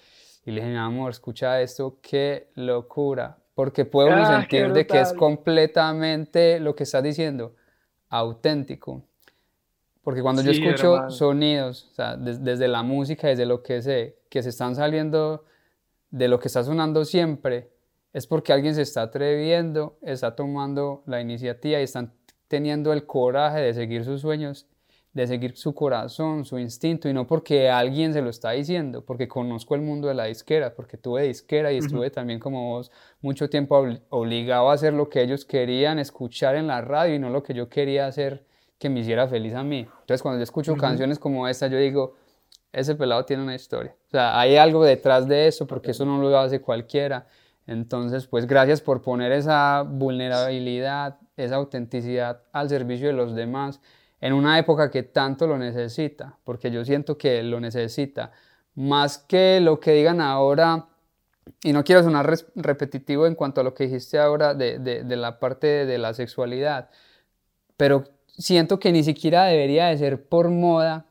y 0.45 0.51
le 0.51 0.61
dije, 0.61 0.71
mi 0.71 0.79
amor, 0.79 1.11
escucha 1.11 1.59
esto, 1.59 1.97
qué 2.01 2.49
locura, 2.55 3.40
porque 3.61 3.85
puedo 3.85 4.09
ah, 4.11 4.39
sentir 4.39 4.73
de 4.73 4.87
que 4.87 4.99
es 4.99 5.13
completamente 5.13 6.59
lo 6.59 6.73
que 6.73 6.81
estás 6.81 7.03
diciendo, 7.03 7.53
auténtico. 8.09 9.03
Porque 10.01 10.23
cuando 10.23 10.41
yo 10.41 10.49
escucho 10.49 11.11
sonidos, 11.11 11.89
o 11.91 11.93
sea, 11.93 12.17
desde 12.17 12.67
la 12.67 12.81
música, 12.81 13.27
desde 13.27 13.45
lo 13.45 13.61
que 13.61 13.83
sé, 13.83 14.17
que 14.29 14.41
se 14.41 14.49
están 14.49 14.73
saliendo 14.73 15.45
de 16.09 16.27
lo 16.27 16.39
que 16.39 16.47
está 16.47 16.63
sonando 16.63 17.05
siempre, 17.05 17.69
es 18.13 18.25
porque 18.25 18.51
alguien 18.51 18.73
se 18.73 18.81
está 18.81 19.03
atreviendo, 19.03 19.99
está 20.01 20.35
tomando 20.35 21.03
la 21.05 21.21
iniciativa 21.21 21.79
y 21.79 21.83
están 21.83 22.13
teniendo 22.47 22.93
el 22.93 23.05
coraje 23.05 23.59
de 23.59 23.75
seguir 23.75 24.05
sus 24.05 24.21
sueños, 24.21 24.65
de 25.13 25.27
seguir 25.27 25.57
su 25.57 25.73
corazón, 25.73 26.45
su 26.45 26.57
instinto, 26.57 27.09
y 27.09 27.13
no 27.13 27.27
porque 27.27 27.69
alguien 27.69 28.13
se 28.13 28.21
lo 28.21 28.29
está 28.29 28.51
diciendo, 28.51 29.03
porque 29.03 29.27
conozco 29.27 29.75
el 29.75 29.81
mundo 29.81 30.07
de 30.07 30.13
la 30.13 30.25
disquera, 30.25 30.73
porque 30.73 30.97
tuve 30.97 31.23
disquera 31.23 31.71
y 31.73 31.77
estuve 31.77 32.09
también 32.11 32.39
como 32.39 32.69
vos 32.69 32.91
mucho 33.19 33.49
tiempo 33.49 33.85
obligado 34.09 34.69
a 34.69 34.73
hacer 34.73 34.93
lo 34.93 35.09
que 35.09 35.21
ellos 35.21 35.43
querían 35.43 35.99
escuchar 35.99 36.55
en 36.55 36.67
la 36.67 36.81
radio 36.81 37.15
y 37.15 37.19
no 37.19 37.29
lo 37.29 37.43
que 37.43 37.53
yo 37.53 37.67
quería 37.67 38.07
hacer 38.07 38.45
que 38.79 38.89
me 38.89 39.01
hiciera 39.01 39.27
feliz 39.27 39.53
a 39.53 39.63
mí. 39.63 39.79
Entonces 39.79 40.21
cuando 40.21 40.39
yo 40.39 40.43
escucho 40.43 40.75
canciones 40.77 41.19
como 41.19 41.47
esta, 41.47 41.67
yo 41.67 41.77
digo, 41.77 42.15
ese 42.71 42.95
pelado 42.95 43.25
tiene 43.25 43.43
una 43.43 43.53
historia. 43.53 43.95
O 44.07 44.09
sea, 44.09 44.39
hay 44.39 44.55
algo 44.55 44.83
detrás 44.83 45.27
de 45.27 45.47
eso, 45.47 45.67
porque 45.67 45.91
eso 45.91 46.05
no 46.05 46.19
lo 46.19 46.37
hace 46.37 46.61
cualquiera. 46.61 47.27
Entonces, 47.67 48.27
pues 48.27 48.47
gracias 48.47 48.81
por 48.81 49.01
poner 49.01 49.33
esa 49.33 49.83
vulnerabilidad, 49.83 51.19
esa 51.37 51.55
autenticidad 51.55 52.43
al 52.53 52.69
servicio 52.69 53.07
de 53.07 53.13
los 53.13 53.35
demás 53.35 53.81
en 54.21 54.33
una 54.33 54.57
época 54.59 54.91
que 54.91 55.03
tanto 55.03 55.47
lo 55.47 55.57
necesita, 55.57 56.37
porque 56.43 56.69
yo 56.69 56.85
siento 56.85 57.17
que 57.17 57.41
lo 57.41 57.59
necesita. 57.59 58.31
Más 58.75 59.17
que 59.17 59.59
lo 59.59 59.79
que 59.79 59.93
digan 59.93 60.21
ahora, 60.21 60.87
y 61.63 61.73
no 61.73 61.83
quiero 61.83 62.03
sonar 62.03 62.31
repetitivo 62.55 63.25
en 63.25 63.33
cuanto 63.33 63.61
a 63.61 63.63
lo 63.63 63.73
que 63.73 63.85
dijiste 63.85 64.19
ahora 64.19 64.53
de, 64.53 64.77
de, 64.79 65.15
la 65.15 65.39
parte 65.39 65.85
de, 65.87 65.97
la 65.97 66.13
sexualidad, 66.13 66.89
pero 67.75 68.03
siento 68.27 68.79
que 68.79 68.91
ni 68.91 69.03
siquiera 69.03 69.45
debería 69.45 69.87
de 69.87 69.97
ser 69.97 70.23
por 70.27 70.49
moda, 70.49 71.07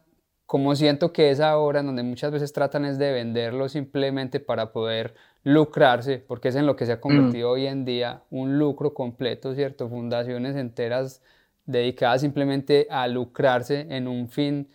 como 0.47 0.75
siento 0.77 1.13
que 1.13 1.31
es 1.31 1.41
ahora, 1.41 1.81
en 1.81 1.87
donde 1.87 2.05
muchas 2.05 2.31
veces 2.31 2.53
tratan 2.53 2.85
es 2.85 2.97
de 2.97 3.13
venderlo 3.13 3.69
simplemente 3.69 4.39
para 4.39 4.73
poder 4.73 5.15
lucrarse, 5.43 6.19
porque 6.19 6.49
es 6.49 6.57
en 6.57 6.67
lo 6.67 6.77
que 6.77 6.87
se 6.87 6.93
ha 6.93 7.01
convertido 7.01 7.49
mm. 7.49 7.53
hoy 7.53 7.67
en 7.67 7.85
día 7.85 8.23
un 8.31 8.59
lucro 8.59 8.95
completo, 8.95 9.55
¿cierto? 9.55 9.89
Fundaciones 9.89 10.55
enteras 10.55 11.23
dedicadas 11.71 12.21
simplemente 12.21 12.87
a 12.91 13.07
lucrarse 13.09 13.87
en 13.89 14.09
un 14.09 14.29
fin 14.29 14.69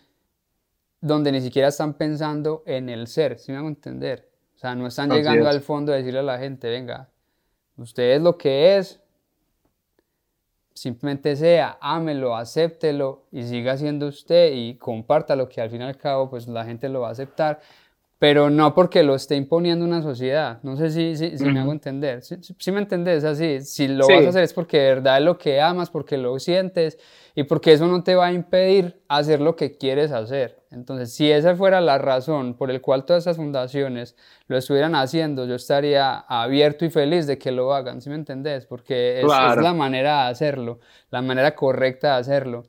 donde 1.00 1.30
ni 1.32 1.40
siquiera 1.40 1.68
están 1.68 1.94
pensando 1.94 2.62
en 2.66 2.88
el 2.88 3.06
ser, 3.06 3.38
si 3.38 3.52
me 3.52 3.58
hago 3.58 3.68
entender? 3.68 4.28
O 4.54 4.58
sea, 4.58 4.74
no 4.74 4.86
están 4.86 5.10
llegando 5.10 5.48
al 5.48 5.60
fondo 5.60 5.92
a 5.92 5.96
decirle 5.96 6.20
a 6.20 6.22
la 6.22 6.38
gente, 6.38 6.68
venga, 6.68 7.10
usted 7.76 8.14
es 8.14 8.22
lo 8.22 8.38
que 8.38 8.78
es, 8.78 9.00
simplemente 10.72 11.36
sea, 11.36 11.78
ámelo, 11.80 12.36
acéptelo 12.36 13.24
y 13.30 13.42
siga 13.42 13.76
siendo 13.76 14.08
usted 14.08 14.52
y 14.54 14.76
compártalo, 14.76 15.48
que 15.48 15.60
al 15.60 15.70
fin 15.70 15.82
y 15.82 15.84
al 15.84 15.96
cabo 15.96 16.30
pues 16.30 16.48
la 16.48 16.64
gente 16.64 16.88
lo 16.88 17.00
va 17.00 17.08
a 17.08 17.12
aceptar 17.12 17.60
pero 18.18 18.48
no 18.48 18.74
porque 18.74 19.02
lo 19.02 19.14
esté 19.14 19.36
imponiendo 19.36 19.84
una 19.84 20.00
sociedad. 20.00 20.58
No 20.62 20.76
sé 20.76 20.90
si, 20.90 21.16
si, 21.16 21.44
me 21.44 21.60
hago 21.60 21.72
entender. 21.72 22.22
Si, 22.22 22.72
me 22.72 22.80
entendés 22.80 23.24
así, 23.24 23.60
si 23.60 23.88
lo 23.88 24.08
vas 24.08 24.24
a 24.24 24.28
hacer 24.30 24.42
es 24.42 24.54
porque 24.54 24.78
de 24.78 24.88
verdad 24.94 25.18
es 25.18 25.24
lo 25.24 25.36
que 25.36 25.60
amas, 25.60 25.90
porque 25.90 26.16
lo 26.16 26.38
sientes 26.38 26.98
y 27.34 27.42
porque 27.42 27.74
eso 27.74 27.86
no 27.86 28.02
te 28.02 28.14
va 28.14 28.28
a 28.28 28.32
impedir 28.32 29.02
hacer 29.08 29.42
lo 29.42 29.54
que 29.54 29.76
quieres 29.76 30.12
hacer. 30.12 30.64
Entonces, 30.70 31.12
si 31.12 31.30
esa 31.30 31.54
fuera 31.56 31.82
la 31.82 31.98
razón 31.98 32.54
por 32.54 32.70
el 32.70 32.80
cual 32.80 33.04
todas 33.04 33.24
esas 33.24 33.36
fundaciones 33.36 34.16
lo 34.48 34.56
estuvieran 34.56 34.94
haciendo, 34.94 35.44
yo 35.44 35.54
estaría 35.54 36.18
abierto 36.18 36.86
y 36.86 36.90
feliz 36.90 37.26
de 37.26 37.36
que 37.36 37.52
lo 37.52 37.74
hagan, 37.74 38.00
¿sí 38.00 38.08
me 38.08 38.16
entendés? 38.16 38.64
Porque 38.64 39.20
es 39.20 39.26
la 39.26 39.74
manera 39.74 40.24
de 40.24 40.30
hacerlo, 40.30 40.80
la 41.10 41.20
manera 41.20 41.54
correcta 41.54 42.14
de 42.14 42.20
hacerlo. 42.20 42.64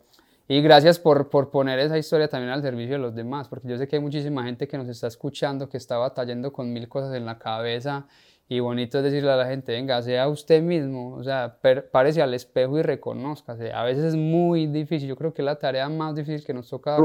Y 0.47 0.61
gracias 0.61 0.97
por, 0.97 1.29
por, 1.29 1.49
poner 1.49 1.79
esa 1.79 1.97
historia 1.97 2.29
también 2.29 2.51
al 2.53 2.61
servicio 2.61 2.93
de 2.93 2.99
los 2.99 3.15
demás, 3.15 3.49
porque 3.49 3.67
yo 3.67 3.77
sé 3.77 3.87
que 3.87 3.97
hay 3.97 4.01
muchísima 4.01 4.43
gente 4.43 4.67
que 4.67 4.77
nos 4.77 4.87
está 4.87 5.07
escuchando, 5.07 5.67
que 5.67 5.77
está 5.77 5.97
batallando 5.97 6.53
con 6.53 6.71
mil 6.71 6.87
cosas 6.87 7.13
en 7.15 7.25
la 7.25 7.37
cabeza 7.37 8.07
y 8.49 8.61
bonito 8.61 8.99
es 8.99 9.03
decirle 9.03 9.31
a 9.31 9.35
la 9.35 9.45
gente, 9.45 9.73
venga, 9.73 10.01
sea 10.01 10.29
usted 10.29 10.61
mismo, 10.61 11.15
o 11.15 11.23
sea, 11.23 11.57
párese 11.91 12.21
al 12.21 12.33
espejo 12.33 12.79
y 12.79 12.81
reconózcase. 12.81 13.73
A 13.73 13.83
veces 13.83 14.05
es 14.05 14.15
muy 14.15 14.67
difícil, 14.67 15.09
yo 15.09 15.17
creo 15.17 15.33
que 15.33 15.41
es 15.41 15.45
la 15.45 15.59
tarea 15.59 15.89
más 15.89 16.15
difícil 16.15 16.45
que 16.45 16.53
nos 16.53 16.69
toca 16.69 16.97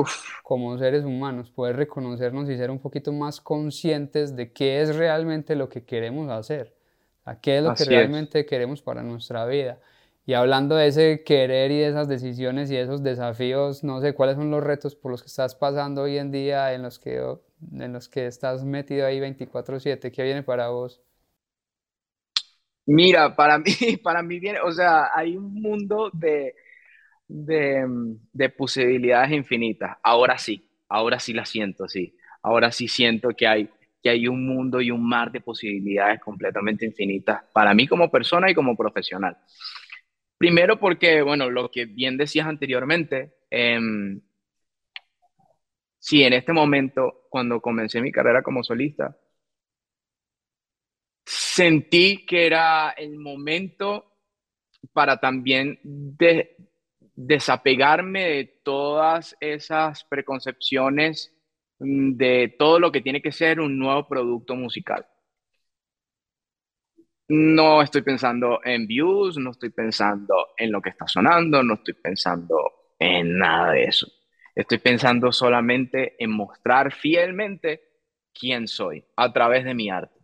como 0.45 0.79
seres 0.79 1.05
humanos, 1.05 1.51
poder 1.51 1.77
reconocernos 1.77 2.49
y 2.49 2.57
ser 2.57 2.71
un 2.71 2.79
poquito 2.79 3.13
más 3.13 3.41
conscientes 3.41 4.37
de 4.37 4.53
qué 4.53 4.83
es 4.83 4.95
realmente 4.95 5.57
lo 5.57 5.69
que 5.69 5.85
queremos 5.85 6.31
hacer, 6.31 6.77
a 7.25 7.41
qué 7.41 7.59
es 7.59 7.65
lo 7.65 7.75
que 7.75 7.85
realmente 7.87 8.47
queremos 8.47 8.81
para 8.81 9.03
nuestra 9.03 9.45
vida. 9.45 9.81
Y 10.27 10.35
hablando 10.35 10.77
de 10.77 10.89
ese 10.89 11.23
querer 11.25 11.71
y 11.73 11.79
de 11.79 11.89
esas 11.89 12.09
decisiones 12.09 12.71
y 12.71 12.77
esos 12.77 13.03
desafíos, 13.03 13.85
no 13.85 14.01
sé 14.01 14.15
cuáles 14.15 14.37
son 14.37 14.51
los 14.51 14.63
retos 14.63 14.95
por 14.97 15.13
los 15.13 15.23
que 15.23 15.29
estás 15.29 15.55
pasando 15.55 16.03
hoy 16.03 16.19
en 16.19 16.31
día, 16.33 16.75
en 16.75 16.83
los 16.83 16.99
que, 16.99 17.19
en 17.73 17.93
los 17.93 18.09
que 18.09 18.27
estás 18.27 18.65
metido 18.65 19.07
ahí 19.07 19.21
24/7, 19.21 20.13
¿qué 20.13 20.23
viene 20.25 20.43
para 20.43 20.69
vos? 20.71 21.01
Mira, 22.87 23.35
para 23.37 23.59
mí, 23.59 23.97
para 24.03 24.23
mí 24.23 24.39
viene, 24.39 24.61
o 24.61 24.73
sea, 24.73 25.11
hay 25.15 25.37
un 25.37 25.55
mundo 25.55 26.11
de, 26.13 26.55
de, 27.29 27.87
de 28.33 28.49
posibilidades 28.51 29.33
infinitas. 29.33 29.97
Ahora 30.03 30.39
sí, 30.39 30.69
ahora 30.89 31.19
sí 31.21 31.33
la 31.35 31.47
siento, 31.47 31.89
sí. 31.89 32.17
Ahora 32.43 32.73
sí 32.73 32.89
siento 32.89 33.31
que 33.31 33.47
hay, 33.49 33.71
que 34.03 34.11
hay 34.11 34.29
un 34.29 34.47
mundo 34.47 34.81
y 34.81 34.91
un 34.91 35.09
mar 35.09 35.33
de 35.33 35.41
posibilidades 35.41 36.21
completamente 36.21 36.87
infinitas 36.87 37.43
para 37.55 37.75
mí 37.75 37.89
como 37.89 38.11
persona 38.11 38.51
y 38.51 38.55
como 38.55 38.77
profesional. 38.77 39.37
Primero 40.43 40.77
porque, 40.77 41.23
bueno, 41.23 41.49
lo 41.51 41.71
que 41.71 41.85
bien 41.85 42.17
decías 42.17 42.49
anteriormente, 42.49 43.33
eh, 43.49 43.79
sí, 46.01 46.25
en 46.25 46.33
este 46.33 46.53
momento, 46.53 47.29
cuando 47.31 47.61
comencé 47.61 48.01
mi 48.01 48.11
carrera 48.11 48.43
como 48.43 48.65
solista, 48.65 49.17
sentí 51.25 52.27
que 52.27 52.45
era 52.45 52.91
el 52.91 53.21
momento 53.21 54.17
para 54.93 55.21
también 55.21 55.79
desapegarme 57.15 58.25
de 58.25 58.45
todas 58.65 59.37
esas 59.39 60.03
preconcepciones 60.03 61.33
mm, 61.79 62.17
de 62.17 62.57
todo 62.59 62.81
lo 62.81 62.91
que 62.91 63.01
tiene 63.01 63.23
que 63.23 63.31
ser 63.31 63.61
un 63.61 63.79
nuevo 63.79 64.09
producto 64.09 64.57
musical. 64.57 65.07
No 67.29 67.83
estoy 67.83 68.03
pensando 68.03 68.61
en 68.65 68.87
views, 68.87 69.39
no 69.39 69.53
estoy 69.53 69.71
pensando 69.71 70.49
en 70.57 70.71
lo 70.71 70.83
que 70.83 70.91
está 70.91 71.07
sonando, 71.07 71.63
no 71.63 71.75
estoy 71.75 71.95
pensando 71.95 72.95
en 72.99 73.39
nada 73.39 73.73
de 73.73 73.85
eso. 73.85 74.07
Estoy 74.55 74.79
pensando 74.79 75.33
solamente 75.33 76.23
en 76.23 76.31
mostrar 76.31 76.93
fielmente 76.93 77.81
quién 78.35 78.69
soy 78.69 79.05
a 79.17 79.33
través 79.33 79.65
de 79.65 79.75
mi 79.75 79.89
arte. 79.89 80.21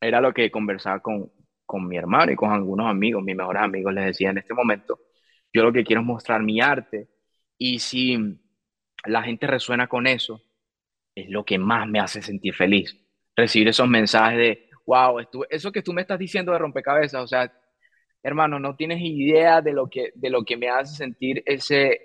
Era 0.00 0.20
lo 0.20 0.32
que 0.32 0.50
conversaba 0.50 1.00
con, 1.00 1.30
con 1.66 1.86
mi 1.86 1.96
hermano 1.96 2.32
y 2.32 2.36
con 2.36 2.50
algunos 2.52 2.86
amigos, 2.88 3.22
mis 3.22 3.36
mejores 3.36 3.62
amigos, 3.62 3.92
les 3.92 4.06
decía 4.06 4.30
en 4.30 4.38
este 4.38 4.54
momento, 4.54 4.98
yo 5.52 5.62
lo 5.64 5.72
que 5.72 5.84
quiero 5.84 6.00
es 6.00 6.06
mostrar 6.06 6.42
mi 6.42 6.60
arte 6.60 7.08
y 7.58 7.80
si 7.80 8.16
la 9.04 9.22
gente 9.22 9.46
resuena 9.46 9.86
con 9.88 10.06
eso, 10.06 10.42
es 11.14 11.28
lo 11.28 11.44
que 11.44 11.58
más 11.58 11.86
me 11.88 12.00
hace 12.00 12.22
sentir 12.22 12.54
feliz. 12.54 12.96
Recibir 13.36 13.68
esos 13.68 13.88
mensajes 13.88 14.38
de, 14.38 14.67
wow, 14.88 15.18
eso 15.50 15.70
que 15.70 15.82
tú 15.82 15.92
me 15.92 16.00
estás 16.00 16.18
diciendo 16.18 16.50
de 16.50 16.58
rompecabezas, 16.58 17.22
o 17.22 17.26
sea, 17.26 17.52
hermano, 18.22 18.58
no 18.58 18.74
tienes 18.74 19.00
idea 19.02 19.60
de 19.60 19.74
lo 19.74 19.88
que, 19.88 20.12
de 20.14 20.30
lo 20.30 20.44
que 20.44 20.56
me 20.56 20.70
hace 20.70 20.96
sentir 20.96 21.42
ese, 21.44 22.00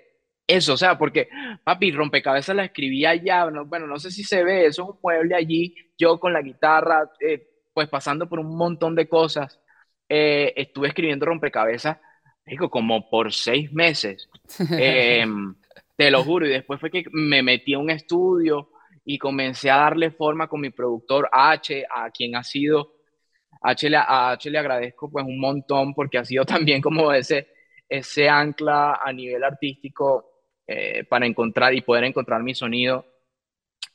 eso, 0.46 0.74
o 0.74 0.76
sea, 0.76 0.98
porque, 0.98 1.30
papi, 1.64 1.92
rompecabezas 1.92 2.54
la 2.54 2.66
escribí 2.66 3.06
allá, 3.06 3.48
bueno, 3.64 3.86
no 3.86 3.98
sé 3.98 4.10
si 4.10 4.22
se 4.22 4.44
ve, 4.44 4.66
eso 4.66 4.82
es 4.82 4.88
un 4.90 4.98
mueble 5.02 5.34
allí, 5.34 5.74
yo 5.96 6.20
con 6.20 6.34
la 6.34 6.42
guitarra, 6.42 7.10
eh, 7.20 7.48
pues 7.72 7.88
pasando 7.88 8.28
por 8.28 8.38
un 8.38 8.54
montón 8.54 8.94
de 8.94 9.08
cosas, 9.08 9.58
eh, 10.06 10.52
estuve 10.54 10.88
escribiendo 10.88 11.24
rompecabezas, 11.24 11.96
digo, 12.44 12.68
como 12.68 13.08
por 13.08 13.32
seis 13.32 13.72
meses, 13.72 14.28
em, 14.78 15.54
te 15.96 16.10
lo 16.10 16.22
juro, 16.22 16.46
y 16.46 16.50
después 16.50 16.78
fue 16.78 16.90
que 16.90 17.04
me 17.12 17.42
metí 17.42 17.72
a 17.72 17.78
un 17.78 17.88
estudio, 17.88 18.68
y 19.04 19.18
comencé 19.18 19.70
a 19.70 19.76
darle 19.76 20.10
forma 20.10 20.48
con 20.48 20.60
mi 20.60 20.70
productor 20.70 21.28
H, 21.30 21.84
a 21.90 22.10
quien 22.10 22.36
ha 22.36 22.42
sido, 22.42 22.94
H 23.60 23.88
le, 23.88 23.96
a 23.96 24.30
H 24.32 24.50
le 24.50 24.58
agradezco 24.58 25.10
pues 25.10 25.24
un 25.24 25.38
montón 25.40 25.94
porque 25.94 26.18
ha 26.18 26.24
sido 26.24 26.44
también 26.44 26.80
como 26.80 27.12
ese, 27.12 27.48
ese 27.88 28.28
ancla 28.28 29.00
a 29.02 29.12
nivel 29.12 29.42
artístico 29.44 30.30
eh, 30.66 31.04
para 31.04 31.26
encontrar 31.26 31.74
y 31.74 31.82
poder 31.82 32.04
encontrar 32.04 32.42
mi 32.42 32.54
sonido. 32.54 33.06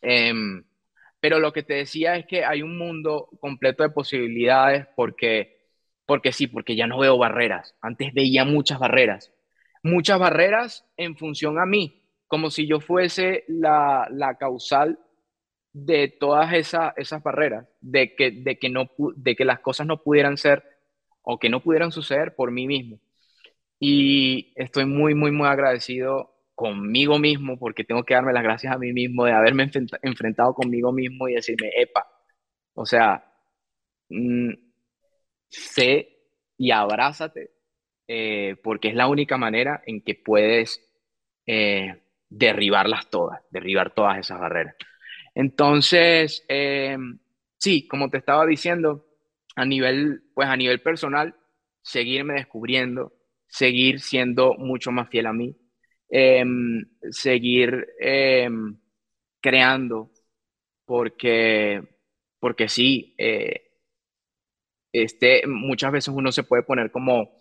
Em, 0.02 0.64
pero 1.20 1.40
lo 1.40 1.52
que 1.52 1.64
te 1.64 1.76
decía 1.76 2.16
es 2.16 2.26
que 2.26 2.46
hay 2.46 2.62
un 2.62 2.78
mundo 2.78 3.30
completo 3.40 3.84
de 3.84 3.90
posibilidades 3.90 4.88
porque, 4.96 5.58
porque 6.06 6.32
sí, 6.32 6.48
porque 6.48 6.76
ya 6.76 6.88
no 6.88 7.00
veo 7.00 7.18
barreras. 7.18 7.76
Antes 7.82 8.14
veía 8.14 8.46
muchas 8.46 8.80
barreras. 8.80 9.34
Muchas 9.84 10.20
barreras 10.20 10.86
en 10.98 11.16
función 11.18 11.60
a 11.60 11.66
mí, 11.66 11.99
como 12.30 12.52
si 12.52 12.68
yo 12.68 12.80
fuese 12.80 13.44
la, 13.50 14.08
la 14.12 14.36
causal 14.38 15.00
de 15.74 16.08
todas 16.10 16.54
esas 16.54 16.94
esas 16.98 17.24
barreras, 17.24 17.68
de 17.82 18.16
que, 18.16 18.32
de, 18.32 18.58
que 18.60 18.70
no, 18.70 18.90
de 19.16 19.36
que 19.36 19.46
las 19.46 19.60
cosas 19.62 19.88
no 19.88 20.02
pudieran 20.04 20.38
ser 20.38 20.64
o 21.24 21.40
que 21.40 21.50
no 21.50 21.62
pudieran 21.62 21.92
suceder 21.92 22.36
por 22.36 22.52
mí 22.52 22.68
mismo. 22.68 23.00
Y 23.80 24.54
estoy 24.56 24.86
muy, 24.86 25.16
muy, 25.16 25.32
muy 25.32 25.48
agradecido 25.48 26.36
conmigo 26.56 27.20
mismo 27.20 27.58
porque 27.60 27.84
tengo 27.86 28.04
que 28.04 28.14
darme 28.16 28.34
las 28.34 28.44
gracias 28.44 28.74
a 28.74 28.78
mí 28.78 28.94
mismo 28.94 29.26
de 29.26 29.34
haberme 29.34 29.70
enfrentado 30.04 30.54
conmigo 30.54 30.92
mismo 30.92 31.28
y 31.30 31.36
decirme, 31.36 31.72
epa, 31.78 32.06
o 32.74 32.86
sea, 32.86 33.24
mm, 34.10 34.52
sé 35.50 36.10
y 36.58 36.72
abrázate 36.72 37.52
eh, 38.08 38.58
porque 38.64 38.90
es 38.90 38.96
la 38.96 39.08
única 39.08 39.38
manera 39.38 39.82
en 39.86 40.02
que 40.02 40.16
puedes 40.16 40.82
eh, 41.46 42.02
derribarlas 42.30 43.10
todas, 43.10 43.42
derribar 43.52 43.94
todas 43.94 44.20
esas 44.20 44.40
barreras. 44.40 44.76
Entonces, 45.36 46.46
eh, 46.50 46.98
sí, 47.58 47.88
como 47.88 48.10
te 48.10 48.18
estaba 48.18 48.46
diciendo, 48.46 49.06
a 49.56 49.66
nivel, 49.66 50.24
pues 50.34 50.48
a 50.48 50.58
nivel 50.58 50.82
personal, 50.82 51.36
seguirme 51.82 52.36
descubriendo, 52.36 53.14
seguir 53.48 54.00
siendo 54.00 54.54
mucho 54.56 54.92
más 54.92 55.10
fiel 55.10 55.28
a 55.28 55.34
mí, 55.34 55.56
em, 56.10 56.86
seguir 57.12 57.88
em, 58.00 58.78
creando, 59.42 60.12
porque, 60.86 61.84
porque 62.40 62.70
sí, 62.70 63.16
eh, 63.18 63.72
este, 64.92 65.46
muchas 65.48 65.92
veces 65.92 66.14
uno 66.14 66.32
se 66.32 66.44
puede 66.44 66.64
poner 66.64 66.92
como 66.92 67.32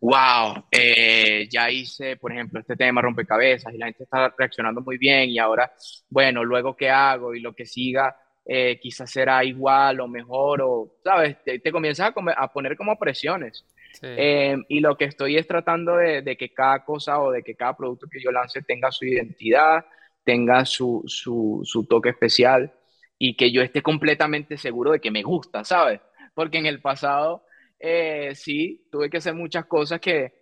wow, 0.00 0.64
eh, 0.70 1.48
ya 1.50 1.70
hice, 1.70 2.16
por 2.16 2.32
ejemplo, 2.32 2.60
este 2.60 2.76
tema 2.76 3.02
rompecabezas 3.02 3.72
y 3.74 3.78
la 3.78 3.86
gente 3.86 4.04
está 4.04 4.34
reaccionando 4.36 4.80
muy 4.80 4.98
bien 4.98 5.30
y 5.30 5.38
ahora, 5.38 5.72
bueno, 6.08 6.44
luego 6.44 6.76
qué 6.76 6.90
hago 6.90 7.34
y 7.34 7.40
lo 7.40 7.54
que 7.54 7.66
siga 7.66 8.16
eh, 8.48 8.78
quizás 8.80 9.10
será 9.10 9.42
igual 9.44 10.00
o 10.00 10.06
mejor 10.06 10.62
o, 10.62 10.98
¿sabes? 11.02 11.36
Te, 11.44 11.72
comienzas 11.72 12.12
a, 12.36 12.52
poner 12.52 12.76
como 12.76 12.96
presiones. 12.96 13.64
Eh, 14.02 14.56
y 14.68 14.80
lo 14.80 14.96
que 14.96 15.06
estoy 15.06 15.36
es 15.36 15.46
tratando 15.46 15.96
de, 15.96 16.36
que 16.36 16.52
cada 16.52 16.84
cosa 16.84 17.18
o 17.18 17.32
de 17.32 17.42
que 17.42 17.56
cada 17.56 17.76
producto 17.76 18.06
que 18.08 18.20
yo 18.20 18.30
lance 18.30 18.62
tenga 18.62 18.92
su 18.92 19.06
identidad, 19.06 19.84
tenga 20.22 20.64
su, 20.64 21.02
su, 21.06 21.62
su 21.64 21.86
toque 21.86 22.10
especial 22.10 22.72
y 23.18 23.36
que 23.36 23.50
yo 23.50 23.62
esté 23.62 23.82
completamente 23.82 24.58
seguro 24.58 24.92
de 24.92 25.00
que 25.00 25.10
me 25.10 25.22
gusta, 25.22 25.64
¿sabes? 25.64 26.00
Porque 26.34 26.58
en 26.58 26.66
el 26.66 26.80
pasado 26.80 27.42
eh, 27.78 28.34
sí, 28.34 28.88
tuve 28.90 29.10
que 29.10 29.18
hacer 29.18 29.34
muchas 29.34 29.66
cosas 29.66 30.00
que, 30.00 30.32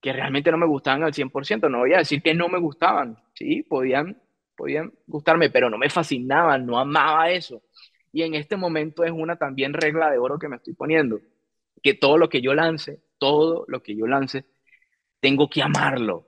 que 0.00 0.12
realmente 0.12 0.50
no 0.50 0.58
me 0.58 0.66
gustaban 0.66 1.02
al 1.04 1.14
100%. 1.14 1.68
No 1.68 1.78
voy 1.80 1.94
a 1.94 1.98
decir 1.98 2.22
que 2.22 2.34
no 2.34 2.48
me 2.48 2.58
gustaban, 2.58 3.16
sí, 3.34 3.62
podían, 3.62 4.20
podían 4.56 4.92
gustarme, 5.06 5.50
pero 5.50 5.70
no 5.70 5.78
me 5.78 5.90
fascinaban, 5.90 6.66
no 6.66 6.78
amaba 6.78 7.30
eso. 7.30 7.62
Y 8.12 8.22
en 8.22 8.34
este 8.34 8.56
momento 8.56 9.04
es 9.04 9.12
una 9.12 9.36
también 9.36 9.72
regla 9.72 10.10
de 10.10 10.18
oro 10.18 10.38
que 10.38 10.48
me 10.48 10.56
estoy 10.56 10.74
poniendo, 10.74 11.20
que 11.82 11.94
todo 11.94 12.18
lo 12.18 12.28
que 12.28 12.40
yo 12.42 12.54
lance, 12.54 13.00
todo 13.18 13.64
lo 13.68 13.82
que 13.82 13.96
yo 13.96 14.06
lance, 14.06 14.44
tengo 15.20 15.48
que 15.48 15.62
amarlo 15.62 16.26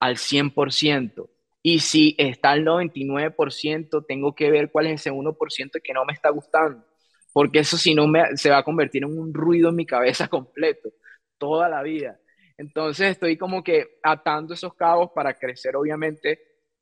al 0.00 0.16
100%. 0.16 1.30
Y 1.62 1.80
si 1.80 2.14
está 2.18 2.54
el 2.54 2.64
99%, 2.64 4.04
tengo 4.06 4.34
que 4.34 4.50
ver 4.50 4.70
cuál 4.70 4.86
es 4.86 5.00
ese 5.02 5.10
1% 5.12 5.80
que 5.82 5.92
no 5.92 6.04
me 6.06 6.14
está 6.14 6.30
gustando, 6.30 6.84
porque 7.32 7.60
eso 7.60 7.76
si 7.76 7.94
no 7.94 8.06
me, 8.06 8.36
se 8.36 8.50
va 8.50 8.58
a 8.58 8.64
convertir 8.64 9.04
en 9.04 9.18
un 9.18 9.32
ruido 9.32 9.70
en 9.70 9.76
mi 9.76 9.86
cabeza 9.86 10.28
completo, 10.28 10.90
toda 11.38 11.68
la 11.68 11.82
vida. 11.82 12.18
Entonces 12.56 13.12
estoy 13.12 13.36
como 13.36 13.64
que 13.64 13.98
atando 14.02 14.54
esos 14.54 14.74
cabos 14.74 15.10
para 15.14 15.34
crecer, 15.34 15.76
obviamente, 15.76 16.40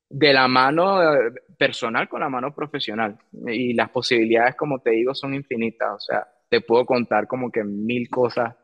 de 0.09 0.33
la 0.33 0.47
mano 0.47 0.99
personal 1.57 2.09
con 2.09 2.19
la 2.19 2.29
mano 2.29 2.53
profesional. 2.53 3.17
Y 3.47 3.73
las 3.73 3.89
posibilidades, 3.89 4.55
como 4.55 4.79
te 4.79 4.91
digo, 4.91 5.15
son 5.15 5.33
infinitas. 5.33 5.89
O 5.93 5.99
sea, 5.99 6.27
te 6.49 6.61
puedo 6.61 6.85
contar 6.85 7.27
como 7.27 7.51
que 7.51 7.63
mil 7.63 8.09
cosas, 8.09 8.55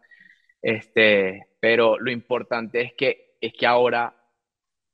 este, 0.62 1.48
pero 1.60 1.98
lo 2.00 2.12
importante 2.12 2.82
es 2.82 2.94
que, 2.98 3.38
es 3.40 3.54
que 3.54 3.68
ahora 3.68 4.14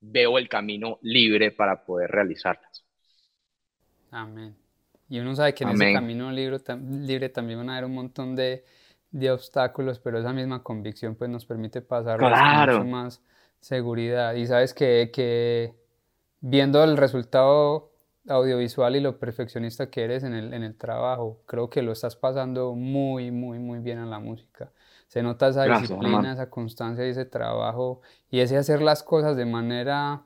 veo 0.02 0.38
el 0.38 0.50
camino 0.50 1.00
libre 1.02 1.52
para 1.52 1.86
poder 1.86 2.12
realizarlas. 2.12 2.86
Amén. 4.12 4.61
Y 5.12 5.20
uno 5.20 5.36
sabe 5.36 5.54
que 5.54 5.66
en 5.66 5.72
ese 5.72 5.92
camino 5.92 6.32
libre, 6.32 6.58
libre 6.80 7.28
también 7.28 7.60
van 7.60 7.70
a 7.70 7.74
haber 7.74 7.84
un 7.84 7.96
montón 7.96 8.34
de, 8.34 8.64
de 9.12 9.30
obstáculos, 9.30 10.00
pero 10.00 10.18
esa 10.18 10.32
misma 10.32 10.64
convicción 10.64 11.16
pues 11.16 11.30
nos 11.30 11.46
permite 11.46 11.82
pasar 11.82 12.18
con 12.18 12.32
mucho 12.32 12.86
más 12.86 13.22
seguridad. 13.60 14.36
Y 14.36 14.48
sabes 14.48 14.74
que, 14.74 15.12
que 15.14 15.76
viendo 16.40 16.82
el 16.86 16.96
resultado 16.96 17.92
audiovisual 18.30 18.96
y 18.96 19.02
lo 19.02 19.20
perfeccionista 19.20 19.90
que 19.90 20.06
eres 20.06 20.24
en 20.24 20.34
el, 20.34 20.54
en 20.54 20.64
el 20.64 20.78
trabajo, 20.78 21.42
creo 21.46 21.70
que 21.70 21.82
lo 21.82 21.92
estás 21.92 22.16
pasando 22.16 22.74
muy, 22.74 23.32
muy, 23.32 23.60
muy 23.60 23.80
bien 23.80 24.00
en 24.00 24.10
la 24.10 24.20
música. 24.20 24.72
Se 25.08 25.22
nota 25.22 25.50
esa 25.50 25.66
disciplina, 25.66 26.32
esa 26.32 26.50
constancia 26.50 27.06
y 27.06 27.10
ese 27.10 27.26
trabajo 27.26 28.00
y 28.30 28.40
ese 28.40 28.56
hacer 28.56 28.82
las 28.82 29.04
cosas 29.04 29.36
de 29.36 29.46
manera 29.46 30.22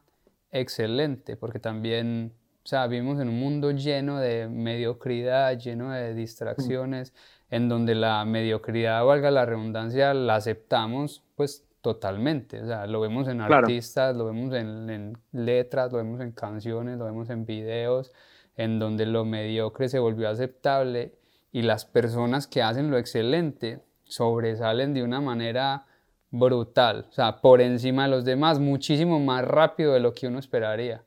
excelente, 0.52 1.38
porque 1.38 1.58
también, 1.58 2.34
o 2.66 2.68
sea, 2.68 2.88
vivimos 2.88 3.20
en 3.20 3.30
un 3.30 3.40
mundo 3.40 3.70
lleno 3.70 4.20
de 4.20 4.48
mediocridad, 4.50 5.56
lleno 5.56 5.92
de 5.92 6.16
distracciones, 6.16 7.14
en 7.52 7.70
donde 7.70 7.94
la 7.94 8.26
mediocridad, 8.26 9.06
valga 9.06 9.30
la 9.30 9.46
redundancia, 9.46 10.16
la 10.16 10.38
aceptamos, 10.38 11.22
pues 11.36 11.64
totalmente. 11.82 12.64
O 12.64 12.66
sea, 12.66 12.88
lo 12.88 13.02
vemos 13.02 13.28
en 13.28 13.42
artistas, 13.42 14.16
lo 14.16 14.26
vemos 14.26 14.52
en, 14.56 15.16
letras, 15.32 15.92
lo 15.92 16.00
vemos 16.00 16.20
en 16.22 16.32
canciones, 16.32 16.98
lo 16.98 17.06
vemos 17.06 17.30
en 17.30 17.46
videos, 17.46 18.12
en 18.58 18.80
donde 18.80 19.06
lo 19.06 19.26
mediocre 19.26 19.88
se 19.88 20.00
volvió 20.00 20.28
aceptable 20.28 21.14
y 21.52 21.62
las 21.62 21.86
personas 21.86 22.48
que 22.48 22.64
hacen 22.64 22.90
lo 22.90 22.98
excelente 22.98 23.80
sobresalen 24.06 24.96
de 24.96 25.04
una 25.04 25.22
manera 25.22 25.86
brutal, 26.32 27.06
o 27.12 27.14
sea, 27.14 27.42
por 27.42 27.62
encima 27.62 28.06
de 28.06 28.10
los 28.10 28.26
demás, 28.26 28.58
muchísimo 28.58 29.20
más 29.20 29.46
rápido 29.46 29.94
de 29.94 30.00
lo 30.00 30.14
que 30.16 30.26
uno 30.26 30.40
esperaría. 30.40 31.04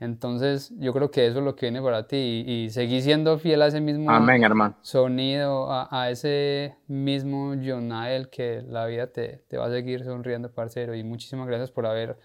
Entonces, 0.00 0.72
yo 0.78 0.94
creo 0.94 1.10
que 1.10 1.26
eso 1.26 1.40
es 1.40 1.44
lo 1.44 1.54
que 1.54 1.66
viene 1.66 1.82
para 1.82 2.06
ti 2.06 2.16
y, 2.16 2.64
y 2.64 2.70
seguir 2.70 3.02
siendo 3.02 3.38
fiel 3.38 3.60
a 3.60 3.66
ese 3.66 3.82
mismo 3.82 4.10
sonido, 4.80 5.68
a, 5.70 6.08
ese 6.10 6.74
mismo 6.88 7.54
Jonael 7.62 8.30
que 8.30 8.62
la 8.66 8.86
vida 8.86 9.08
te, 9.08 9.44
te, 9.46 9.58
va 9.58 9.66
a 9.66 9.70
seguir 9.70 10.02
sonriendo, 10.04 10.50
parcero. 10.50 10.94
Y 10.94 11.04
muchísimas 11.04 11.46
gracias 11.46 11.70
por 11.70 11.84
haber 11.84 12.18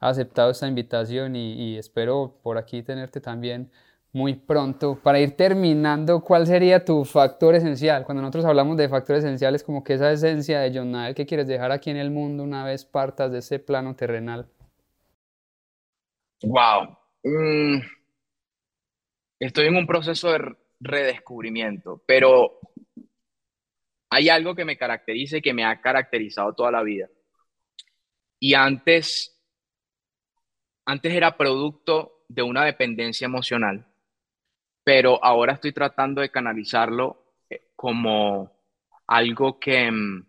aceptado 0.00 0.50
esta 0.50 0.66
invitación 0.66 1.36
y, 1.36 1.52
y, 1.52 1.76
espero 1.76 2.38
por 2.42 2.56
aquí 2.56 2.82
tenerte 2.82 3.20
también 3.20 3.70
muy 4.10 4.34
pronto. 4.34 4.98
Para 5.02 5.20
ir 5.20 5.36
terminando, 5.36 6.22
¿cuál 6.22 6.46
sería 6.46 6.82
tu 6.82 7.04
factor 7.04 7.54
esencial? 7.54 8.04
Cuando 8.04 8.22
nosotros 8.22 8.46
hablamos 8.46 8.78
de 8.78 8.88
factores 8.88 9.22
esenciales, 9.22 9.62
como 9.62 9.84
que 9.84 9.94
esa 9.94 10.10
esencia 10.10 10.60
de 10.60 10.72
Jonael 10.72 11.14
que 11.14 11.26
quieres 11.26 11.46
dejar 11.46 11.72
aquí 11.72 11.90
en 11.90 11.98
el 11.98 12.10
mundo 12.10 12.42
una 12.42 12.64
vez 12.64 12.86
partas 12.86 13.30
de 13.32 13.40
ese 13.40 13.58
plano 13.58 13.94
terrenal. 13.94 14.48
Wow, 16.42 16.97
Mm, 17.24 17.80
estoy 19.38 19.66
en 19.66 19.76
un 19.76 19.86
proceso 19.86 20.32
de 20.32 20.56
redescubrimiento, 20.80 22.02
pero 22.06 22.58
hay 24.10 24.28
algo 24.28 24.54
que 24.54 24.64
me 24.64 24.76
caracteriza 24.78 25.38
y 25.38 25.42
que 25.42 25.54
me 25.54 25.64
ha 25.64 25.80
caracterizado 25.80 26.54
toda 26.54 26.70
la 26.70 26.82
vida. 26.82 27.08
Y 28.40 28.54
antes, 28.54 29.36
antes 30.86 31.12
era 31.12 31.36
producto 31.36 32.24
de 32.28 32.42
una 32.42 32.64
dependencia 32.64 33.26
emocional, 33.26 33.86
pero 34.84 35.22
ahora 35.24 35.54
estoy 35.54 35.72
tratando 35.72 36.20
de 36.20 36.30
canalizarlo 36.30 37.34
eh, 37.50 37.68
como 37.76 38.52
algo 39.06 39.58
que, 39.58 39.90
mm, 39.90 40.26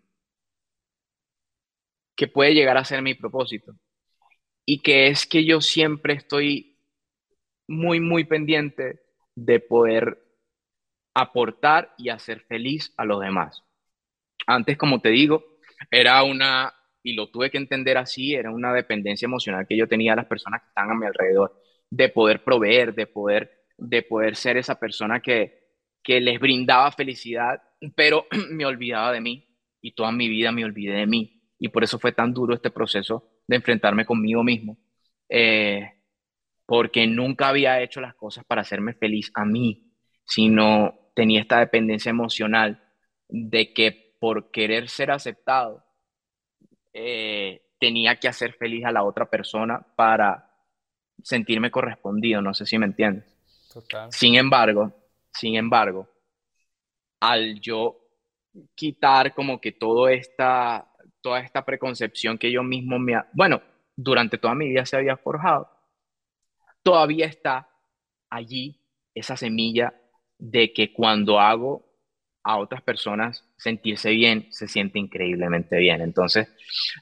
que 2.15 2.27
puede 2.27 2.53
llegar 2.53 2.77
a 2.77 2.83
ser 2.83 3.01
mi 3.01 3.13
propósito. 3.13 3.75
Y 4.65 4.81
que 4.81 5.07
es 5.07 5.25
que 5.25 5.45
yo 5.45 5.61
siempre 5.61 6.13
estoy 6.13 6.78
muy, 7.69 7.99
muy 7.99 8.23
pendiente 8.25 8.99
de 9.35 9.59
poder 9.59 10.19
aportar 11.13 11.93
y 11.97 12.09
hacer 12.09 12.41
feliz 12.41 12.93
a 12.97 13.05
los 13.05 13.21
demás. 13.21 13.63
Antes, 14.47 14.77
como 14.77 15.01
te 15.01 15.09
digo, 15.09 15.43
era 15.91 16.23
una, 16.23 16.73
y 17.03 17.13
lo 17.13 17.29
tuve 17.29 17.51
que 17.51 17.57
entender 17.57 17.97
así, 17.97 18.33
era 18.33 18.51
una 18.51 18.73
dependencia 18.73 19.25
emocional 19.25 19.67
que 19.67 19.77
yo 19.77 19.87
tenía 19.87 20.13
a 20.13 20.15
las 20.15 20.25
personas 20.25 20.61
que 20.61 20.67
están 20.69 20.89
a 20.89 20.95
mi 20.95 21.05
alrededor, 21.05 21.61
de 21.89 22.09
poder 22.09 22.43
proveer, 22.43 22.93
de 22.95 23.07
poder, 23.07 23.65
de 23.77 24.01
poder 24.01 24.35
ser 24.35 24.57
esa 24.57 24.79
persona 24.79 25.21
que, 25.21 25.59
que 26.03 26.19
les 26.19 26.39
brindaba 26.39 26.91
felicidad, 26.91 27.61
pero 27.95 28.25
me 28.49 28.65
olvidaba 28.65 29.11
de 29.11 29.21
mí 29.21 29.47
y 29.81 29.91
toda 29.93 30.11
mi 30.11 30.27
vida 30.27 30.51
me 30.51 30.65
olvidé 30.65 30.93
de 30.95 31.07
mí. 31.07 31.41
Y 31.59 31.69
por 31.69 31.83
eso 31.83 31.99
fue 31.99 32.13
tan 32.13 32.33
duro 32.33 32.55
este 32.55 32.71
proceso 32.71 33.29
de 33.47 33.57
enfrentarme 33.57 34.05
conmigo 34.05 34.43
mismo. 34.43 34.77
Eh, 35.27 35.98
porque 36.69 37.07
nunca 37.07 37.47
había 37.47 37.81
hecho 37.81 37.99
las 37.99 38.13
cosas 38.13 38.45
para 38.45 38.61
hacerme 38.61 38.93
feliz 38.93 39.31
a 39.33 39.43
mí, 39.43 39.91
sino 40.23 41.09
tenía 41.15 41.41
esta 41.41 41.57
dependencia 41.57 42.11
emocional 42.11 42.83
de 43.27 43.73
que 43.73 44.15
por 44.19 44.51
querer 44.51 44.87
ser 44.87 45.09
aceptado, 45.09 45.83
eh, 46.93 47.71
tenía 47.79 48.17
que 48.17 48.27
hacer 48.27 48.53
feliz 48.53 48.85
a 48.85 48.91
la 48.91 49.03
otra 49.03 49.27
persona 49.27 49.83
para 49.95 50.47
sentirme 51.23 51.71
correspondido, 51.71 52.39
no 52.39 52.53
sé 52.53 52.67
si 52.67 52.77
me 52.77 52.85
entiendes. 52.85 53.25
Sin 54.11 54.35
embargo, 54.35 54.93
sin 55.33 55.55
embargo, 55.55 56.07
al 57.19 57.59
yo 57.59 57.97
quitar 58.75 59.33
como 59.33 59.59
que 59.59 59.71
todo 59.71 60.07
esta, 60.07 60.87
toda 61.19 61.39
esta 61.39 61.65
preconcepción 61.65 62.37
que 62.37 62.51
yo 62.51 62.61
mismo 62.61 62.99
me, 62.99 63.19
bueno, 63.33 63.59
durante 63.95 64.37
toda 64.37 64.53
mi 64.53 64.69
vida 64.69 64.85
se 64.85 64.97
había 64.97 65.17
forjado, 65.17 65.78
todavía 66.83 67.25
está 67.25 67.69
allí 68.29 68.81
esa 69.13 69.37
semilla 69.37 69.93
de 70.37 70.73
que 70.73 70.93
cuando 70.93 71.39
hago 71.39 71.85
a 72.43 72.57
otras 72.57 72.81
personas 72.81 73.45
sentirse 73.57 74.11
bien, 74.11 74.47
se 74.51 74.67
siente 74.67 74.99
increíblemente 74.99 75.77
bien. 75.77 76.01
Entonces, 76.01 76.47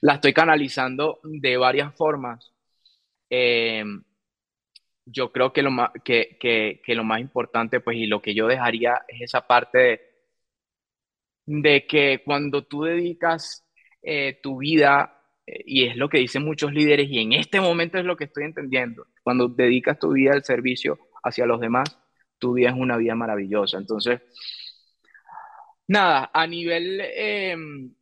la 0.01 0.15
estoy 0.15 0.33
canalizando 0.33 1.19
de 1.23 1.57
varias 1.57 1.95
formas. 1.95 2.51
Eh, 3.29 3.83
yo 5.05 5.31
creo 5.31 5.53
que 5.53 5.61
lo, 5.61 5.71
más, 5.71 5.91
que, 6.03 6.79
lo 6.87 7.03
más 7.03 7.21
importante, 7.21 7.79
pues, 7.79 7.97
y 7.97 8.07
lo 8.07 8.21
que 8.21 8.33
yo 8.35 8.47
dejaría 8.47 9.01
es 9.07 9.21
esa 9.21 9.47
parte 9.47 9.77
de, 9.77 10.01
de 11.45 11.87
que 11.87 12.21
cuando 12.25 12.65
tú 12.65 12.83
dedicas 12.83 13.65
eh, 14.01 14.39
tu 14.43 14.57
vida 14.57 15.23
eh, 15.45 15.63
y 15.65 15.85
es 15.85 15.95
lo 15.95 16.09
que 16.09 16.19
dicen 16.19 16.43
muchos 16.43 16.73
líderes 16.73 17.07
y 17.09 17.19
en 17.19 17.33
este 17.33 17.61
momento 17.61 17.97
es 17.97 18.05
lo 18.05 18.17
que 18.17 18.25
estoy 18.25 18.43
entendiendo. 18.43 19.07
Cuando 19.27 19.49
dedicas 19.49 19.99
tu 19.99 20.13
vida 20.13 20.31
al 20.31 20.45
servicio 20.45 20.97
hacia 21.21 21.45
los 21.45 21.59
demás, 21.59 21.99
tu 22.37 22.53
vida 22.53 22.69
es 22.69 22.75
una 22.77 22.95
vida 22.95 23.13
maravillosa. 23.13 23.77
Entonces, 23.77 24.21
nada, 25.85 26.31
a 26.33 26.47
nivel 26.47 27.01
em, 27.13 27.93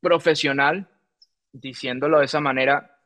profesional, 0.00 0.88
diciéndolo 1.52 2.18
de 2.18 2.24
esa 2.24 2.40
manera, 2.40 2.98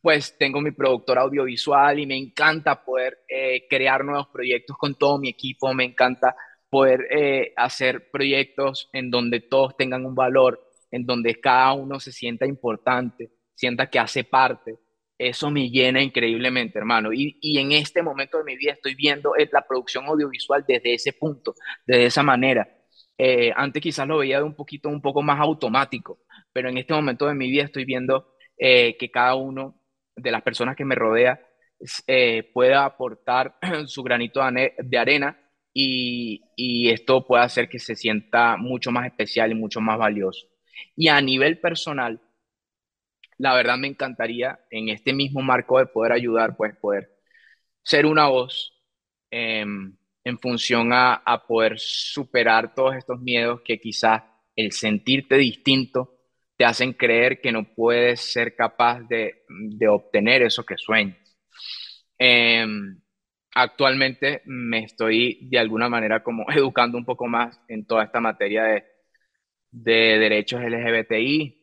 pues 0.00 0.38
tengo 0.38 0.60
mi 0.60 0.70
productor 0.70 1.18
audiovisual 1.18 1.98
y 1.98 2.06
me 2.06 2.16
encanta 2.16 2.84
poder 2.84 3.18
eh, 3.26 3.66
crear 3.68 4.04
nuevos 4.04 4.28
proyectos 4.28 4.76
con 4.78 4.94
todo 4.94 5.18
mi 5.18 5.30
equipo, 5.30 5.74
me 5.74 5.86
encanta 5.86 6.36
poder 6.70 7.08
eh, 7.10 7.52
hacer 7.56 8.12
proyectos 8.12 8.90
en 8.92 9.10
donde 9.10 9.40
todos 9.40 9.76
tengan 9.76 10.06
un 10.06 10.14
valor 10.14 10.70
en 10.92 11.04
donde 11.04 11.40
cada 11.40 11.72
uno 11.72 11.98
se 11.98 12.12
sienta 12.12 12.46
importante, 12.46 13.28
sienta 13.56 13.90
que 13.90 13.98
hace 13.98 14.22
parte. 14.22 14.78
Eso 15.18 15.50
me 15.50 15.68
llena 15.68 16.00
increíblemente, 16.00 16.78
hermano. 16.78 17.12
Y, 17.12 17.36
en 17.58 17.72
este 17.72 18.02
momento 18.02 18.38
de 18.38 18.44
mi 18.44 18.56
vida 18.56 18.72
estoy 18.72 18.94
viendo 18.94 19.32
la 19.52 19.66
producción 19.66 20.06
audiovisual 20.06 20.64
desde 20.66 20.94
ese 20.94 21.12
punto, 21.12 21.54
de 21.86 22.06
esa 22.06 22.22
manera. 22.22 22.68
Eh, 23.18 23.52
antes 23.56 23.82
quizás 23.82 24.06
lo 24.06 24.18
veía 24.18 24.38
de 24.38 24.44
un 24.44 24.54
poquito, 24.54 24.88
un 24.88 25.02
poco 25.02 25.22
más 25.22 25.40
automático, 25.40 26.20
pero 26.52 26.68
en 26.68 26.78
este 26.78 26.94
momento 26.94 27.26
de 27.26 27.34
mi 27.34 27.50
vida 27.50 27.64
estoy 27.64 27.84
viendo 27.84 28.34
eh, 28.56 28.96
que 28.96 29.10
cada 29.10 29.34
uno 29.34 29.82
de 30.14 30.30
las 30.30 30.42
personas 30.42 30.76
que 30.76 30.84
me 30.84 30.94
rodea 30.94 31.40
eh, 32.06 32.44
pueda 32.54 32.84
aportar 32.84 33.56
su 33.86 34.04
granito 34.04 34.40
de 34.78 34.98
arena 34.98 35.36
y, 35.74 36.42
y 36.56 36.90
esto 36.90 37.26
puede 37.26 37.42
hacer 37.42 37.68
que 37.68 37.80
se 37.80 37.96
sienta 37.96 38.56
mucho 38.56 38.92
más 38.92 39.06
especial 39.06 39.50
y 39.50 39.56
mucho 39.56 39.80
más 39.80 39.98
valioso. 39.98 40.46
Y 40.94 41.08
a 41.08 41.20
nivel 41.20 41.58
personal, 41.58 42.20
la 43.38 43.54
verdad 43.54 43.78
me 43.78 43.88
encantaría 43.88 44.60
en 44.70 44.88
este 44.88 45.12
mismo 45.12 45.40
marco 45.42 45.78
de 45.78 45.86
poder 45.86 46.12
ayudar, 46.12 46.56
pues 46.56 46.76
poder 46.76 47.10
ser 47.82 48.06
una 48.06 48.28
voz 48.28 48.74
em, 49.30 49.96
en 50.24 50.38
función 50.38 50.90
a, 50.92 51.22
poder 51.46 51.78
superar 51.78 52.74
todos 52.74 52.96
estos 52.96 53.20
miedos 53.20 53.62
que 53.64 53.78
quizás 53.80 54.22
el 54.56 54.72
sentirte 54.72 55.36
distinto 55.36 56.16
te 56.56 56.64
hacen 56.64 56.92
creer 56.92 57.40
que 57.40 57.52
no 57.52 57.64
puedes 57.74 58.20
ser 58.20 58.56
capaz 58.56 59.00
de, 59.08 59.44
obtener 59.88 60.42
eso 60.42 60.64
que 60.64 60.76
sueñas. 60.76 61.16
Em, 62.18 63.00
actualmente 63.54 64.42
me 64.46 64.80
estoy 64.84 65.48
de 65.48 65.58
alguna 65.58 65.88
manera 65.88 66.22
como 66.22 66.44
educando 66.50 66.98
un 66.98 67.04
poco 67.04 67.26
más 67.28 67.60
en 67.68 67.86
toda 67.86 68.04
esta 68.04 68.20
materia 68.20 68.84
de 69.70 70.18
derechos 70.18 70.60
LGBTI, 70.62 71.57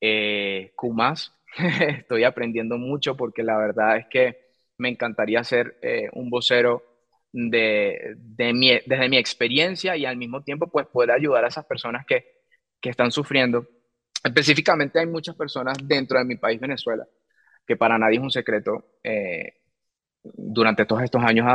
eh, 0.00 0.72
estoy 1.98 2.24
aprendiendo 2.24 2.78
mucho 2.78 3.16
porque 3.16 3.42
la 3.42 3.58
verdad 3.58 3.96
es 3.96 4.06
que 4.06 4.50
me 4.78 4.88
encantaría 4.88 5.44
ser 5.44 5.78
eh, 5.82 6.08
un 6.12 6.30
vocero 6.30 6.84
de, 7.32 8.16
mi, 8.54 8.70
desde 8.86 9.08
mi 9.08 9.18
experiencia 9.18 9.96
y 9.96 10.04
al 10.04 10.16
mismo 10.16 10.42
tiempo 10.42 10.66
pues 10.66 10.86
poder 10.86 11.12
ayudar 11.12 11.44
a 11.44 11.48
esas 11.48 11.64
personas 11.64 12.04
que, 12.06 12.42
que 12.80 12.90
están 12.90 13.12
sufriendo 13.12 13.66
específicamente 14.24 14.98
hay 14.98 15.06
muchas 15.06 15.34
personas 15.34 15.76
dentro 15.82 16.18
de 16.18 16.24
mi 16.24 16.36
país, 16.36 16.60
Venezuela, 16.60 17.06
que 17.66 17.76
para 17.76 17.98
nadie 17.98 18.16
es 18.16 18.22
un 18.22 18.30
secreto. 18.30 18.96
Eh, 19.02 19.54
durante 20.22 20.84
todos 20.84 21.02
estos 21.02 21.22
años 21.22 21.46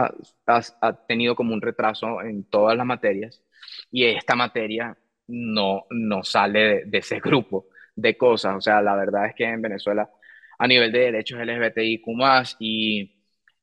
ha, 0.47 0.93
tenido 1.07 1.35
como 1.35 1.53
un 1.53 1.61
retraso 1.61 2.21
en 2.21 2.45
todas 2.45 2.75
las 2.75 2.85
materias 2.85 3.43
y 3.91 4.05
esta 4.05 4.35
materia 4.35 4.97
no, 5.27 5.85
no 5.91 6.23
sale 6.23 6.85
de, 6.85 6.97
ese 6.97 7.19
grupo 7.19 7.67
de 7.95 8.17
cosas. 8.17 8.55
O 8.57 8.61
sea, 8.61 8.81
la 8.81 8.95
verdad 8.95 9.27
es 9.27 9.35
que 9.35 9.45
en 9.45 9.61
Venezuela, 9.61 10.09
a 10.57 10.67
nivel 10.67 10.91
de 10.91 10.99
derechos 10.99 11.39
LGBTIQ 11.39 12.07
y, 12.59 13.15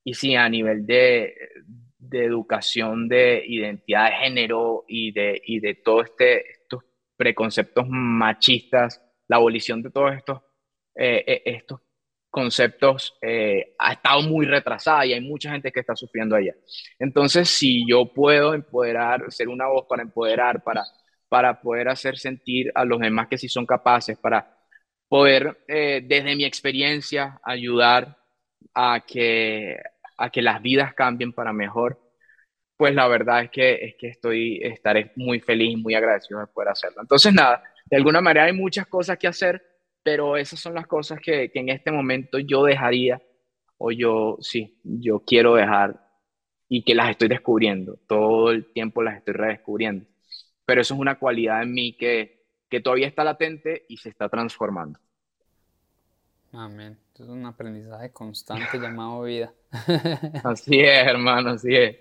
y 0.05 0.14
sí, 0.14 0.35
a 0.37 0.49
nivel 0.49 0.87
de, 0.87 1.35
de 1.99 2.24
educación 2.24 3.09
de 3.09 3.45
identidad 3.47 4.11
de 4.11 4.16
género 4.16 4.85
y 4.89 5.12
de, 5.12 5.41
y 5.45 5.61
de 5.61 5.74
todo 5.76 6.03
este 6.03 6.45
preconceptos 7.22 7.87
machistas, 7.89 9.01
la 9.28 9.37
abolición 9.37 9.80
de 9.80 9.91
todos 9.91 10.12
estos, 10.12 10.41
eh, 10.97 11.22
eh, 11.24 11.43
estos 11.45 11.80
conceptos 12.28 13.16
eh, 13.22 13.76
ha 13.78 13.93
estado 13.93 14.22
muy 14.22 14.45
retrasada 14.45 15.07
y 15.07 15.12
hay 15.12 15.20
mucha 15.20 15.53
gente 15.53 15.70
que 15.70 15.78
está 15.78 15.95
sufriendo 15.95 16.35
allá. 16.35 16.53
Entonces, 16.99 17.49
si 17.49 17.89
yo 17.89 18.12
puedo 18.12 18.55
empoderar, 18.55 19.30
ser 19.30 19.49
una 19.49 19.68
voz 19.68 19.87
para 19.89 20.03
empoderar, 20.03 20.64
para, 20.64 20.83
para 21.33 21.62
poder 21.62 21.89
hacer 21.89 22.18
sentir 22.18 22.70
a 22.74 22.85
los 22.85 23.01
demás 23.01 23.26
que 23.26 23.39
sí 23.39 23.49
son 23.49 23.64
capaces, 23.64 24.18
para 24.18 24.55
poder, 25.09 25.64
desde 25.66 26.37
mi 26.37 26.45
experiencia, 26.45 27.41
ayudar 27.43 28.18
a 28.74 29.01
que, 29.01 29.78
a 30.18 30.28
que 30.28 30.43
las 30.43 30.61
vidas 30.61 30.93
cambien 30.93 31.33
para 31.33 31.55
mejor, 31.55 31.99
pues 32.76 32.95
la 32.95 33.09
verdad 33.09 33.45
es 33.45 33.51
que, 33.51 33.72
es 33.83 33.95
que 33.99 34.09
estoy, 34.09 34.61
estaré 34.62 35.12
muy 35.16 35.41
feliz 35.41 35.72
y 35.72 35.76
muy 35.76 35.95
agradecido 35.95 36.39
de 36.39 36.49
poder 36.49 36.68
hacerlo. 36.68 37.01
Entonces, 37.01 37.33
nada, 37.33 37.62
de 37.87 37.97
alguna 37.97 38.20
manera 38.20 38.45
hay 38.45 38.53
muchas 38.53 38.87
cosas 38.87 39.16
que 39.16 39.28
hacer, 39.28 39.62
pero 40.03 40.37
esas 40.37 40.61
son 40.61 40.74
las 40.74 40.87
cosas 40.87 41.18
que, 41.18 41.51
que 41.51 41.61
en 41.61 41.70
este 41.70 41.91
momento 41.91 42.41
yo 42.41 42.64
dejaría, 42.64 43.22
o 43.78 43.91
yo, 43.91 44.37
sí, 44.43 44.78
yo 44.85 45.20
quiero 45.20 45.55
dejar 45.55 45.99
y 46.68 46.85
que 46.85 46.95
las 46.95 47.09
estoy 47.09 47.28
descubriendo, 47.28 47.97
todo 48.07 48.51
el 48.51 48.70
tiempo 48.70 49.03
las 49.03 49.16
estoy 49.16 49.33
redescubriendo. 49.33 50.12
Pero 50.65 50.81
eso 50.81 50.95
es 50.95 51.01
una 51.01 51.19
cualidad 51.19 51.63
en 51.63 51.73
mí 51.73 51.97
que, 51.97 52.45
que 52.69 52.81
todavía 52.81 53.07
está 53.07 53.25
latente 53.25 53.85
y 53.89 53.97
se 53.97 54.09
está 54.09 54.29
transformando. 54.29 54.99
Amén. 56.53 56.99
Es 57.15 57.29
un 57.29 57.47
aprendizaje 57.47 58.11
constante 58.11 58.79
llamado 58.81 59.23
vida. 59.23 59.55
Así 60.45 60.81
es, 60.81 61.07
hermano, 61.07 61.51
así 61.51 61.75
es. 61.75 61.97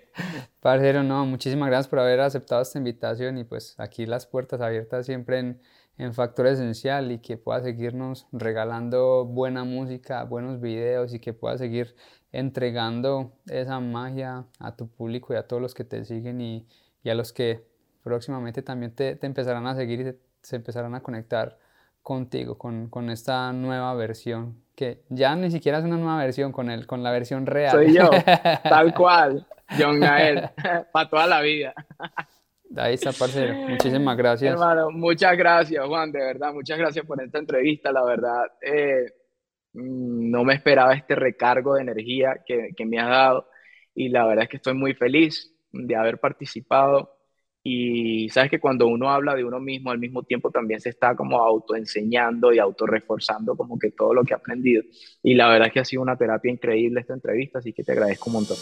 Parcero, 0.60 1.02
no, 1.02 1.24
muchísimas 1.24 1.68
gracias 1.68 1.88
por 1.88 2.00
haber 2.00 2.20
aceptado 2.20 2.60
esta 2.60 2.78
invitación 2.78 3.38
y 3.38 3.44
pues 3.44 3.78
aquí 3.78 4.04
las 4.04 4.26
puertas 4.26 4.60
abiertas 4.60 5.06
siempre 5.06 5.38
en, 5.38 5.60
en 5.96 6.12
Factor 6.12 6.48
Esencial 6.48 7.12
y 7.12 7.18
que 7.18 7.38
pueda 7.38 7.62
seguirnos 7.62 8.26
regalando 8.30 9.24
buena 9.24 9.64
música, 9.64 10.24
buenos 10.24 10.60
videos 10.60 11.14
y 11.14 11.20
que 11.20 11.32
pueda 11.32 11.56
seguir 11.56 11.94
entregando 12.30 13.32
esa 13.46 13.80
magia 13.80 14.46
a 14.58 14.76
tu 14.76 14.88
público 14.88 15.32
y 15.32 15.36
a 15.36 15.46
todos 15.46 15.62
los 15.62 15.72
que 15.72 15.84
te 15.84 16.04
siguen 16.04 16.40
y, 16.40 16.66
y 17.02 17.10
a 17.10 17.14
los 17.14 17.32
que 17.32 17.71
próximamente 18.02 18.62
también 18.62 18.94
te, 18.94 19.16
te 19.16 19.26
empezarán 19.26 19.66
a 19.66 19.74
seguir 19.74 20.00
y 20.00 20.18
se 20.42 20.56
empezarán 20.56 20.94
a 20.94 21.00
conectar 21.00 21.58
contigo, 22.02 22.58
con, 22.58 22.88
con, 22.88 23.10
esta 23.10 23.52
nueva 23.52 23.94
versión, 23.94 24.56
que 24.74 25.02
ya 25.08 25.36
ni 25.36 25.50
siquiera 25.50 25.78
es 25.78 25.84
una 25.84 25.96
nueva 25.96 26.18
versión, 26.18 26.50
con, 26.50 26.68
el, 26.68 26.86
con 26.86 27.02
la 27.02 27.12
versión 27.12 27.46
real. 27.46 27.70
Soy 27.70 27.94
yo, 27.94 28.10
tal 28.64 28.92
cual, 28.92 29.46
John 29.78 30.00
Gael, 30.00 30.50
para 30.92 31.08
toda 31.08 31.26
la 31.28 31.40
vida. 31.40 31.72
Ahí 32.76 32.94
está, 32.94 33.12
parcero. 33.12 33.54
Muchísimas 33.54 34.16
gracias. 34.16 34.52
Hermano, 34.52 34.90
muchas 34.90 35.36
gracias, 35.36 35.86
Juan, 35.86 36.10
de 36.10 36.18
verdad, 36.18 36.52
muchas 36.52 36.78
gracias 36.78 37.06
por 37.06 37.22
esta 37.22 37.38
entrevista, 37.38 37.92
la 37.92 38.02
verdad. 38.02 38.46
Eh, 38.60 39.06
mm, 39.74 40.30
no 40.30 40.42
me 40.42 40.54
esperaba 40.54 40.94
este 40.94 41.14
recargo 41.14 41.74
de 41.74 41.82
energía 41.82 42.40
que, 42.44 42.70
que 42.76 42.84
me 42.84 42.98
has 42.98 43.08
dado 43.08 43.48
y 43.94 44.08
la 44.08 44.26
verdad 44.26 44.44
es 44.44 44.48
que 44.48 44.56
estoy 44.56 44.74
muy 44.74 44.94
feliz 44.94 45.54
de 45.70 45.96
haber 45.96 46.18
participado 46.18 47.14
y 47.64 48.28
sabes 48.30 48.50
que 48.50 48.58
cuando 48.58 48.88
uno 48.88 49.10
habla 49.10 49.34
de 49.36 49.44
uno 49.44 49.60
mismo, 49.60 49.90
al 49.90 49.98
mismo 49.98 50.24
tiempo 50.24 50.50
también 50.50 50.80
se 50.80 50.88
está 50.88 51.14
como 51.14 51.38
autoenseñando 51.38 52.52
y 52.52 52.58
autorreforzando 52.58 53.56
como 53.56 53.78
que 53.78 53.92
todo 53.92 54.14
lo 54.14 54.24
que 54.24 54.34
ha 54.34 54.38
aprendido. 54.38 54.82
Y 55.22 55.34
la 55.34 55.48
verdad 55.48 55.68
es 55.68 55.72
que 55.72 55.80
ha 55.80 55.84
sido 55.84 56.02
una 56.02 56.16
terapia 56.16 56.50
increíble 56.50 57.00
esta 57.00 57.14
entrevista, 57.14 57.60
así 57.60 57.72
que 57.72 57.84
te 57.84 57.92
agradezco 57.92 58.30
un 58.30 58.34
montón. 58.34 58.56